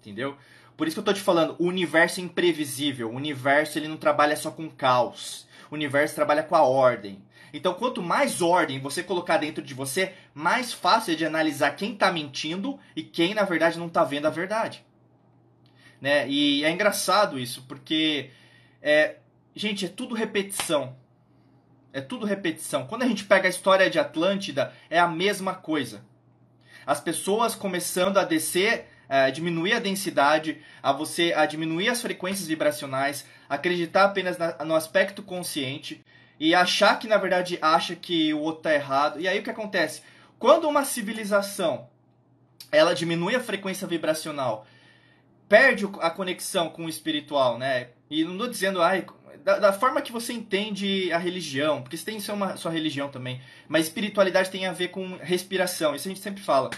Entendeu? 0.00 0.36
Por 0.76 0.86
isso 0.86 0.94
que 0.94 1.00
eu 1.00 1.04
tô 1.04 1.12
te 1.12 1.20
falando, 1.20 1.56
o 1.58 1.66
universo 1.66 2.20
é 2.20 2.22
imprevisível. 2.22 3.10
O 3.10 3.16
universo 3.16 3.76
ele 3.76 3.88
não 3.88 3.96
trabalha 3.96 4.36
só 4.36 4.52
com 4.52 4.70
caos. 4.70 5.48
O 5.68 5.74
universo 5.74 6.14
trabalha 6.14 6.44
com 6.44 6.54
a 6.54 6.62
ordem. 6.62 7.20
Então, 7.52 7.74
quanto 7.74 8.00
mais 8.00 8.40
ordem 8.40 8.78
você 8.78 9.02
colocar 9.02 9.36
dentro 9.38 9.64
de 9.64 9.74
você, 9.74 10.14
mais 10.32 10.72
fácil 10.72 11.14
é 11.14 11.16
de 11.16 11.26
analisar 11.26 11.72
quem 11.72 11.96
tá 11.96 12.12
mentindo 12.12 12.78
e 12.94 13.02
quem 13.02 13.34
na 13.34 13.42
verdade 13.42 13.76
não 13.76 13.88
tá 13.88 14.04
vendo 14.04 14.26
a 14.26 14.30
verdade. 14.30 14.86
Né? 16.00 16.28
E 16.28 16.64
é 16.64 16.70
engraçado 16.70 17.36
isso, 17.36 17.64
porque 17.66 18.30
é, 18.80 19.16
gente, 19.56 19.86
é 19.86 19.88
tudo 19.88 20.14
repetição. 20.14 20.94
É 21.92 22.00
tudo 22.00 22.24
repetição. 22.26 22.86
Quando 22.86 23.02
a 23.02 23.08
gente 23.08 23.24
pega 23.24 23.48
a 23.48 23.50
história 23.50 23.90
de 23.90 23.98
Atlântida, 23.98 24.72
é 24.88 25.00
a 25.00 25.08
mesma 25.08 25.52
coisa 25.52 26.11
as 26.86 27.00
pessoas 27.00 27.54
começando 27.54 28.18
a 28.18 28.24
descer, 28.24 28.86
a 29.08 29.30
diminuir 29.30 29.74
a 29.74 29.78
densidade, 29.78 30.60
a 30.82 30.92
você 30.92 31.32
a 31.34 31.46
diminuir 31.46 31.88
as 31.88 32.00
frequências 32.00 32.48
vibracionais, 32.48 33.26
acreditar 33.48 34.04
apenas 34.04 34.38
na, 34.38 34.64
no 34.64 34.74
aspecto 34.74 35.22
consciente 35.22 36.04
e 36.40 36.54
achar 36.54 36.98
que 36.98 37.06
na 37.06 37.18
verdade 37.18 37.58
acha 37.60 37.94
que 37.94 38.32
o 38.32 38.40
outro 38.40 38.60
está 38.60 38.74
errado. 38.74 39.20
E 39.20 39.28
aí 39.28 39.38
o 39.38 39.42
que 39.42 39.50
acontece? 39.50 40.02
Quando 40.38 40.68
uma 40.68 40.84
civilização 40.84 41.88
ela 42.70 42.94
diminui 42.94 43.36
a 43.36 43.40
frequência 43.40 43.86
vibracional, 43.86 44.66
perde 45.48 45.86
a 46.00 46.10
conexão 46.10 46.70
com 46.70 46.86
o 46.86 46.88
espiritual, 46.88 47.58
né? 47.58 47.88
E 48.08 48.24
não 48.24 48.32
estou 48.32 48.48
dizendo, 48.48 48.82
ai, 48.82 49.04
da, 49.44 49.58
da, 49.58 49.72
forma 49.72 50.02
que 50.02 50.12
você 50.12 50.32
entende 50.32 51.12
a 51.12 51.18
religião, 51.18 51.82
porque 51.82 51.96
você 51.96 52.04
tem 52.04 52.20
sua, 52.20 52.56
sua 52.56 52.70
religião 52.70 53.08
também, 53.08 53.40
mas 53.68 53.86
espiritualidade 53.86 54.50
tem 54.50 54.66
a 54.66 54.72
ver 54.72 54.88
com 54.88 55.16
respiração, 55.16 55.94
isso 55.94 56.08
a 56.08 56.10
gente 56.10 56.20
sempre 56.20 56.42
fala. 56.42 56.70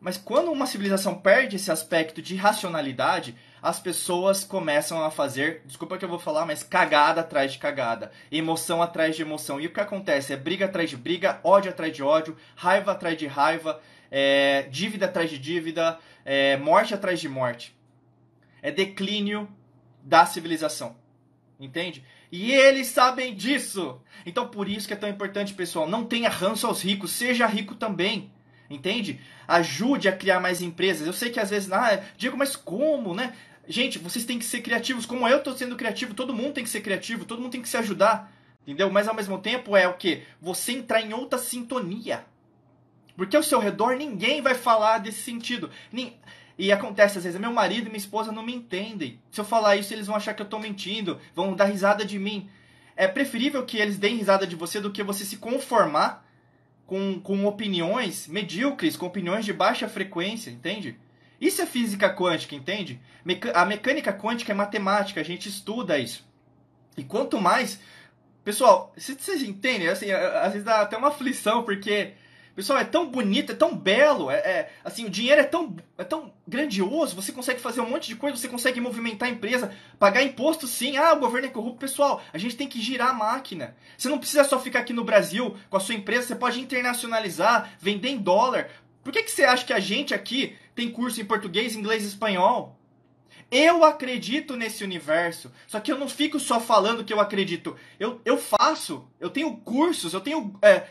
Mas 0.00 0.16
quando 0.16 0.52
uma 0.52 0.66
civilização 0.66 1.14
perde 1.14 1.56
esse 1.56 1.70
aspecto 1.70 2.20
de 2.20 2.36
racionalidade, 2.36 3.34
as 3.62 3.80
pessoas 3.80 4.44
começam 4.44 5.02
a 5.02 5.10
fazer, 5.10 5.62
desculpa 5.64 5.96
que 5.98 6.04
eu 6.04 6.08
vou 6.08 6.18
falar, 6.18 6.44
mas 6.46 6.62
cagada 6.62 7.22
atrás 7.22 7.52
de 7.52 7.58
cagada, 7.58 8.12
emoção 8.30 8.82
atrás 8.82 9.16
de 9.16 9.22
emoção. 9.22 9.60
E 9.60 9.66
o 9.66 9.72
que 9.72 9.80
acontece? 9.80 10.32
É 10.32 10.36
briga 10.36 10.66
atrás 10.66 10.90
de 10.90 10.96
briga, 10.96 11.40
ódio 11.42 11.70
atrás 11.70 11.92
de 11.92 12.02
ódio, 12.02 12.36
raiva 12.54 12.92
atrás 12.92 13.16
de 13.16 13.26
raiva, 13.26 13.80
é, 14.10 14.62
dívida 14.70 15.06
atrás 15.06 15.30
de 15.30 15.38
dívida, 15.38 15.98
é, 16.24 16.56
morte 16.56 16.94
atrás 16.94 17.18
de 17.18 17.28
morte. 17.28 17.76
É 18.62 18.70
declínio 18.70 19.48
da 20.02 20.26
civilização. 20.26 20.96
Entende? 21.58 22.04
E 22.30 22.52
eles 22.52 22.88
sabem 22.88 23.34
disso. 23.34 24.00
Então 24.24 24.48
por 24.48 24.68
isso 24.68 24.86
que 24.86 24.92
é 24.92 24.96
tão 24.96 25.08
importante, 25.08 25.54
pessoal, 25.54 25.88
não 25.88 26.04
tenha 26.04 26.28
ranço 26.28 26.66
aos 26.66 26.82
ricos, 26.82 27.12
seja 27.12 27.46
rico 27.46 27.74
também. 27.74 28.30
Entende? 28.68 29.20
Ajude 29.46 30.08
a 30.08 30.16
criar 30.16 30.40
mais 30.40 30.60
empresas. 30.60 31.06
Eu 31.06 31.12
sei 31.12 31.30
que 31.30 31.40
às 31.40 31.50
vezes, 31.50 31.70
ah, 31.72 32.02
Diego, 32.16 32.36
mas 32.36 32.56
como, 32.56 33.14
né? 33.14 33.34
Gente, 33.68 33.98
vocês 33.98 34.24
têm 34.24 34.38
que 34.38 34.44
ser 34.44 34.60
criativos, 34.60 35.06
como 35.06 35.26
eu 35.26 35.38
estou 35.38 35.56
sendo 35.56 35.76
criativo, 35.76 36.14
todo 36.14 36.34
mundo 36.34 36.54
tem 36.54 36.64
que 36.64 36.70
ser 36.70 36.80
criativo, 36.80 37.24
todo 37.24 37.40
mundo 37.40 37.52
tem 37.52 37.62
que 37.62 37.68
se 37.68 37.76
ajudar. 37.76 38.32
Entendeu? 38.62 38.90
Mas 38.90 39.06
ao 39.08 39.14
mesmo 39.14 39.38
tempo 39.38 39.76
é 39.76 39.86
o 39.88 39.94
que? 39.94 40.24
Você 40.40 40.72
entrar 40.72 41.00
em 41.00 41.14
outra 41.14 41.38
sintonia. 41.38 42.24
Porque 43.16 43.36
ao 43.36 43.42
seu 43.42 43.58
redor 43.58 43.96
ninguém 43.96 44.42
vai 44.42 44.54
falar 44.54 44.98
desse 44.98 45.22
sentido. 45.22 45.70
E 46.58 46.72
acontece 46.72 47.18
às 47.18 47.24
vezes, 47.24 47.38
meu 47.38 47.52
marido 47.52 47.86
e 47.86 47.90
minha 47.90 47.98
esposa 47.98 48.32
não 48.32 48.42
me 48.42 48.54
entendem. 48.54 49.20
Se 49.30 49.40
eu 49.40 49.44
falar 49.44 49.76
isso, 49.76 49.92
eles 49.92 50.06
vão 50.06 50.16
achar 50.16 50.34
que 50.34 50.40
eu 50.40 50.46
estou 50.46 50.58
mentindo, 50.58 51.20
vão 51.34 51.54
dar 51.54 51.66
risada 51.66 52.04
de 52.04 52.18
mim. 52.18 52.48
É 52.96 53.06
preferível 53.06 53.64
que 53.64 53.76
eles 53.76 53.98
deem 53.98 54.16
risada 54.16 54.46
de 54.46 54.56
você 54.56 54.80
do 54.80 54.90
que 54.90 55.02
você 55.02 55.24
se 55.24 55.36
conformar 55.36 56.26
com, 56.86 57.20
com 57.20 57.44
opiniões 57.44 58.26
medíocres, 58.26 58.96
com 58.96 59.06
opiniões 59.06 59.44
de 59.44 59.52
baixa 59.52 59.86
frequência, 59.86 60.50
entende? 60.50 60.98
Isso 61.38 61.60
é 61.60 61.66
física 61.66 62.08
quântica, 62.14 62.54
entende? 62.54 63.00
A 63.52 63.66
mecânica 63.66 64.12
quântica 64.12 64.52
é 64.52 64.54
matemática, 64.54 65.20
a 65.20 65.24
gente 65.24 65.48
estuda 65.48 65.98
isso. 65.98 66.26
E 66.96 67.04
quanto 67.04 67.40
mais. 67.40 67.78
Pessoal, 68.42 68.94
vocês 68.96 69.42
entendem? 69.42 69.88
Assim, 69.88 70.10
às 70.10 70.52
vezes 70.52 70.64
dá 70.64 70.80
até 70.80 70.96
uma 70.96 71.08
aflição, 71.08 71.64
porque 71.64 72.12
Pessoal, 72.56 72.78
é 72.78 72.84
tão 72.84 73.06
bonito, 73.06 73.52
é 73.52 73.54
tão 73.54 73.76
belo, 73.76 74.30
é, 74.30 74.36
é, 74.36 74.72
assim, 74.82 75.04
o 75.04 75.10
dinheiro 75.10 75.42
é 75.42 75.44
tão, 75.44 75.76
é 75.98 76.02
tão 76.02 76.32
grandioso, 76.48 77.14
você 77.14 77.30
consegue 77.30 77.60
fazer 77.60 77.82
um 77.82 77.90
monte 77.90 78.08
de 78.08 78.16
coisa, 78.16 78.34
você 78.34 78.48
consegue 78.48 78.80
movimentar 78.80 79.28
a 79.28 79.32
empresa, 79.32 79.76
pagar 79.98 80.22
imposto 80.22 80.66
sim, 80.66 80.96
ah, 80.96 81.12
o 81.12 81.20
governo 81.20 81.48
é 81.48 81.50
corrupto. 81.50 81.80
Pessoal, 81.80 82.22
a 82.32 82.38
gente 82.38 82.56
tem 82.56 82.66
que 82.66 82.80
girar 82.80 83.10
a 83.10 83.12
máquina. 83.12 83.76
Você 83.98 84.08
não 84.08 84.18
precisa 84.18 84.42
só 84.42 84.58
ficar 84.58 84.80
aqui 84.80 84.94
no 84.94 85.04
Brasil 85.04 85.54
com 85.68 85.76
a 85.76 85.80
sua 85.80 85.94
empresa, 85.94 86.28
você 86.28 86.34
pode 86.34 86.58
internacionalizar, 86.58 87.72
vender 87.78 88.08
em 88.08 88.16
dólar. 88.16 88.70
Por 89.04 89.12
que, 89.12 89.22
que 89.22 89.30
você 89.30 89.44
acha 89.44 89.66
que 89.66 89.74
a 89.74 89.78
gente 89.78 90.14
aqui 90.14 90.56
tem 90.74 90.90
curso 90.90 91.20
em 91.20 91.26
português, 91.26 91.76
inglês 91.76 92.04
e 92.04 92.08
espanhol? 92.08 92.80
Eu 93.50 93.84
acredito 93.84 94.56
nesse 94.56 94.82
universo. 94.82 95.52
Só 95.66 95.78
que 95.78 95.92
eu 95.92 95.98
não 95.98 96.08
fico 96.08 96.40
só 96.40 96.58
falando 96.58 97.04
que 97.04 97.12
eu 97.12 97.20
acredito. 97.20 97.76
Eu, 98.00 98.18
eu 98.24 98.38
faço. 98.38 99.06
Eu 99.20 99.28
tenho 99.28 99.58
cursos, 99.58 100.14
eu 100.14 100.20
tenho 100.20 100.58
é, 100.62 100.86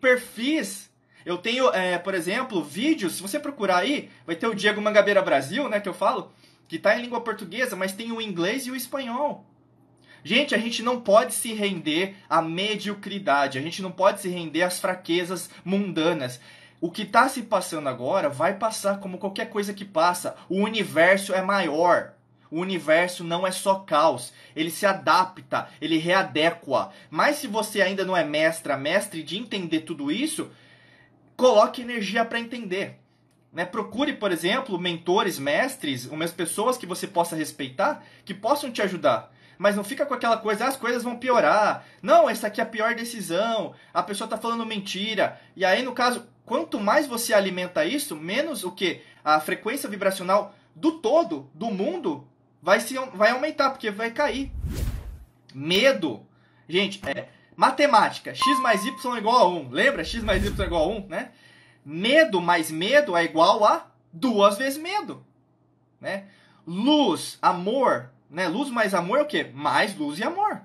perfis 0.00 0.90
eu 1.24 1.38
tenho, 1.38 1.68
é, 1.70 1.98
por 1.98 2.14
exemplo, 2.14 2.62
vídeos, 2.62 3.14
se 3.14 3.22
você 3.22 3.38
procurar 3.38 3.78
aí, 3.78 4.10
vai 4.26 4.36
ter 4.36 4.46
o 4.46 4.54
Diego 4.54 4.80
Mangabeira 4.80 5.22
Brasil, 5.22 5.68
né, 5.68 5.80
que 5.80 5.88
eu 5.88 5.94
falo, 5.94 6.32
que 6.68 6.76
está 6.76 6.96
em 6.96 7.02
língua 7.02 7.20
portuguesa, 7.20 7.76
mas 7.76 7.92
tem 7.92 8.12
o 8.12 8.20
inglês 8.20 8.66
e 8.66 8.70
o 8.70 8.76
espanhol. 8.76 9.46
Gente, 10.24 10.54
a 10.54 10.58
gente 10.58 10.82
não 10.82 11.00
pode 11.00 11.34
se 11.34 11.52
render 11.52 12.14
à 12.30 12.40
mediocridade, 12.40 13.58
a 13.58 13.62
gente 13.62 13.82
não 13.82 13.90
pode 13.90 14.20
se 14.20 14.28
render 14.28 14.62
às 14.62 14.78
fraquezas 14.78 15.50
mundanas. 15.64 16.40
O 16.80 16.90
que 16.90 17.02
está 17.02 17.28
se 17.28 17.42
passando 17.42 17.88
agora 17.88 18.28
vai 18.28 18.54
passar 18.54 19.00
como 19.00 19.18
qualquer 19.18 19.48
coisa 19.48 19.74
que 19.74 19.84
passa. 19.84 20.36
O 20.48 20.58
universo 20.60 21.34
é 21.34 21.42
maior. 21.42 22.14
O 22.52 22.60
universo 22.60 23.24
não 23.24 23.46
é 23.46 23.50
só 23.50 23.76
caos, 23.76 24.30
ele 24.54 24.70
se 24.70 24.84
adapta, 24.84 25.68
ele 25.80 25.96
readequa. 25.96 26.90
Mas 27.08 27.36
se 27.36 27.46
você 27.46 27.80
ainda 27.80 28.04
não 28.04 28.14
é 28.14 28.24
mestra, 28.24 28.76
mestre 28.76 29.22
de 29.22 29.38
entender 29.38 29.80
tudo 29.80 30.12
isso, 30.12 30.50
coloque 31.36 31.82
energia 31.82 32.24
para 32.24 32.40
entender. 32.40 32.98
Né? 33.52 33.64
Procure, 33.66 34.14
por 34.14 34.32
exemplo, 34.32 34.78
mentores, 34.78 35.38
mestres, 35.38 36.06
umas 36.06 36.32
pessoas 36.32 36.78
que 36.78 36.86
você 36.86 37.06
possa 37.06 37.36
respeitar, 37.36 38.02
que 38.24 38.32
possam 38.32 38.70
te 38.70 38.80
ajudar. 38.80 39.32
Mas 39.58 39.76
não 39.76 39.84
fica 39.84 40.06
com 40.06 40.14
aquela 40.14 40.38
coisa, 40.38 40.64
ah, 40.64 40.68
as 40.68 40.76
coisas 40.76 41.02
vão 41.02 41.16
piorar. 41.16 41.84
Não, 42.00 42.28
essa 42.28 42.46
aqui 42.46 42.60
é 42.60 42.64
a 42.64 42.66
pior 42.66 42.94
decisão. 42.94 43.74
A 43.92 44.02
pessoa 44.02 44.26
está 44.26 44.38
falando 44.38 44.66
mentira. 44.66 45.40
E 45.54 45.64
aí, 45.64 45.82
no 45.82 45.92
caso, 45.92 46.26
quanto 46.44 46.80
mais 46.80 47.06
você 47.06 47.32
alimenta 47.34 47.84
isso, 47.84 48.16
menos 48.16 48.64
o 48.64 48.72
que? 48.72 49.02
A 49.22 49.38
frequência 49.38 49.88
vibracional 49.88 50.54
do 50.74 50.92
todo, 50.92 51.48
do 51.54 51.70
mundo, 51.70 52.26
vai, 52.60 52.80
se, 52.80 52.94
vai 53.14 53.30
aumentar, 53.30 53.70
porque 53.70 53.90
vai 53.90 54.10
cair. 54.10 54.50
Medo. 55.54 56.26
Gente, 56.68 57.00
é, 57.06 57.28
Matemática, 57.56 58.34
x 58.34 58.58
mais 58.60 58.84
y 58.84 59.14
é 59.14 59.18
igual 59.18 59.38
a 59.38 59.48
1. 59.48 59.68
Lembra? 59.70 60.04
x 60.04 60.22
mais 60.22 60.44
y 60.44 60.62
é 60.62 60.66
igual 60.66 60.84
a 60.84 60.94
1, 60.96 61.08
né? 61.08 61.30
Medo 61.84 62.40
mais 62.40 62.70
medo 62.70 63.16
é 63.16 63.24
igual 63.24 63.64
a 63.64 63.90
duas 64.12 64.56
vezes 64.56 64.80
medo. 64.80 65.24
Né? 66.00 66.24
Luz, 66.66 67.38
amor, 67.42 68.10
né? 68.30 68.48
Luz 68.48 68.70
mais 68.70 68.94
amor 68.94 69.18
é 69.18 69.22
o 69.22 69.26
quê? 69.26 69.50
Mais 69.52 69.96
luz 69.96 70.18
e 70.18 70.24
amor. 70.24 70.62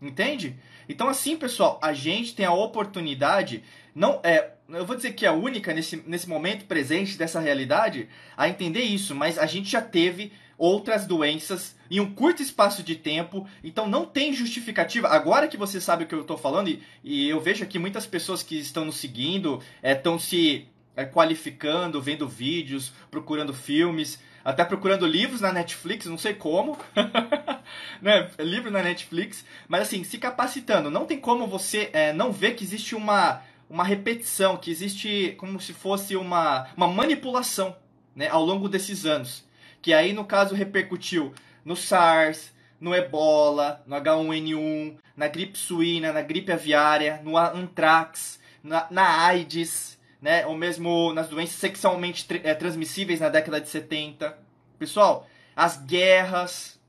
Entende? 0.00 0.58
Então 0.88 1.08
assim, 1.08 1.36
pessoal, 1.36 1.78
a 1.82 1.92
gente 1.92 2.34
tem 2.34 2.46
a 2.46 2.52
oportunidade, 2.52 3.62
não 3.94 4.20
é, 4.22 4.52
eu 4.68 4.84
vou 4.84 4.96
dizer 4.96 5.12
que 5.12 5.26
é 5.26 5.30
única 5.30 5.72
nesse, 5.72 6.02
nesse 6.06 6.28
momento 6.28 6.64
presente 6.64 7.16
dessa 7.16 7.40
realidade, 7.40 8.08
a 8.36 8.48
entender 8.48 8.82
isso, 8.82 9.14
mas 9.14 9.38
a 9.38 9.46
gente 9.46 9.70
já 9.70 9.80
teve 9.82 10.32
outras 10.60 11.06
doenças 11.06 11.74
em 11.90 12.00
um 12.00 12.14
curto 12.14 12.42
espaço 12.42 12.82
de 12.82 12.94
tempo. 12.94 13.48
Então 13.64 13.88
não 13.88 14.04
tem 14.04 14.34
justificativa. 14.34 15.08
Agora 15.08 15.48
que 15.48 15.56
você 15.56 15.80
sabe 15.80 16.04
o 16.04 16.06
que 16.06 16.14
eu 16.14 16.20
estou 16.20 16.36
falando, 16.36 16.68
e, 16.68 16.82
e, 17.02 17.30
eu 17.30 17.40
vejo 17.40 17.64
aqui 17.64 17.78
muitas 17.78 18.06
pessoas 18.06 18.42
que 18.42 18.58
estão 18.58 18.84
nos 18.84 18.96
seguindo, 18.96 19.62
estão 19.82 20.16
é, 20.16 20.18
se 20.18 20.68
é, 20.94 21.06
qualificando, 21.06 22.02
vendo 22.02 22.28
vídeos, 22.28 22.92
procurando 23.10 23.54
filmes, 23.54 24.20
até 24.44 24.62
procurando 24.62 25.06
livros 25.06 25.40
na 25.40 25.50
Netflix, 25.50 26.04
não 26.04 26.18
sei 26.18 26.34
como. 26.34 26.78
né? 28.02 28.30
Livro 28.38 28.70
na 28.70 28.82
Netflix. 28.82 29.46
Mas 29.66 29.82
assim, 29.82 30.04
se 30.04 30.18
capacitando. 30.18 30.90
Não 30.90 31.06
tem 31.06 31.18
como 31.18 31.46
você 31.46 31.88
é, 31.94 32.12
não 32.12 32.30
ver 32.30 32.54
que 32.54 32.64
existe 32.64 32.94
uma, 32.94 33.40
uma 33.68 33.82
repetição, 33.82 34.58
que 34.58 34.70
existe 34.70 35.34
como 35.38 35.58
se 35.58 35.72
fosse 35.72 36.16
uma, 36.16 36.68
uma 36.76 36.86
manipulação 36.86 37.74
né, 38.14 38.28
ao 38.28 38.44
longo 38.44 38.68
desses 38.68 39.06
anos 39.06 39.48
que 39.82 39.92
aí 39.92 40.12
no 40.12 40.24
caso 40.24 40.54
repercutiu 40.54 41.32
no 41.64 41.76
SARS, 41.76 42.52
no 42.80 42.94
Ebola, 42.94 43.82
no 43.86 43.96
H1N1, 43.96 44.96
na 45.16 45.28
gripe 45.28 45.58
suína, 45.58 46.12
na 46.12 46.22
gripe 46.22 46.50
aviária, 46.50 47.20
no 47.22 47.36
antrax, 47.36 48.40
na, 48.62 48.86
na 48.90 49.26
AIDS, 49.26 49.98
né? 50.20 50.46
ou 50.46 50.56
mesmo 50.56 51.12
nas 51.12 51.28
doenças 51.28 51.56
sexualmente 51.56 52.26
é, 52.42 52.54
transmissíveis 52.54 53.20
na 53.20 53.28
década 53.28 53.60
de 53.60 53.68
70. 53.68 54.36
Pessoal, 54.78 55.26
as 55.54 55.76
guerras, 55.76 56.80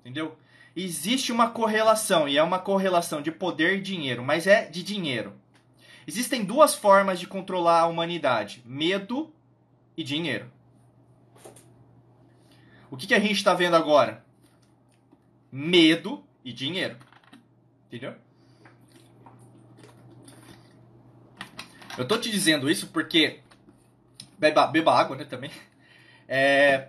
entendeu? 0.00 0.36
Existe 0.74 1.32
uma 1.32 1.50
correlação, 1.50 2.28
e 2.28 2.36
é 2.36 2.42
uma 2.42 2.58
correlação 2.58 3.22
de 3.22 3.32
poder 3.32 3.78
e 3.78 3.80
dinheiro, 3.80 4.22
mas 4.22 4.46
é 4.46 4.66
de 4.66 4.82
dinheiro. 4.82 5.32
Existem 6.06 6.44
duas 6.44 6.74
formas 6.74 7.18
de 7.18 7.26
controlar 7.26 7.80
a 7.80 7.86
humanidade: 7.86 8.62
medo 8.64 9.32
e 9.96 10.04
dinheiro. 10.04 10.50
O 12.90 12.96
que, 12.96 13.06
que 13.06 13.14
a 13.14 13.20
gente 13.20 13.36
está 13.36 13.54
vendo 13.54 13.76
agora? 13.76 14.24
Medo 15.50 16.24
e 16.44 16.52
dinheiro. 16.52 16.96
Entendeu? 17.86 18.14
Eu 21.96 22.06
tô 22.06 22.18
te 22.18 22.30
dizendo 22.30 22.70
isso 22.70 22.88
porque. 22.88 23.40
Beba, 24.38 24.66
beba 24.66 24.94
água, 24.94 25.16
né, 25.16 25.24
também. 25.24 25.50
É. 26.28 26.88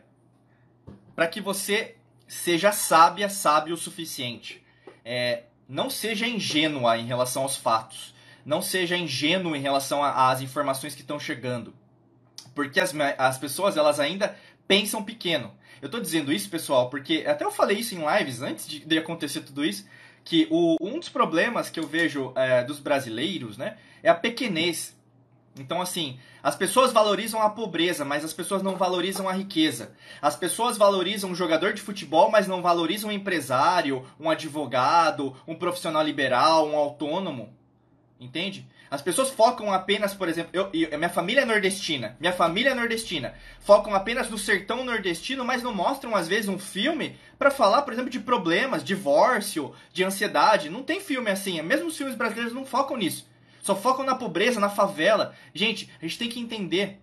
Para 1.15 1.27
que 1.27 1.39
você 1.39 1.95
seja 2.27 2.71
sábia, 2.71 3.29
sábio 3.29 3.73
o 3.73 3.77
suficiente. 3.77 4.63
É, 5.03 5.43
não 5.67 5.89
seja 5.89 6.27
ingênua 6.27 6.97
em 6.97 7.05
relação 7.05 7.43
aos 7.43 7.55
fatos. 7.55 8.13
Não 8.45 8.61
seja 8.61 8.97
ingênuo 8.97 9.55
em 9.55 9.61
relação 9.61 10.03
às 10.03 10.41
informações 10.41 10.93
que 10.93 11.01
estão 11.01 11.19
chegando. 11.19 11.73
Porque 12.53 12.79
as, 12.79 12.93
as 13.17 13.37
pessoas, 13.37 13.77
elas 13.77 13.99
ainda 13.99 14.37
pensam 14.67 15.03
pequeno. 15.03 15.53
Eu 15.81 15.89
tô 15.89 15.99
dizendo 15.99 16.33
isso, 16.33 16.49
pessoal, 16.49 16.89
porque 16.89 17.23
até 17.27 17.45
eu 17.45 17.51
falei 17.51 17.77
isso 17.77 17.95
em 17.95 18.03
lives 18.17 18.41
antes 18.41 18.67
de, 18.67 18.79
de 18.79 18.97
acontecer 18.97 19.41
tudo 19.41 19.63
isso, 19.63 19.85
que 20.23 20.47
o, 20.49 20.75
um 20.81 20.99
dos 20.99 21.09
problemas 21.09 21.69
que 21.69 21.79
eu 21.79 21.87
vejo 21.87 22.33
é, 22.35 22.63
dos 22.63 22.79
brasileiros, 22.79 23.57
né, 23.57 23.77
é 24.03 24.09
a 24.09 24.15
pequenez. 24.15 24.97
Então, 25.57 25.81
assim, 25.81 26.19
as 26.43 26.55
pessoas 26.55 26.91
valorizam 26.91 27.41
a 27.41 27.49
pobreza, 27.49 28.05
mas 28.05 28.23
as 28.23 28.33
pessoas 28.33 28.61
não 28.61 28.75
valorizam 28.75 29.27
a 29.27 29.33
riqueza. 29.33 29.95
As 30.21 30.35
pessoas 30.35 30.77
valorizam 30.77 31.31
um 31.31 31.35
jogador 31.35 31.73
de 31.73 31.81
futebol, 31.81 32.29
mas 32.29 32.47
não 32.47 32.61
valorizam 32.61 33.09
um 33.09 33.13
empresário, 33.13 34.05
um 34.19 34.29
advogado, 34.29 35.35
um 35.47 35.55
profissional 35.55 36.03
liberal, 36.03 36.67
um 36.67 36.75
autônomo. 36.75 37.53
Entende? 38.19 38.67
As 38.89 39.01
pessoas 39.01 39.29
focam 39.29 39.73
apenas, 39.73 40.13
por 40.13 40.29
exemplo, 40.29 40.51
eu, 40.53 40.69
eu, 40.73 40.97
minha 40.97 41.09
família 41.09 41.41
é 41.41 41.45
nordestina, 41.45 42.15
minha 42.19 42.31
família 42.31 42.69
é 42.69 42.73
nordestina, 42.73 43.33
focam 43.59 43.93
apenas 43.93 44.29
no 44.29 44.37
sertão 44.37 44.85
nordestino, 44.85 45.43
mas 45.43 45.61
não 45.61 45.73
mostram 45.73 46.15
às 46.15 46.27
vezes 46.27 46.47
um 46.47 46.57
filme 46.57 47.17
para 47.37 47.51
falar, 47.51 47.81
por 47.81 47.91
exemplo, 47.91 48.09
de 48.09 48.19
problemas, 48.19 48.83
divórcio, 48.83 49.73
de 49.91 50.05
ansiedade. 50.05 50.69
Não 50.69 50.83
tem 50.83 51.01
filme 51.01 51.29
assim, 51.29 51.61
mesmo 51.61 51.87
os 51.87 51.97
filmes 51.97 52.15
brasileiros 52.15 52.53
não 52.53 52.65
focam 52.65 52.95
nisso. 52.95 53.27
Só 53.61 53.75
focam 53.75 54.05
na 54.05 54.15
pobreza, 54.15 54.59
na 54.59 54.69
favela. 54.69 55.35
Gente, 55.53 55.91
a 56.01 56.05
gente 56.05 56.17
tem 56.17 56.29
que 56.29 56.39
entender, 56.39 57.01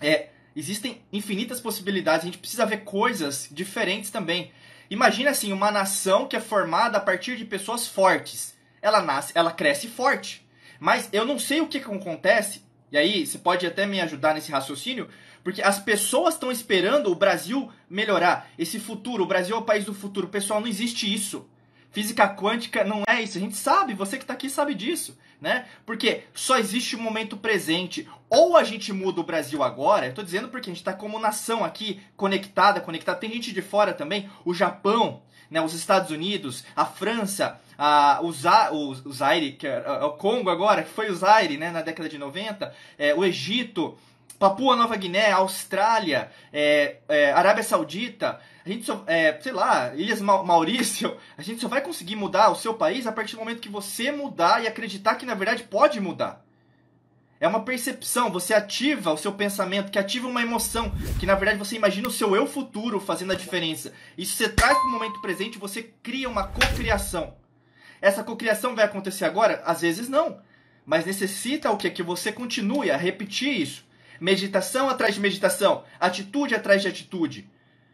é, 0.00 0.30
existem 0.56 1.00
infinitas 1.12 1.60
possibilidades, 1.60 2.22
a 2.22 2.26
gente 2.26 2.38
precisa 2.38 2.66
ver 2.66 2.78
coisas 2.78 3.48
diferentes 3.52 4.10
também. 4.10 4.50
Imagina 4.90 5.30
assim, 5.30 5.52
uma 5.52 5.70
nação 5.70 6.26
que 6.26 6.34
é 6.34 6.40
formada 6.40 6.98
a 6.98 7.00
partir 7.00 7.36
de 7.36 7.44
pessoas 7.44 7.86
fortes. 7.86 8.52
Ela 8.82 9.00
nasce, 9.00 9.32
ela 9.36 9.52
cresce 9.52 9.86
forte 9.86 10.43
mas 10.78 11.08
eu 11.12 11.24
não 11.24 11.38
sei 11.38 11.60
o 11.60 11.66
que, 11.66 11.80
que 11.80 11.90
acontece, 11.90 12.62
e 12.90 12.96
aí 12.96 13.26
você 13.26 13.38
pode 13.38 13.66
até 13.66 13.86
me 13.86 14.00
ajudar 14.00 14.34
nesse 14.34 14.52
raciocínio, 14.52 15.08
porque 15.42 15.60
as 15.60 15.78
pessoas 15.78 16.34
estão 16.34 16.50
esperando 16.50 17.10
o 17.10 17.14
Brasil 17.14 17.70
melhorar, 17.88 18.48
esse 18.58 18.80
futuro, 18.80 19.24
o 19.24 19.26
Brasil 19.26 19.54
é 19.54 19.58
o 19.58 19.64
país 19.64 19.84
do 19.84 19.92
futuro. 19.92 20.28
Pessoal, 20.28 20.60
não 20.60 20.66
existe 20.66 21.12
isso. 21.12 21.46
Física 21.90 22.26
quântica 22.28 22.82
não 22.82 23.02
é 23.06 23.22
isso. 23.22 23.36
A 23.36 23.40
gente 23.40 23.56
sabe, 23.56 23.94
você 23.94 24.16
que 24.16 24.24
está 24.24 24.32
aqui 24.32 24.48
sabe 24.48 24.74
disso, 24.74 25.16
né? 25.40 25.66
Porque 25.84 26.24
só 26.32 26.58
existe 26.58 26.96
o 26.96 26.98
momento 26.98 27.36
presente. 27.36 28.08
Ou 28.30 28.56
a 28.56 28.64
gente 28.64 28.92
muda 28.92 29.20
o 29.20 29.24
Brasil 29.24 29.62
agora, 29.62 30.08
estou 30.08 30.24
dizendo 30.24 30.48
porque 30.48 30.70
a 30.70 30.72
gente 30.72 30.80
está 30.80 30.92
como 30.94 31.20
nação 31.20 31.62
aqui, 31.62 32.00
conectada, 32.16 32.80
conectada. 32.80 33.20
Tem 33.20 33.30
gente 33.30 33.52
de 33.52 33.62
fora 33.62 33.92
também, 33.92 34.28
o 34.44 34.54
Japão, 34.54 35.22
né, 35.50 35.60
os 35.60 35.74
Estados 35.74 36.10
Unidos, 36.10 36.64
a 36.74 36.84
França, 36.84 37.60
a, 37.78 38.20
o, 38.22 38.28
o 38.28 39.12
Zaire, 39.12 39.52
que 39.52 39.66
é, 39.66 39.82
é, 39.84 40.04
o 40.04 40.12
Congo 40.12 40.50
agora, 40.50 40.82
que 40.82 40.90
foi 40.90 41.10
o 41.10 41.14
Zaire 41.14 41.56
né, 41.56 41.70
na 41.70 41.82
década 41.82 42.08
de 42.08 42.18
90, 42.18 42.74
é, 42.98 43.14
o 43.14 43.24
Egito, 43.24 43.96
Papua 44.38 44.76
Nova 44.76 44.96
Guiné, 44.96 45.30
Austrália, 45.30 46.30
é, 46.52 46.96
é, 47.08 47.32
Arábia 47.32 47.62
Saudita, 47.62 48.40
a 48.64 48.68
gente 48.68 48.84
só, 48.84 49.02
é, 49.06 49.38
sei 49.40 49.52
lá, 49.52 49.94
Ilhas 49.94 50.20
Maurício, 50.20 51.16
a 51.36 51.42
gente 51.42 51.60
só 51.60 51.68
vai 51.68 51.80
conseguir 51.80 52.16
mudar 52.16 52.50
o 52.50 52.56
seu 52.56 52.74
país 52.74 53.06
a 53.06 53.12
partir 53.12 53.36
do 53.36 53.40
momento 53.40 53.60
que 53.60 53.68
você 53.68 54.10
mudar 54.10 54.62
e 54.62 54.66
acreditar 54.66 55.16
que 55.16 55.26
na 55.26 55.34
verdade 55.34 55.64
pode 55.64 56.00
mudar. 56.00 56.43
É 57.40 57.48
uma 57.48 57.64
percepção, 57.64 58.30
você 58.30 58.54
ativa 58.54 59.12
o 59.12 59.18
seu 59.18 59.32
pensamento, 59.32 59.90
que 59.90 59.98
ativa 59.98 60.28
uma 60.28 60.42
emoção, 60.42 60.92
que 61.18 61.26
na 61.26 61.34
verdade 61.34 61.58
você 61.58 61.76
imagina 61.76 62.08
o 62.08 62.12
seu 62.12 62.34
eu 62.34 62.46
futuro 62.46 63.00
fazendo 63.00 63.32
a 63.32 63.36
diferença. 63.36 63.92
Isso 64.16 64.36
você 64.36 64.48
traz 64.48 64.78
para 64.78 64.86
o 64.86 64.90
momento 64.90 65.20
presente, 65.20 65.58
você 65.58 65.82
cria 65.82 66.28
uma 66.28 66.46
cocriação. 66.46 67.34
Essa 68.00 68.22
cocriação 68.22 68.74
vai 68.74 68.84
acontecer 68.84 69.24
agora? 69.24 69.62
Às 69.64 69.80
vezes 69.80 70.08
não. 70.08 70.40
Mas 70.86 71.06
necessita 71.06 71.70
o 71.70 71.76
que? 71.76 71.90
Que 71.90 72.02
você 72.02 72.30
continue 72.30 72.90
a 72.90 72.96
repetir 72.96 73.60
isso. 73.60 73.84
Meditação 74.20 74.88
atrás 74.88 75.14
de 75.14 75.20
meditação, 75.20 75.84
atitude 75.98 76.54
atrás 76.54 76.82
de 76.82 76.88
atitude. 76.88 77.50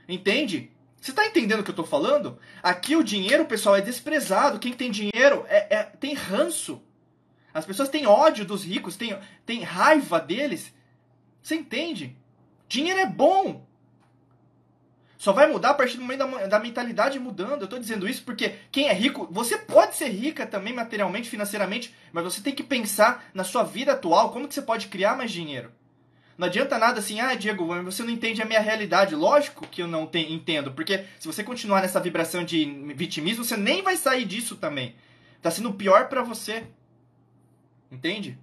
Entende? 0.08 0.70
Você 1.00 1.12
está 1.12 1.26
entendendo 1.26 1.60
o 1.60 1.62
que 1.62 1.70
eu 1.70 1.72
estou 1.72 1.86
falando? 1.86 2.38
Aqui 2.62 2.94
o 2.94 3.02
dinheiro, 3.02 3.46
pessoal, 3.46 3.76
é 3.76 3.80
desprezado. 3.80 4.58
Quem 4.58 4.72
tem 4.72 4.90
dinheiro 4.90 5.46
é, 5.48 5.76
é, 5.76 5.82
tem 5.84 6.12
ranço. 6.12 6.82
As 7.52 7.64
pessoas 7.64 7.88
têm 7.88 8.06
ódio 8.06 8.44
dos 8.44 8.64
ricos, 8.64 8.96
têm, 8.96 9.18
têm 9.44 9.62
raiva 9.62 10.20
deles. 10.20 10.72
Você 11.42 11.56
entende? 11.56 12.16
Dinheiro 12.68 13.00
é 13.00 13.06
bom. 13.06 13.66
Só 15.18 15.32
vai 15.32 15.46
mudar 15.52 15.70
a 15.70 15.74
partir 15.74 15.96
do 15.96 16.02
momento 16.02 16.20
da, 16.20 16.46
da 16.46 16.58
mentalidade 16.58 17.18
mudando. 17.18 17.60
Eu 17.60 17.64
estou 17.64 17.78
dizendo 17.78 18.08
isso 18.08 18.22
porque 18.24 18.54
quem 18.72 18.88
é 18.88 18.92
rico, 18.94 19.28
você 19.30 19.58
pode 19.58 19.96
ser 19.96 20.08
rica 20.08 20.46
também 20.46 20.72
materialmente, 20.72 21.28
financeiramente, 21.28 21.94
mas 22.10 22.24
você 22.24 22.40
tem 22.40 22.54
que 22.54 22.62
pensar 22.62 23.24
na 23.34 23.44
sua 23.44 23.62
vida 23.62 23.92
atual, 23.92 24.32
como 24.32 24.48
que 24.48 24.54
você 24.54 24.62
pode 24.62 24.86
criar 24.86 25.16
mais 25.16 25.30
dinheiro. 25.30 25.70
Não 26.38 26.46
adianta 26.46 26.78
nada 26.78 27.00
assim, 27.00 27.20
ah, 27.20 27.34
Diego, 27.34 27.66
você 27.84 28.02
não 28.02 28.08
entende 28.08 28.40
a 28.40 28.46
minha 28.46 28.62
realidade. 28.62 29.14
Lógico 29.14 29.66
que 29.66 29.82
eu 29.82 29.86
não 29.86 30.06
te, 30.06 30.20
entendo, 30.32 30.72
porque 30.72 31.04
se 31.18 31.26
você 31.26 31.44
continuar 31.44 31.82
nessa 31.82 32.00
vibração 32.00 32.42
de 32.42 32.64
vitimismo, 32.96 33.44
você 33.44 33.58
nem 33.58 33.82
vai 33.82 33.98
sair 33.98 34.24
disso 34.24 34.56
também. 34.56 34.94
Tá 35.42 35.50
sendo 35.50 35.74
pior 35.74 36.08
para 36.08 36.22
você. 36.22 36.64
Entende? 37.90 38.38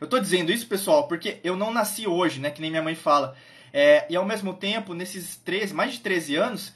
Eu 0.00 0.06
tô 0.06 0.18
dizendo 0.18 0.52
isso, 0.52 0.66
pessoal, 0.66 1.08
porque 1.08 1.40
eu 1.42 1.56
não 1.56 1.72
nasci 1.72 2.06
hoje, 2.06 2.40
né? 2.40 2.50
Que 2.50 2.60
nem 2.60 2.70
minha 2.70 2.82
mãe 2.82 2.94
fala. 2.94 3.36
É, 3.72 4.06
e 4.08 4.16
ao 4.16 4.24
mesmo 4.24 4.54
tempo, 4.54 4.94
nesses 4.94 5.36
13, 5.36 5.74
mais 5.74 5.94
de 5.94 6.00
13 6.00 6.36
anos, 6.36 6.72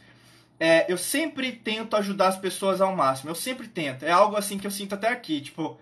é, 0.58 0.90
eu 0.92 0.98
sempre 0.98 1.52
tento 1.52 1.96
ajudar 1.96 2.28
as 2.28 2.36
pessoas 2.36 2.80
ao 2.80 2.94
máximo. 2.94 3.30
Eu 3.30 3.34
sempre 3.34 3.68
tento. 3.68 4.04
É 4.04 4.10
algo 4.10 4.36
assim 4.36 4.58
que 4.58 4.66
eu 4.66 4.70
sinto 4.70 4.94
até 4.94 5.08
aqui. 5.08 5.40
Tipo, 5.40 5.78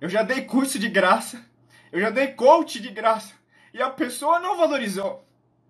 eu 0.00 0.08
já 0.08 0.22
dei 0.22 0.42
curso 0.42 0.78
de 0.78 0.88
graça. 0.88 1.44
Eu 1.90 2.00
já 2.00 2.10
dei 2.10 2.28
coach 2.28 2.80
de 2.80 2.90
graça. 2.90 3.34
E 3.72 3.80
a 3.80 3.90
pessoa 3.90 4.38
não 4.38 4.56
valorizou. 4.56 5.24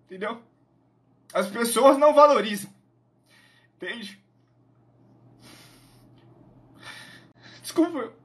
Entendeu? 0.05 0.41
As 1.33 1.47
pessoas 1.47 1.97
não 1.97 2.13
valorizam. 2.13 2.71
Entende? 3.77 4.21
Desculpa. 7.61 8.20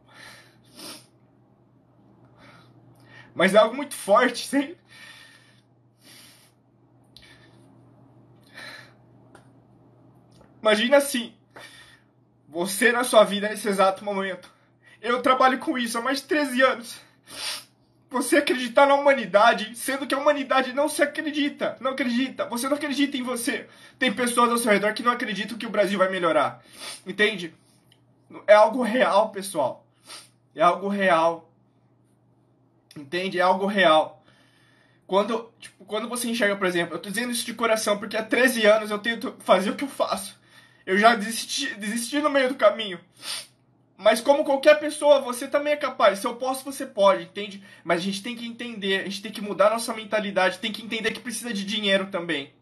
Mas 3.37 3.55
é 3.55 3.59
algo 3.59 3.77
muito 3.77 3.95
forte, 3.95 4.49
sim. 4.49 4.75
Imagina 10.61 10.97
assim, 10.97 11.33
você 12.49 12.91
na 12.91 13.05
sua 13.05 13.23
vida 13.23 13.49
nesse 13.49 13.69
exato 13.69 14.05
momento. 14.05 14.51
Eu 15.01 15.23
trabalho 15.23 15.59
com 15.59 15.79
isso 15.79 15.99
há 15.99 16.01
mais 16.01 16.23
de 16.23 16.27
13 16.27 16.63
anos. 16.63 17.01
Você 18.11 18.39
acreditar 18.39 18.87
na 18.87 18.95
humanidade, 18.95 19.77
sendo 19.77 20.07
que 20.07 20.15
a 20.15 20.19
humanidade 20.19 20.73
não 20.73 20.89
se 20.89 21.03
acredita, 21.03 21.77
não 21.81 21.91
acredita. 21.91 22.47
Você 22.47 22.69
não 22.69 22.77
acredita 22.77 23.17
em 23.17 23.23
você. 23.23 23.69
Tem 23.99 24.13
pessoas 24.13 24.51
ao 24.51 24.59
seu 24.59 24.73
redor 24.73 24.95
que 24.95 25.03
não 25.03 25.13
acreditam 25.13 25.59
que 25.59 25.67
o 25.67 25.71
Brasil 25.71 25.99
vai 25.99 26.11
melhorar. 26.11 26.65
Entende? 27.07 27.55
É 28.47 28.55
algo 28.55 28.83
real, 28.83 29.31
pessoal. 29.31 29.87
É 30.55 30.63
algo 30.63 30.89
real. 30.89 31.46
Entende? 32.97 33.39
É 33.39 33.43
algo 33.43 33.67
real. 33.67 34.25
Quando, 35.07 35.53
tipo, 35.61 35.85
quando 35.85 36.09
você 36.09 36.29
enxerga, 36.29 36.57
por 36.57 36.67
exemplo, 36.67 36.95
eu 36.95 36.99
tô 36.99 37.09
dizendo 37.09 37.31
isso 37.31 37.47
de 37.47 37.55
coração 37.55 37.99
porque 37.99 38.17
há 38.17 38.25
13 38.25 38.67
anos 38.67 38.91
eu 38.91 38.99
tento 38.99 39.37
fazer 39.41 39.71
o 39.71 39.77
que 39.77 39.85
eu 39.85 39.89
faço. 39.89 40.37
Eu 40.85 40.99
já 40.99 41.15
desisti, 41.15 41.75
desisti 41.77 42.21
no 42.21 42.31
meio 42.31 42.49
do 42.49 42.55
caminho. 42.57 42.99
Mas 43.97 44.21
como 44.21 44.45
qualquer 44.45 44.79
pessoa, 44.79 45.21
você 45.21 45.49
também 45.49 45.73
é 45.73 45.77
capaz. 45.77 46.19
Se 46.19 46.27
eu 46.27 46.37
posso, 46.37 46.65
você 46.65 46.85
pode, 46.85 47.25
entende? 47.25 47.63
Mas 47.83 48.01
a 48.01 48.03
gente 48.03 48.23
tem 48.23 48.37
que 48.37 48.47
entender, 48.47 49.01
a 49.01 49.05
gente 49.05 49.23
tem 49.23 49.33
que 49.33 49.41
mudar 49.41 49.71
nossa 49.71 49.95
mentalidade, 49.95 50.59
tem 50.59 50.73
que 50.73 50.83
entender 50.83 51.13
que 51.13 51.21
precisa 51.21 51.53
de 51.53 51.65
dinheiro 51.65 52.07
também. 52.07 52.53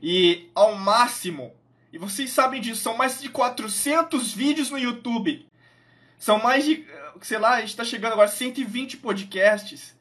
E 0.00 0.48
ao 0.54 0.74
máximo, 0.74 1.52
e 1.92 1.98
vocês 1.98 2.30
sabem 2.30 2.60
disso, 2.60 2.82
são 2.82 2.96
mais 2.96 3.20
de 3.20 3.28
400 3.28 4.32
vídeos 4.32 4.70
no 4.70 4.78
YouTube. 4.78 5.46
São 6.18 6.38
mais 6.38 6.64
de 6.64 6.86
sei 7.22 7.38
lá, 7.38 7.54
a 7.54 7.60
gente 7.60 7.76
tá 7.76 7.84
chegando 7.84 8.12
agora 8.12 8.28
a 8.28 8.32
120 8.32 8.98
podcasts. 8.98 9.96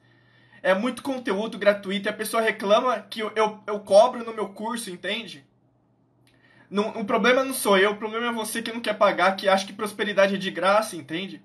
É 0.61 0.73
muito 0.73 1.01
conteúdo 1.01 1.57
gratuito 1.57 2.07
e 2.07 2.09
a 2.09 2.13
pessoa 2.13 2.41
reclama 2.41 2.99
que 2.99 3.21
eu, 3.21 3.31
eu, 3.35 3.59
eu 3.65 3.79
cobro 3.79 4.25
no 4.25 4.33
meu 4.33 4.49
curso, 4.49 4.89
entende? 4.89 5.45
Não, 6.69 6.89
o 6.89 7.05
problema 7.05 7.43
não 7.43 7.53
sou 7.53 7.77
eu, 7.77 7.91
o 7.91 7.95
problema 7.95 8.27
é 8.27 8.31
você 8.31 8.61
que 8.61 8.73
não 8.73 8.81
quer 8.81 8.95
pagar, 8.95 9.35
que 9.35 9.47
acha 9.47 9.65
que 9.65 9.71
prosperidade 9.71 10.35
é 10.35 10.37
de 10.37 10.51
graça, 10.51 10.95
entende? 10.95 11.41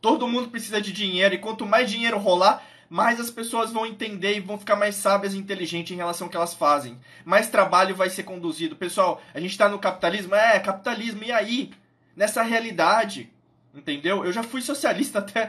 Todo 0.00 0.26
mundo 0.26 0.48
precisa 0.48 0.80
de 0.80 0.92
dinheiro 0.92 1.34
e 1.34 1.38
quanto 1.38 1.66
mais 1.66 1.90
dinheiro 1.90 2.18
rolar, 2.18 2.64
mais 2.88 3.20
as 3.20 3.30
pessoas 3.30 3.70
vão 3.70 3.84
entender 3.84 4.36
e 4.36 4.40
vão 4.40 4.58
ficar 4.58 4.76
mais 4.76 4.94
sábias 4.94 5.34
e 5.34 5.38
inteligentes 5.38 5.92
em 5.92 5.96
relação 5.96 6.26
ao 6.26 6.30
que 6.30 6.36
elas 6.36 6.54
fazem. 6.54 6.98
Mais 7.24 7.48
trabalho 7.48 7.94
vai 7.94 8.08
ser 8.08 8.22
conduzido. 8.22 8.76
Pessoal, 8.76 9.20
a 9.34 9.40
gente 9.40 9.50
está 9.50 9.68
no 9.68 9.78
capitalismo? 9.78 10.34
É, 10.34 10.58
capitalismo, 10.58 11.22
e 11.24 11.32
aí? 11.32 11.70
Nessa 12.16 12.42
realidade, 12.42 13.30
Entendeu? 13.74 14.24
Eu 14.24 14.32
já 14.32 14.42
fui 14.42 14.60
socialista 14.60 15.18
até. 15.18 15.48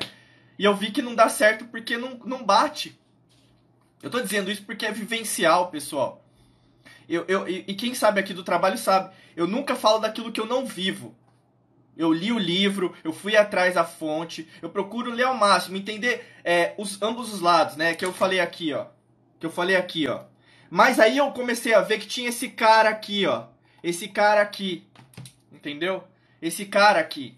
E 0.57 0.65
eu 0.65 0.76
vi 0.76 0.91
que 0.91 1.01
não 1.01 1.15
dá 1.15 1.30
certo 1.30 1.65
porque 1.65 1.97
não, 1.97 2.19
não 2.26 2.43
bate. 2.43 2.99
Eu 4.01 4.09
tô 4.09 4.19
dizendo 4.19 4.51
isso 4.51 4.63
porque 4.63 4.86
é 4.86 4.91
vivencial, 4.91 5.69
pessoal. 5.69 6.24
Eu, 7.07 7.26
eu, 7.28 7.47
e 7.47 7.74
quem 7.74 7.93
sabe 7.93 8.19
aqui 8.19 8.34
do 8.34 8.43
trabalho 8.43 8.78
sabe. 8.78 9.13
Eu 9.36 9.47
nunca 9.47 9.76
falo 9.76 9.99
daquilo 9.99 10.32
que 10.32 10.39
eu 10.39 10.45
não 10.45 10.65
vivo. 10.65 11.15
Eu 11.95 12.11
li 12.11 12.32
o 12.32 12.39
livro, 12.39 12.95
eu 13.03 13.13
fui 13.13 13.38
atrás 13.38 13.76
da 13.76 13.84
fonte, 13.84 14.47
eu 14.61 14.69
procuro 14.69 15.11
ler 15.11 15.24
ao 15.24 15.36
máximo, 15.36 15.78
entender 15.78 16.26
é, 16.43 16.74
os, 16.78 16.99
ambos 17.01 17.32
os 17.32 17.39
lados, 17.39 17.76
né? 17.76 17.93
Que 17.93 18.03
eu 18.03 18.11
falei 18.11 18.39
aqui, 18.39 18.74
ó. 18.74 18.88
Que 19.39 19.45
eu 19.45 19.51
falei 19.51 19.76
aqui, 19.76 20.07
ó. 20.07 20.24
Mas 20.69 20.99
aí 20.99 21.17
eu 21.17 21.32
comecei 21.32 21.74
a 21.74 21.82
ver 21.82 21.99
que 21.99 22.07
tinha 22.07 22.30
esse 22.30 22.49
cara 22.49 22.89
aqui, 22.89 23.28
ó. 23.28 23.45
Esse 23.84 24.07
cara 24.07 24.41
aqui. 24.41 24.88
Entendeu? 25.51 26.03
Esse 26.41 26.65
cara 26.65 26.99
aqui. 26.99 27.38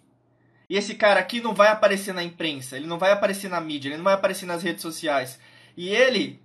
E 0.70 0.78
esse 0.78 0.96
cara 0.96 1.20
aqui 1.20 1.42
não 1.42 1.54
vai 1.54 1.70
aparecer 1.70 2.14
na 2.14 2.24
imprensa, 2.24 2.76
ele 2.76 2.88
não 2.88 2.98
vai 2.98 3.12
aparecer 3.12 3.50
na 3.50 3.62
mídia, 3.62 3.90
ele 3.90 3.98
não 3.98 4.04
vai 4.04 4.14
aparecer 4.14 4.46
nas 4.46 4.64
redes 4.64 4.82
sociais. 4.82 5.40
E 5.78 5.90
ele, 5.90 6.42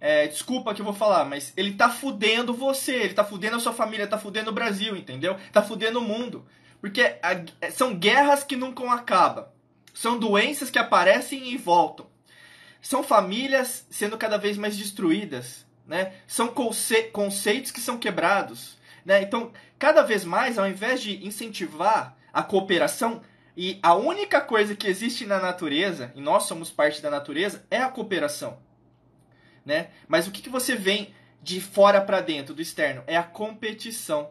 é, 0.00 0.26
desculpa 0.26 0.74
que 0.74 0.80
eu 0.80 0.84
vou 0.84 0.94
falar, 0.94 1.24
mas 1.24 1.52
ele 1.56 1.72
tá 1.74 1.90
fudendo 1.90 2.54
você, 2.54 2.92
ele 2.94 3.14
tá 3.14 3.24
fudendo 3.24 3.56
a 3.56 3.60
sua 3.60 3.72
família, 3.72 4.06
tá 4.06 4.18
fudendo 4.18 4.50
o 4.50 4.54
Brasil, 4.54 4.96
entendeu? 4.96 5.36
Tá 5.52 5.62
fudendo 5.62 5.98
o 5.98 6.02
mundo. 6.02 6.46
Porque 6.80 7.16
a, 7.22 7.70
são 7.70 7.94
guerras 7.94 8.44
que 8.44 8.56
nunca 8.56 8.84
acabam. 8.92 9.46
São 9.94 10.18
doenças 10.18 10.70
que 10.70 10.78
aparecem 10.78 11.52
e 11.52 11.56
voltam. 11.56 12.06
São 12.82 13.02
famílias 13.02 13.86
sendo 13.88 14.18
cada 14.18 14.36
vez 14.36 14.58
mais 14.58 14.76
destruídas. 14.76 15.64
Né? 15.86 16.12
São 16.26 16.48
conce 16.48 17.04
conceitos 17.04 17.70
que 17.70 17.80
são 17.80 17.96
quebrados. 17.96 18.76
Né? 19.04 19.22
Então, 19.22 19.52
cada 19.78 20.02
vez 20.02 20.24
mais, 20.24 20.58
ao 20.58 20.68
invés 20.68 21.00
de 21.00 21.24
incentivar 21.26 22.16
a 22.32 22.42
cooperação, 22.42 23.22
e 23.56 23.78
a 23.82 23.94
única 23.94 24.40
coisa 24.40 24.74
que 24.74 24.86
existe 24.86 25.24
na 25.24 25.38
natureza, 25.38 26.12
e 26.14 26.20
nós 26.20 26.44
somos 26.44 26.70
parte 26.70 27.00
da 27.00 27.10
natureza, 27.10 27.64
é 27.70 27.78
a 27.78 27.88
cooperação. 27.88 28.58
Né? 29.64 29.90
Mas 30.08 30.26
o 30.26 30.30
que, 30.30 30.42
que 30.42 30.48
você 30.48 30.74
vem 30.74 31.14
de 31.42 31.60
fora 31.60 32.00
para 32.00 32.20
dentro, 32.20 32.54
do 32.54 32.62
externo? 32.62 33.04
É 33.06 33.16
a 33.16 33.22
competição. 33.22 34.30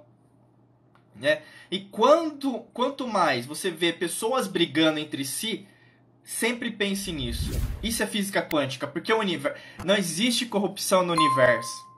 Né? 1.15 1.41
E 1.71 1.79
quando, 1.79 2.59
quanto 2.73 3.07
mais 3.07 3.45
você 3.45 3.71
vê 3.71 3.93
pessoas 3.93 4.47
brigando 4.47 4.99
entre 4.99 5.23
si, 5.23 5.67
sempre 6.23 6.69
pense 6.71 7.11
nisso. 7.11 7.51
Isso 7.81 8.03
é 8.03 8.07
física 8.07 8.41
quântica, 8.41 8.87
porque 8.87 9.11
o 9.13 9.19
universo 9.19 9.59
não 9.85 9.95
existe 9.95 10.45
corrupção 10.45 11.05
no 11.05 11.13
universo. 11.13 11.93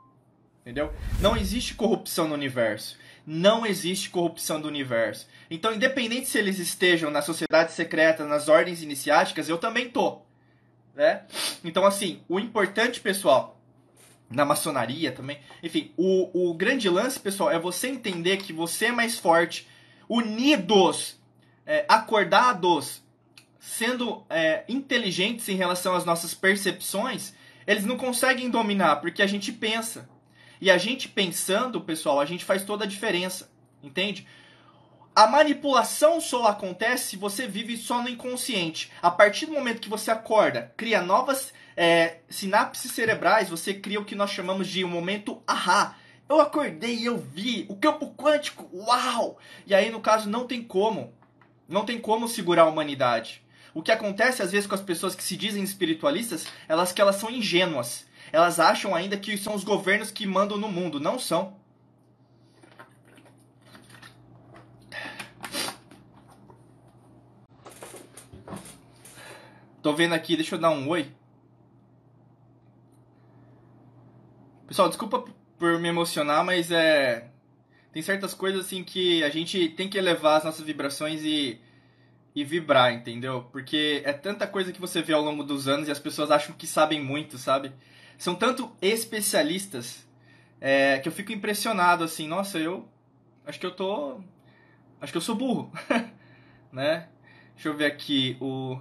Entendeu? 0.62 0.94
Não 1.20 1.38
existe 1.38 1.76
corrupção 1.76 2.28
no 2.28 2.34
universo. 2.34 2.98
Não 3.26 3.66
existe 3.66 4.10
corrupção 4.10 4.62
do 4.62 4.68
universo. 4.68 5.28
Então, 5.50 5.74
independente 5.74 6.28
se 6.28 6.38
eles 6.38 6.60
estejam 6.60 7.10
na 7.10 7.22
sociedade 7.22 7.72
secreta, 7.72 8.24
nas 8.26 8.48
ordens 8.48 8.84
iniciáticas, 8.84 9.50
eu 9.50 9.58
também 9.58 9.90
tô. 9.90 10.22
Né? 10.94 11.24
Então, 11.64 11.86
assim, 11.86 12.22
o 12.30 12.40
importante, 12.40 13.00
pessoal, 13.00 13.60
na 14.30 14.46
maçonaria 14.46 15.12
também, 15.12 15.40
enfim, 15.62 15.92
o, 15.98 16.50
o 16.50 16.54
grande 16.54 16.90
lance, 16.90 17.20
pessoal, 17.20 17.52
é 17.52 17.60
você 17.60 17.88
entender 17.88 18.38
que 18.38 18.54
você 18.54 18.86
é 18.86 18.92
mais 18.92 19.18
forte, 19.18 19.68
unidos, 20.08 21.20
é, 21.66 21.86
acordados, 21.88 23.04
sendo 23.60 24.24
é, 24.30 24.64
inteligentes 24.70 25.50
em 25.50 25.56
relação 25.56 25.96
às 25.96 26.06
nossas 26.06 26.34
percepções, 26.34 27.34
eles 27.66 27.84
não 27.84 27.98
conseguem 27.98 28.50
dominar, 28.50 28.98
porque 28.98 29.22
a 29.22 29.28
gente 29.28 29.52
pensa. 29.52 30.08
E 30.60 30.72
a 30.72 30.78
gente 30.78 31.08
pensando, 31.08 31.82
pessoal, 31.82 32.20
a 32.20 32.26
gente 32.26 32.46
faz 32.46 32.64
toda 32.64 32.86
a 32.86 32.88
diferença. 32.88 33.50
Entende? 33.84 34.28
A 35.16 35.28
manipulação 35.28 36.20
só 36.20 36.48
acontece 36.48 37.12
se 37.12 37.16
você 37.16 37.48
vive 37.48 37.78
só 37.78 38.02
no 38.02 38.10
inconsciente. 38.10 38.92
A 39.02 39.10
partir 39.10 39.46
do 39.46 39.54
momento 39.54 39.80
que 39.80 39.90
você 39.90 40.12
acorda, 40.12 40.74
cria 40.76 41.02
novas 41.02 41.54
é, 41.78 42.18
sinapses 42.30 42.92
cerebrais, 42.92 43.50
você 43.50 43.74
cria 43.74 44.00
o 44.00 44.04
que 44.04 44.16
nós 44.16 44.32
chamamos 44.32 44.68
de 44.68 44.84
um 44.84 44.90
momento 44.90 45.42
ahá. 45.48 45.96
Eu 46.28 46.42
acordei 46.42 47.08
eu 47.08 47.18
vi 47.18 47.66
o 47.70 47.76
campo 47.76 48.14
quântico, 48.16 48.70
uau! 48.74 49.38
E 49.66 49.74
aí, 49.74 49.90
no 49.90 50.02
caso, 50.02 50.30
não 50.30 50.48
tem 50.48 50.62
como. 50.62 51.14
Não 51.68 51.86
tem 51.86 52.00
como 52.00 52.28
segurar 52.28 52.64
a 52.64 52.68
humanidade. 52.68 53.42
O 53.74 53.82
que 53.82 53.92
acontece 53.92 54.42
às 54.42 54.52
vezes 54.52 54.68
com 54.68 54.76
as 54.76 54.82
pessoas 54.82 55.16
que 55.16 55.24
se 55.24 55.38
dizem 55.38 55.64
espiritualistas, 55.64 56.48
elas 56.68 56.92
que 56.92 57.02
elas 57.02 57.18
são 57.18 57.30
ingênuas. 57.30 58.06
Elas 58.32 58.60
acham 58.60 58.94
ainda 58.96 59.18
que 59.18 59.38
são 59.38 59.56
os 59.56 59.64
governos 59.64 60.12
que 60.12 60.26
mandam 60.26 60.58
no 60.58 60.68
mundo. 60.70 61.00
Não 61.00 61.18
são. 61.18 61.56
Tô 69.86 69.94
vendo 69.94 70.14
aqui, 70.14 70.36
deixa 70.36 70.56
eu 70.56 70.60
dar 70.60 70.72
um 70.72 70.90
oi. 70.90 71.12
Pessoal, 74.68 74.90
desculpa 74.90 75.24
por 75.60 75.80
me 75.80 75.88
emocionar, 75.88 76.44
mas 76.44 76.72
é. 76.72 77.30
Tem 77.94 78.02
certas 78.02 78.34
coisas 78.34 78.66
assim 78.66 78.84
que 78.84 79.24
a 79.24 79.30
gente 79.30 79.70
tem 79.70 79.88
que 79.88 79.98
elevar 79.98 80.38
as 80.38 80.44
nossas 80.44 80.66
vibrações 80.66 81.22
e, 81.24 81.62
e 82.34 82.44
vibrar, 82.44 82.94
entendeu? 82.94 83.44
Porque 83.52 84.02
é 84.04 84.12
tanta 84.12 84.48
coisa 84.48 84.74
que 84.74 84.82
você 84.82 85.04
vê 85.04 85.14
ao 85.14 85.22
longo 85.22 85.44
dos 85.44 85.68
anos 85.68 85.88
e 85.88 85.92
as 85.92 86.00
pessoas 86.00 86.32
acham 86.32 86.56
que 86.56 86.66
sabem 86.66 87.00
muito, 87.00 87.38
sabe? 87.38 87.72
São 88.18 88.36
tanto 88.36 88.76
especialistas 88.82 90.08
é, 90.60 91.00
que 91.00 91.08
eu 91.08 91.12
fico 91.12 91.32
impressionado 91.32 92.04
assim, 92.04 92.28
nossa, 92.28 92.58
eu 92.58 92.88
acho 93.46 93.60
que 93.60 93.66
eu 93.66 93.72
tô. 93.72 94.20
Acho 95.02 95.12
que 95.12 95.18
eu 95.18 95.22
sou 95.22 95.36
burro. 95.36 95.72
né? 96.72 97.08
Deixa 97.54 97.70
eu 97.70 97.76
ver 97.76 97.86
aqui 97.86 98.38
o 98.42 98.80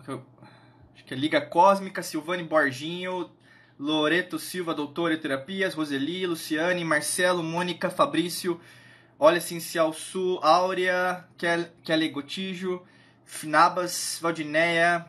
acho 0.95 1.05
que 1.05 1.15
é 1.15 1.17
Liga 1.17 1.41
Cósmica, 1.41 2.03
Silvane 2.03 2.43
Borginho, 2.43 3.31
Loreto 3.79 4.39
Silva, 4.39 4.75
doutora 4.75 5.15
em 5.15 5.19
terapias, 5.19 5.75
Roseli, 5.75 6.27
Luciane, 6.27 6.85
Marcelo, 6.85 7.43
Mônica, 7.43 7.91
Fabrício, 7.91 8.61
Olha 9.19 9.39
Essencial 9.39 9.93
Sul, 9.93 10.41
Áurea, 10.43 11.25
Kelly 11.83 12.09
Gotijo, 12.09 12.83
Finabas, 13.25 14.19
Valdineia, 14.21 15.07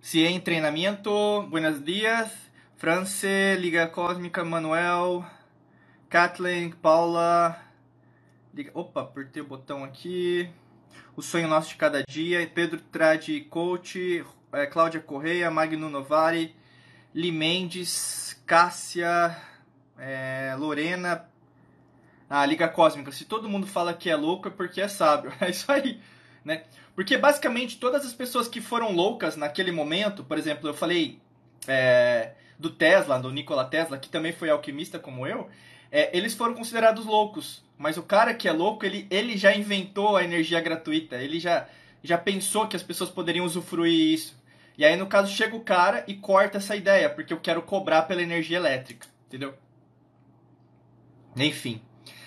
Cien 0.00 0.40
Treinamento, 0.40 1.42
Buenos 1.48 1.82
Dias, 1.82 2.30
France, 2.84 3.26
Liga 3.58 3.86
Cósmica, 3.86 4.44
Manuel, 4.44 5.24
Kathleen, 6.10 6.70
Paula, 6.70 7.58
Liga... 8.52 8.70
Opa, 8.74 9.00
apertei 9.00 9.40
o 9.40 9.46
botão 9.46 9.82
aqui. 9.82 10.50
O 11.16 11.22
Sonho 11.22 11.48
Nosso 11.48 11.70
de 11.70 11.76
Cada 11.76 12.02
Dia, 12.06 12.46
Pedro 12.46 12.78
Tradi 12.78 13.40
Coach, 13.40 14.22
é, 14.52 14.66
Cláudia 14.66 15.00
Correia, 15.00 15.50
Magno 15.50 15.88
Novari, 15.88 16.54
Li 17.14 17.32
Mendes, 17.32 18.38
Cássia, 18.44 19.34
é, 19.98 20.54
Lorena, 20.58 21.26
a 22.28 22.44
Liga 22.44 22.68
Cósmica. 22.68 23.10
Se 23.12 23.24
todo 23.24 23.48
mundo 23.48 23.66
fala 23.66 23.94
que 23.94 24.10
é 24.10 24.14
louco 24.14 24.48
é 24.48 24.50
porque 24.50 24.82
é 24.82 24.88
sábio. 24.88 25.32
É 25.40 25.48
isso 25.48 25.72
aí, 25.72 26.02
né? 26.44 26.64
Porque 26.94 27.16
basicamente 27.16 27.78
todas 27.78 28.04
as 28.04 28.12
pessoas 28.12 28.46
que 28.46 28.60
foram 28.60 28.92
loucas 28.92 29.38
naquele 29.38 29.72
momento, 29.72 30.22
por 30.22 30.36
exemplo, 30.36 30.68
eu 30.68 30.74
falei 30.74 31.18
é, 31.66 32.34
do 32.58 32.70
Tesla, 32.70 33.18
do 33.18 33.30
Nikola 33.30 33.64
Tesla, 33.64 33.98
que 33.98 34.08
também 34.08 34.32
foi 34.32 34.50
alquimista 34.50 34.98
como 34.98 35.26
eu, 35.26 35.48
é, 35.90 36.16
eles 36.16 36.34
foram 36.34 36.54
considerados 36.54 37.06
loucos. 37.06 37.62
Mas 37.78 37.96
o 37.96 38.02
cara 38.02 38.34
que 38.34 38.48
é 38.48 38.52
louco, 38.52 38.84
ele, 38.84 39.06
ele 39.10 39.36
já 39.36 39.54
inventou 39.54 40.16
a 40.16 40.24
energia 40.24 40.60
gratuita. 40.60 41.16
Ele 41.16 41.38
já, 41.38 41.68
já 42.02 42.18
pensou 42.18 42.66
que 42.66 42.76
as 42.76 42.82
pessoas 42.82 43.10
poderiam 43.10 43.46
usufruir 43.46 44.12
isso. 44.12 44.36
E 44.76 44.84
aí, 44.84 44.96
no 44.96 45.06
caso, 45.06 45.32
chega 45.32 45.54
o 45.54 45.60
cara 45.60 46.04
e 46.08 46.14
corta 46.14 46.58
essa 46.58 46.74
ideia, 46.74 47.08
porque 47.08 47.32
eu 47.32 47.40
quero 47.40 47.62
cobrar 47.62 48.02
pela 48.02 48.22
energia 48.22 48.56
elétrica. 48.56 49.06
Entendeu? 49.26 49.54
Enfim. 51.36 51.80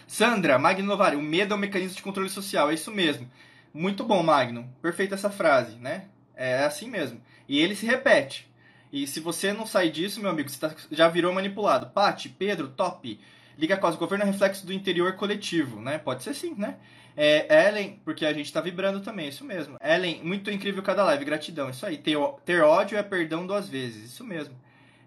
Sandra, 0.07 0.57
Magno 0.57 0.85
Novari, 0.85 1.17
o 1.17 1.21
medo 1.21 1.53
é 1.53 1.57
um 1.57 1.59
mecanismo 1.59 1.95
de 1.97 2.01
controle 2.01 2.29
social. 2.29 2.71
É 2.71 2.73
isso 2.73 2.91
mesmo. 2.91 3.29
Muito 3.73 4.03
bom, 4.05 4.23
Magno. 4.23 4.73
Perfeita 4.81 5.15
essa 5.15 5.29
frase, 5.29 5.75
né? 5.77 6.05
É 6.35 6.63
assim 6.63 6.89
mesmo. 6.89 7.21
E 7.47 7.59
ele 7.59 7.75
se 7.75 7.85
repete. 7.85 8.49
E 9.03 9.07
se 9.07 9.19
você 9.19 9.53
não 9.53 9.65
sair 9.65 9.91
disso, 9.91 10.19
meu 10.19 10.31
amigo, 10.31 10.49
você 10.49 10.59
tá, 10.59 10.75
já 10.91 11.07
virou 11.07 11.33
manipulado. 11.33 11.87
Pati, 11.87 12.29
Pedro, 12.29 12.69
top. 12.69 13.19
Liga 13.57 13.77
Cos, 13.77 13.95
governo 13.95 14.23
é 14.23 14.27
reflexo 14.27 14.65
do 14.65 14.73
interior 14.73 15.13
coletivo, 15.13 15.79
né? 15.81 15.97
Pode 15.97 16.23
ser 16.23 16.33
sim, 16.33 16.55
né? 16.55 16.77
É, 17.15 17.67
Ellen, 17.67 17.99
porque 18.05 18.25
a 18.25 18.33
gente 18.33 18.53
tá 18.53 18.61
vibrando 18.61 18.99
também, 19.01 19.27
isso 19.27 19.43
mesmo. 19.43 19.77
Ellen, 19.81 20.23
muito 20.23 20.51
incrível 20.51 20.83
cada 20.83 21.03
live, 21.03 21.25
gratidão, 21.25 21.69
isso 21.69 21.85
aí. 21.85 21.97
Ter, 21.97 22.17
ter 22.45 22.61
ódio 22.61 22.97
é 22.97 23.01
perdão 23.01 23.47
duas 23.47 23.67
vezes, 23.67 24.11
isso 24.11 24.23
mesmo. 24.23 24.55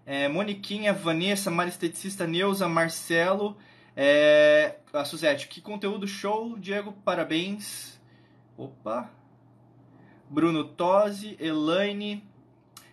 É, 0.05 0.27
Moniquinha, 0.27 0.91
Vanessa, 0.91 1.49
Maresteticista, 1.49 2.27
Neuza, 2.27 2.67
Marcelo, 2.67 3.57
é, 3.95 4.75
a 4.91 5.05
Suzete, 5.05 5.47
que 5.47 5.61
conteúdo 5.61 6.07
show, 6.07 6.57
Diego, 6.57 6.91
parabéns. 7.05 7.99
Opa. 8.57 9.09
Bruno 10.29 10.63
Tosi, 10.63 11.37
Elaine, 11.39 12.23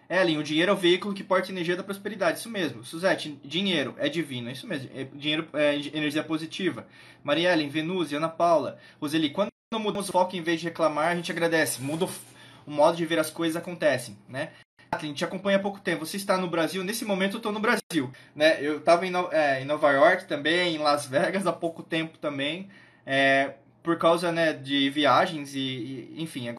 Ellen, 0.09 0.39
o 0.39 0.43
dinheiro 0.43 0.71
é 0.71 0.75
o 0.75 0.77
veículo 0.77 1.15
que 1.15 1.23
porta 1.23 1.51
energia 1.51 1.77
da 1.77 1.83
prosperidade. 1.83 2.39
Isso 2.39 2.49
mesmo. 2.49 2.83
Suzete, 2.83 3.39
dinheiro 3.45 3.95
é 3.99 4.09
divino. 4.09 4.51
Isso 4.51 4.67
mesmo. 4.67 4.89
É, 4.95 5.05
dinheiro 5.05 5.47
é 5.53 5.75
energia 5.75 6.25
positiva. 6.25 6.87
Maria 7.23 7.53
Ellen, 7.53 7.69
Venúzia, 7.69 8.17
Ana 8.17 8.29
Paula, 8.29 8.79
Roseli, 9.01 9.31
quando 9.31 9.51
mudamos 9.75 10.09
o 10.09 10.13
foco 10.13 10.35
em 10.35 10.43
vez 10.43 10.61
de 10.61 10.67
reclamar, 10.67 11.09
a 11.09 11.15
gente 11.15 11.31
agradece. 11.31 11.83
Muda 11.83 12.07
o, 12.07 12.71
modo 12.71 12.97
de 12.97 13.05
ver 13.05 13.19
as 13.19 13.31
coisas 13.31 13.57
acontecem, 13.57 14.17
né? 14.29 14.51
Kathleen, 14.91 15.13
te 15.13 15.25
acompanha 15.25 15.59
há 15.59 15.61
pouco 15.61 15.81
tempo. 15.81 16.07
Você 16.07 16.17
está 16.17 16.39
no 16.39 16.49
Brasil? 16.49 16.83
Nesse 16.83 17.05
momento 17.05 17.35
eu 17.35 17.39
estou 17.39 17.53
no 17.53 17.61
Brasil. 17.61 18.11
Né? 18.35 18.59
Eu 18.63 18.79
estava 18.79 19.07
em, 19.07 19.13
é, 19.33 19.61
em, 19.61 19.67
Nova 19.67 19.91
York 19.93 20.27
também, 20.27 20.77
em 20.77 20.79
Las 20.79 21.07
Vegas 21.07 21.47
há 21.47 21.53
pouco 21.53 21.83
tempo 21.83 22.17
também. 22.17 22.71
É, 23.05 23.55
por 23.83 23.99
causa 23.99 24.33
né, 24.33 24.55
de 24.55 24.89
viagens 24.89 25.55
e, 25.55 25.59
e 25.61 26.15
enfim, 26.19 26.55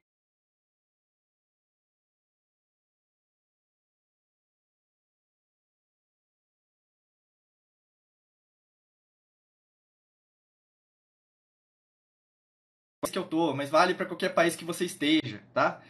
que 13.10 13.18
eu 13.18 13.24
tô, 13.24 13.54
mas 13.54 13.70
vale 13.70 13.94
para 13.94 14.06
qualquer 14.06 14.30
país 14.30 14.56
que 14.56 14.66
você 14.66 14.86
esteja, 14.86 15.42
tá? 15.54 15.82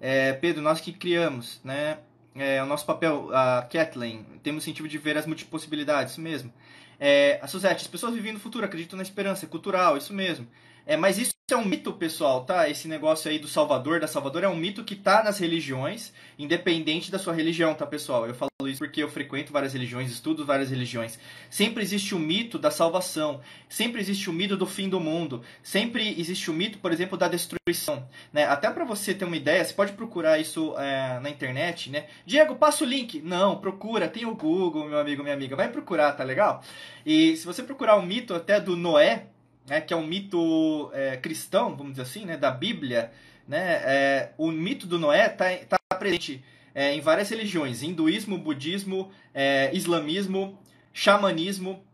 É, 0.00 0.32
Pedro, 0.32 0.62
nós 0.62 0.80
que 0.80 0.92
criamos, 0.92 1.60
né? 1.62 1.98
É, 2.34 2.62
o 2.62 2.66
nosso 2.66 2.86
papel, 2.86 3.28
a 3.34 3.62
Kathleen, 3.62 4.24
temos 4.42 4.64
sentido 4.64 4.88
de 4.88 4.98
ver 4.98 5.16
as 5.18 5.26
multipossibilidades, 5.26 6.12
isso 6.12 6.20
mesmo. 6.20 6.52
É, 6.98 7.38
a 7.42 7.46
Suzette, 7.46 7.82
as 7.82 7.86
pessoas 7.86 8.14
vivem 8.14 8.32
no 8.32 8.40
futuro, 8.40 8.64
acreditam 8.64 8.96
na 8.96 9.02
esperança, 9.02 9.44
é 9.44 9.48
cultural, 9.48 9.96
isso 9.96 10.12
mesmo. 10.12 10.48
É, 10.86 10.96
mas 10.96 11.18
isso 11.18 11.32
é 11.50 11.56
um 11.56 11.64
mito, 11.64 11.92
pessoal, 11.92 12.44
tá? 12.44 12.68
Esse 12.68 12.88
negócio 12.88 13.30
aí 13.30 13.38
do 13.38 13.48
Salvador, 13.48 14.00
da 14.00 14.06
Salvador, 14.06 14.44
é 14.44 14.48
um 14.48 14.56
mito 14.56 14.84
que 14.84 14.96
tá 14.96 15.22
nas 15.22 15.38
religiões, 15.38 16.12
independente 16.38 17.10
da 17.10 17.18
sua 17.18 17.34
religião, 17.34 17.74
tá, 17.74 17.86
pessoal? 17.86 18.26
Eu 18.26 18.34
falo 18.34 18.51
isso 18.68 18.78
porque 18.78 19.02
eu 19.02 19.08
frequento 19.08 19.52
várias 19.52 19.72
religiões, 19.72 20.10
estudo 20.10 20.44
várias 20.44 20.70
religiões. 20.70 21.18
Sempre 21.50 21.82
existe 21.82 22.14
o 22.14 22.18
mito 22.18 22.58
da 22.58 22.70
salvação, 22.70 23.40
sempre 23.68 24.00
existe 24.00 24.28
o 24.28 24.32
mito 24.32 24.56
do 24.56 24.66
fim 24.66 24.88
do 24.88 25.00
mundo, 25.00 25.42
sempre 25.62 26.18
existe 26.18 26.50
o 26.50 26.54
mito, 26.54 26.78
por 26.78 26.92
exemplo, 26.92 27.16
da 27.18 27.28
destruição. 27.28 28.08
Né? 28.32 28.44
Até 28.44 28.70
para 28.70 28.84
você 28.84 29.14
ter 29.14 29.24
uma 29.24 29.36
ideia, 29.36 29.64
você 29.64 29.74
pode 29.74 29.92
procurar 29.92 30.38
isso 30.38 30.74
é, 30.78 31.20
na 31.20 31.30
internet, 31.30 31.90
né? 31.90 32.06
Diego, 32.26 32.56
passa 32.56 32.84
o 32.84 32.86
link. 32.86 33.20
Não, 33.22 33.56
procura, 33.56 34.08
tem 34.08 34.24
o 34.24 34.34
Google, 34.34 34.88
meu 34.88 34.98
amigo, 34.98 35.22
minha 35.22 35.34
amiga. 35.34 35.56
Vai 35.56 35.70
procurar, 35.70 36.12
tá 36.12 36.24
legal? 36.24 36.62
E 37.04 37.36
se 37.36 37.46
você 37.46 37.62
procurar 37.62 37.96
o 37.96 38.02
mito 38.02 38.34
até 38.34 38.60
do 38.60 38.76
Noé, 38.76 39.26
né, 39.66 39.80
que 39.80 39.92
é 39.92 39.96
um 39.96 40.06
mito 40.06 40.90
é, 40.92 41.16
cristão, 41.16 41.76
vamos 41.76 41.92
dizer 41.92 42.02
assim, 42.02 42.24
né, 42.24 42.36
da 42.36 42.50
Bíblia, 42.50 43.12
né, 43.46 43.80
é, 43.84 44.32
o 44.36 44.50
mito 44.50 44.86
do 44.86 44.98
Noé 44.98 45.26
está 45.26 45.78
tá 45.78 45.96
presente 45.96 46.42
é, 46.74 46.94
em 46.94 47.00
várias 47.00 47.30
religiões: 47.30 47.82
hinduísmo, 47.82 48.38
budismo, 48.38 49.10
é, 49.34 49.70
islamismo, 49.74 50.58
xamanismo, 50.92 51.84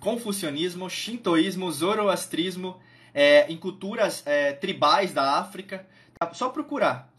confucionismo, 0.00 0.88
shintoísmo, 0.88 1.70
zoroastrismo, 1.70 2.80
é, 3.14 3.50
em 3.50 3.56
culturas 3.56 4.22
é, 4.26 4.52
tribais 4.52 5.12
da 5.12 5.38
África. 5.38 5.86
Tá? 6.18 6.32
Só 6.32 6.48
procurar. 6.48 7.12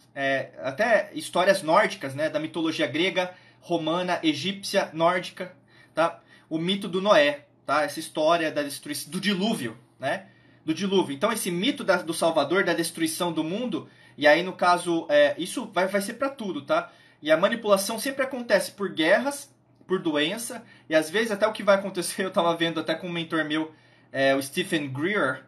até 0.63 1.11
histórias 1.13 1.61
nórdicas, 1.61 2.15
né, 2.15 2.29
da 2.29 2.39
mitologia 2.39 2.87
grega, 2.87 3.33
romana, 3.61 4.19
egípcia, 4.23 4.89
nórdica. 4.93 5.55
Tá? 5.93 6.19
O 6.49 6.57
mito 6.57 6.87
do 6.87 7.01
Noé 7.01 7.47
tá? 7.67 7.83
Essa 7.83 7.99
história 7.99 8.49
da 8.49 8.63
destruição 8.63 9.11
do 9.11 9.19
dilúvio, 9.19 9.77
né? 9.99 10.27
Do 10.65 10.73
dilúvio. 10.73 11.13
Então 11.13 11.31
esse 11.31 11.51
mito 11.51 11.83
da, 11.83 11.97
do 11.97 12.13
Salvador 12.13 12.63
da 12.63 12.73
destruição 12.73 13.31
do 13.31 13.43
mundo 13.43 13.87
e 14.17 14.27
aí 14.27 14.43
no 14.43 14.53
caso 14.53 15.05
é, 15.09 15.35
isso 15.37 15.69
vai, 15.73 15.87
vai 15.87 16.01
ser 16.01 16.13
para 16.13 16.29
tudo, 16.29 16.61
tá? 16.63 16.91
E 17.21 17.31
a 17.31 17.37
manipulação 17.37 17.99
sempre 17.99 18.23
acontece 18.23 18.71
por 18.71 18.89
guerras, 18.89 19.53
por 19.85 19.99
doença 19.99 20.63
e 20.89 20.95
às 20.95 21.09
vezes 21.09 21.31
até 21.31 21.47
o 21.47 21.53
que 21.53 21.63
vai 21.63 21.75
acontecer 21.75 22.23
eu 22.25 22.29
estava 22.29 22.55
vendo 22.55 22.79
até 22.79 22.95
com 22.95 23.07
um 23.07 23.11
mentor 23.11 23.45
meu, 23.45 23.71
é, 24.11 24.35
o 24.35 24.41
Stephen 24.41 24.87
Greer, 24.89 25.43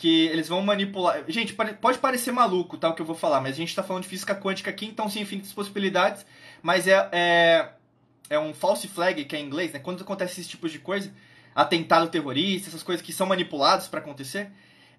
que 0.00 0.26
eles 0.28 0.48
vão 0.48 0.62
manipular. 0.62 1.24
Gente, 1.28 1.52
pode 1.52 1.98
parecer 1.98 2.32
maluco, 2.32 2.78
tá? 2.78 2.88
O 2.88 2.94
que 2.94 3.02
eu 3.02 3.06
vou 3.06 3.14
falar, 3.14 3.38
mas 3.40 3.52
a 3.52 3.56
gente 3.56 3.68
está 3.68 3.82
falando 3.82 4.04
de 4.04 4.08
física 4.08 4.34
quântica 4.34 4.70
aqui, 4.70 4.86
então 4.86 5.10
sim, 5.10 5.20
infinitas 5.20 5.52
possibilidades. 5.52 6.24
Mas 6.62 6.88
é, 6.88 7.08
é, 7.12 7.68
é 8.30 8.38
um 8.38 8.54
false 8.54 8.88
flag, 8.88 9.22
que 9.26 9.36
é 9.36 9.38
em 9.38 9.44
inglês, 9.44 9.72
né? 9.72 9.78
Quando 9.78 10.00
acontece 10.00 10.40
esse 10.40 10.48
tipo 10.48 10.70
de 10.70 10.78
coisa, 10.78 11.12
atentado 11.54 12.08
terrorista, 12.08 12.68
essas 12.68 12.82
coisas 12.82 13.04
que 13.04 13.12
são 13.12 13.26
manipuladas 13.26 13.88
para 13.88 14.00
acontecer, 14.00 14.50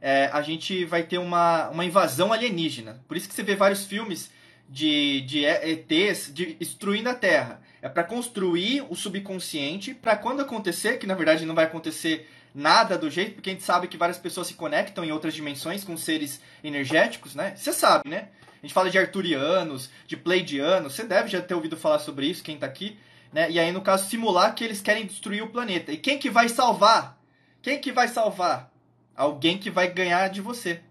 é, 0.02 0.30
a 0.34 0.42
gente 0.42 0.84
vai 0.86 1.04
ter 1.04 1.20
uma, 1.20 1.70
uma 1.70 1.86
invasão 1.86 2.34
alienígena. 2.34 3.02
Por 3.08 3.16
isso 3.16 3.30
que 3.30 3.36
você 3.36 3.44
vê 3.44 3.56
vários 3.56 3.86
filmes 3.86 4.32
de, 4.68 5.22
de 5.22 5.46
ETs 5.46 6.32
de, 6.34 6.54
destruindo 6.54 7.10
a 7.10 7.14
Terra. 7.14 7.62
É 7.82 7.90
para 7.90 8.04
construir 8.04 8.86
o 8.90 8.96
subconsciente 8.96 9.94
para 9.94 10.16
quando 10.16 10.42
acontecer, 10.42 10.98
que 10.98 11.08
na 11.08 11.14
verdade 11.14 11.46
não 11.46 11.56
vai 11.56 11.66
acontecer 11.66 12.30
nada 12.54 12.98
do 12.98 13.10
jeito, 13.10 13.36
porque 13.36 13.50
a 13.50 13.54
gente 13.54 13.64
sabe 13.64 13.88
que 13.88 13.98
várias 13.98 14.18
pessoas 14.18 14.48
se 14.48 14.56
conectam 14.56 15.04
em 15.04 15.12
outras 15.12 15.34
dimensões 15.34 15.84
com 15.84 15.96
seres 15.96 16.42
energéticos, 16.64 17.36
né? 17.36 17.54
Você 17.56 17.72
sabe, 17.72 18.10
né? 18.10 18.28
A 18.62 18.66
gente 18.66 18.74
fala 18.74 18.90
de 18.90 18.98
arturianos, 18.98 19.90
de 20.06 20.16
pleidianos, 20.16 20.94
você 20.94 21.04
deve 21.04 21.30
já 21.30 21.42
ter 21.42 21.56
ouvido 21.56 21.76
falar 21.76 22.00
sobre 22.00 22.28
isso, 22.28 22.44
quem 22.44 22.56
está 22.56 22.68
aqui. 22.68 22.98
Né? 23.34 23.50
E 23.50 23.60
aí, 23.60 23.72
no 23.72 23.82
caso, 23.82 24.08
simular 24.08 24.54
que 24.54 24.64
eles 24.64 24.82
querem 24.82 25.06
destruir 25.06 25.42
o 25.42 25.48
planeta. 25.48 25.92
E 25.92 25.98
quem 25.98 26.20
que 26.20 26.30
vai 26.30 26.48
salvar? 26.48 27.18
Quem 27.62 27.80
que 27.80 27.92
vai 27.92 28.08
salvar? 28.08 28.71
Alguém 29.16 29.58
que 29.58 29.70
vai 29.70 29.92
ganhar 29.92 30.28
de 30.30 30.42
você. 30.42 30.82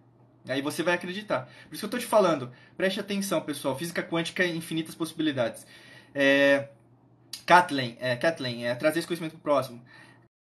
Aí 0.49 0.63
você 0.63 0.83
vai 0.83 0.95
acreditar. 0.95 1.49
Por 1.69 1.75
isso 1.75 1.81
que 1.81 1.85
eu 1.85 1.99
estou 1.99 2.01
te 2.01 2.07
falando. 2.07 2.51
Preste 2.77 3.01
atenção, 3.01 3.41
pessoal. 3.41 3.77
Física 3.77 4.03
quântica 4.03 4.45
infinitas 4.47 4.95
possibilidades. 4.95 5.67
É... 6.15 6.69
Kathleen, 7.47 7.97
é, 8.01 8.15
Kathleen 8.17 8.67
é, 8.67 8.75
trazer 8.75 9.01
esse 9.01 9.09
conhecimento 9.09 9.33
pro 9.33 9.41
próximo. 9.41 9.83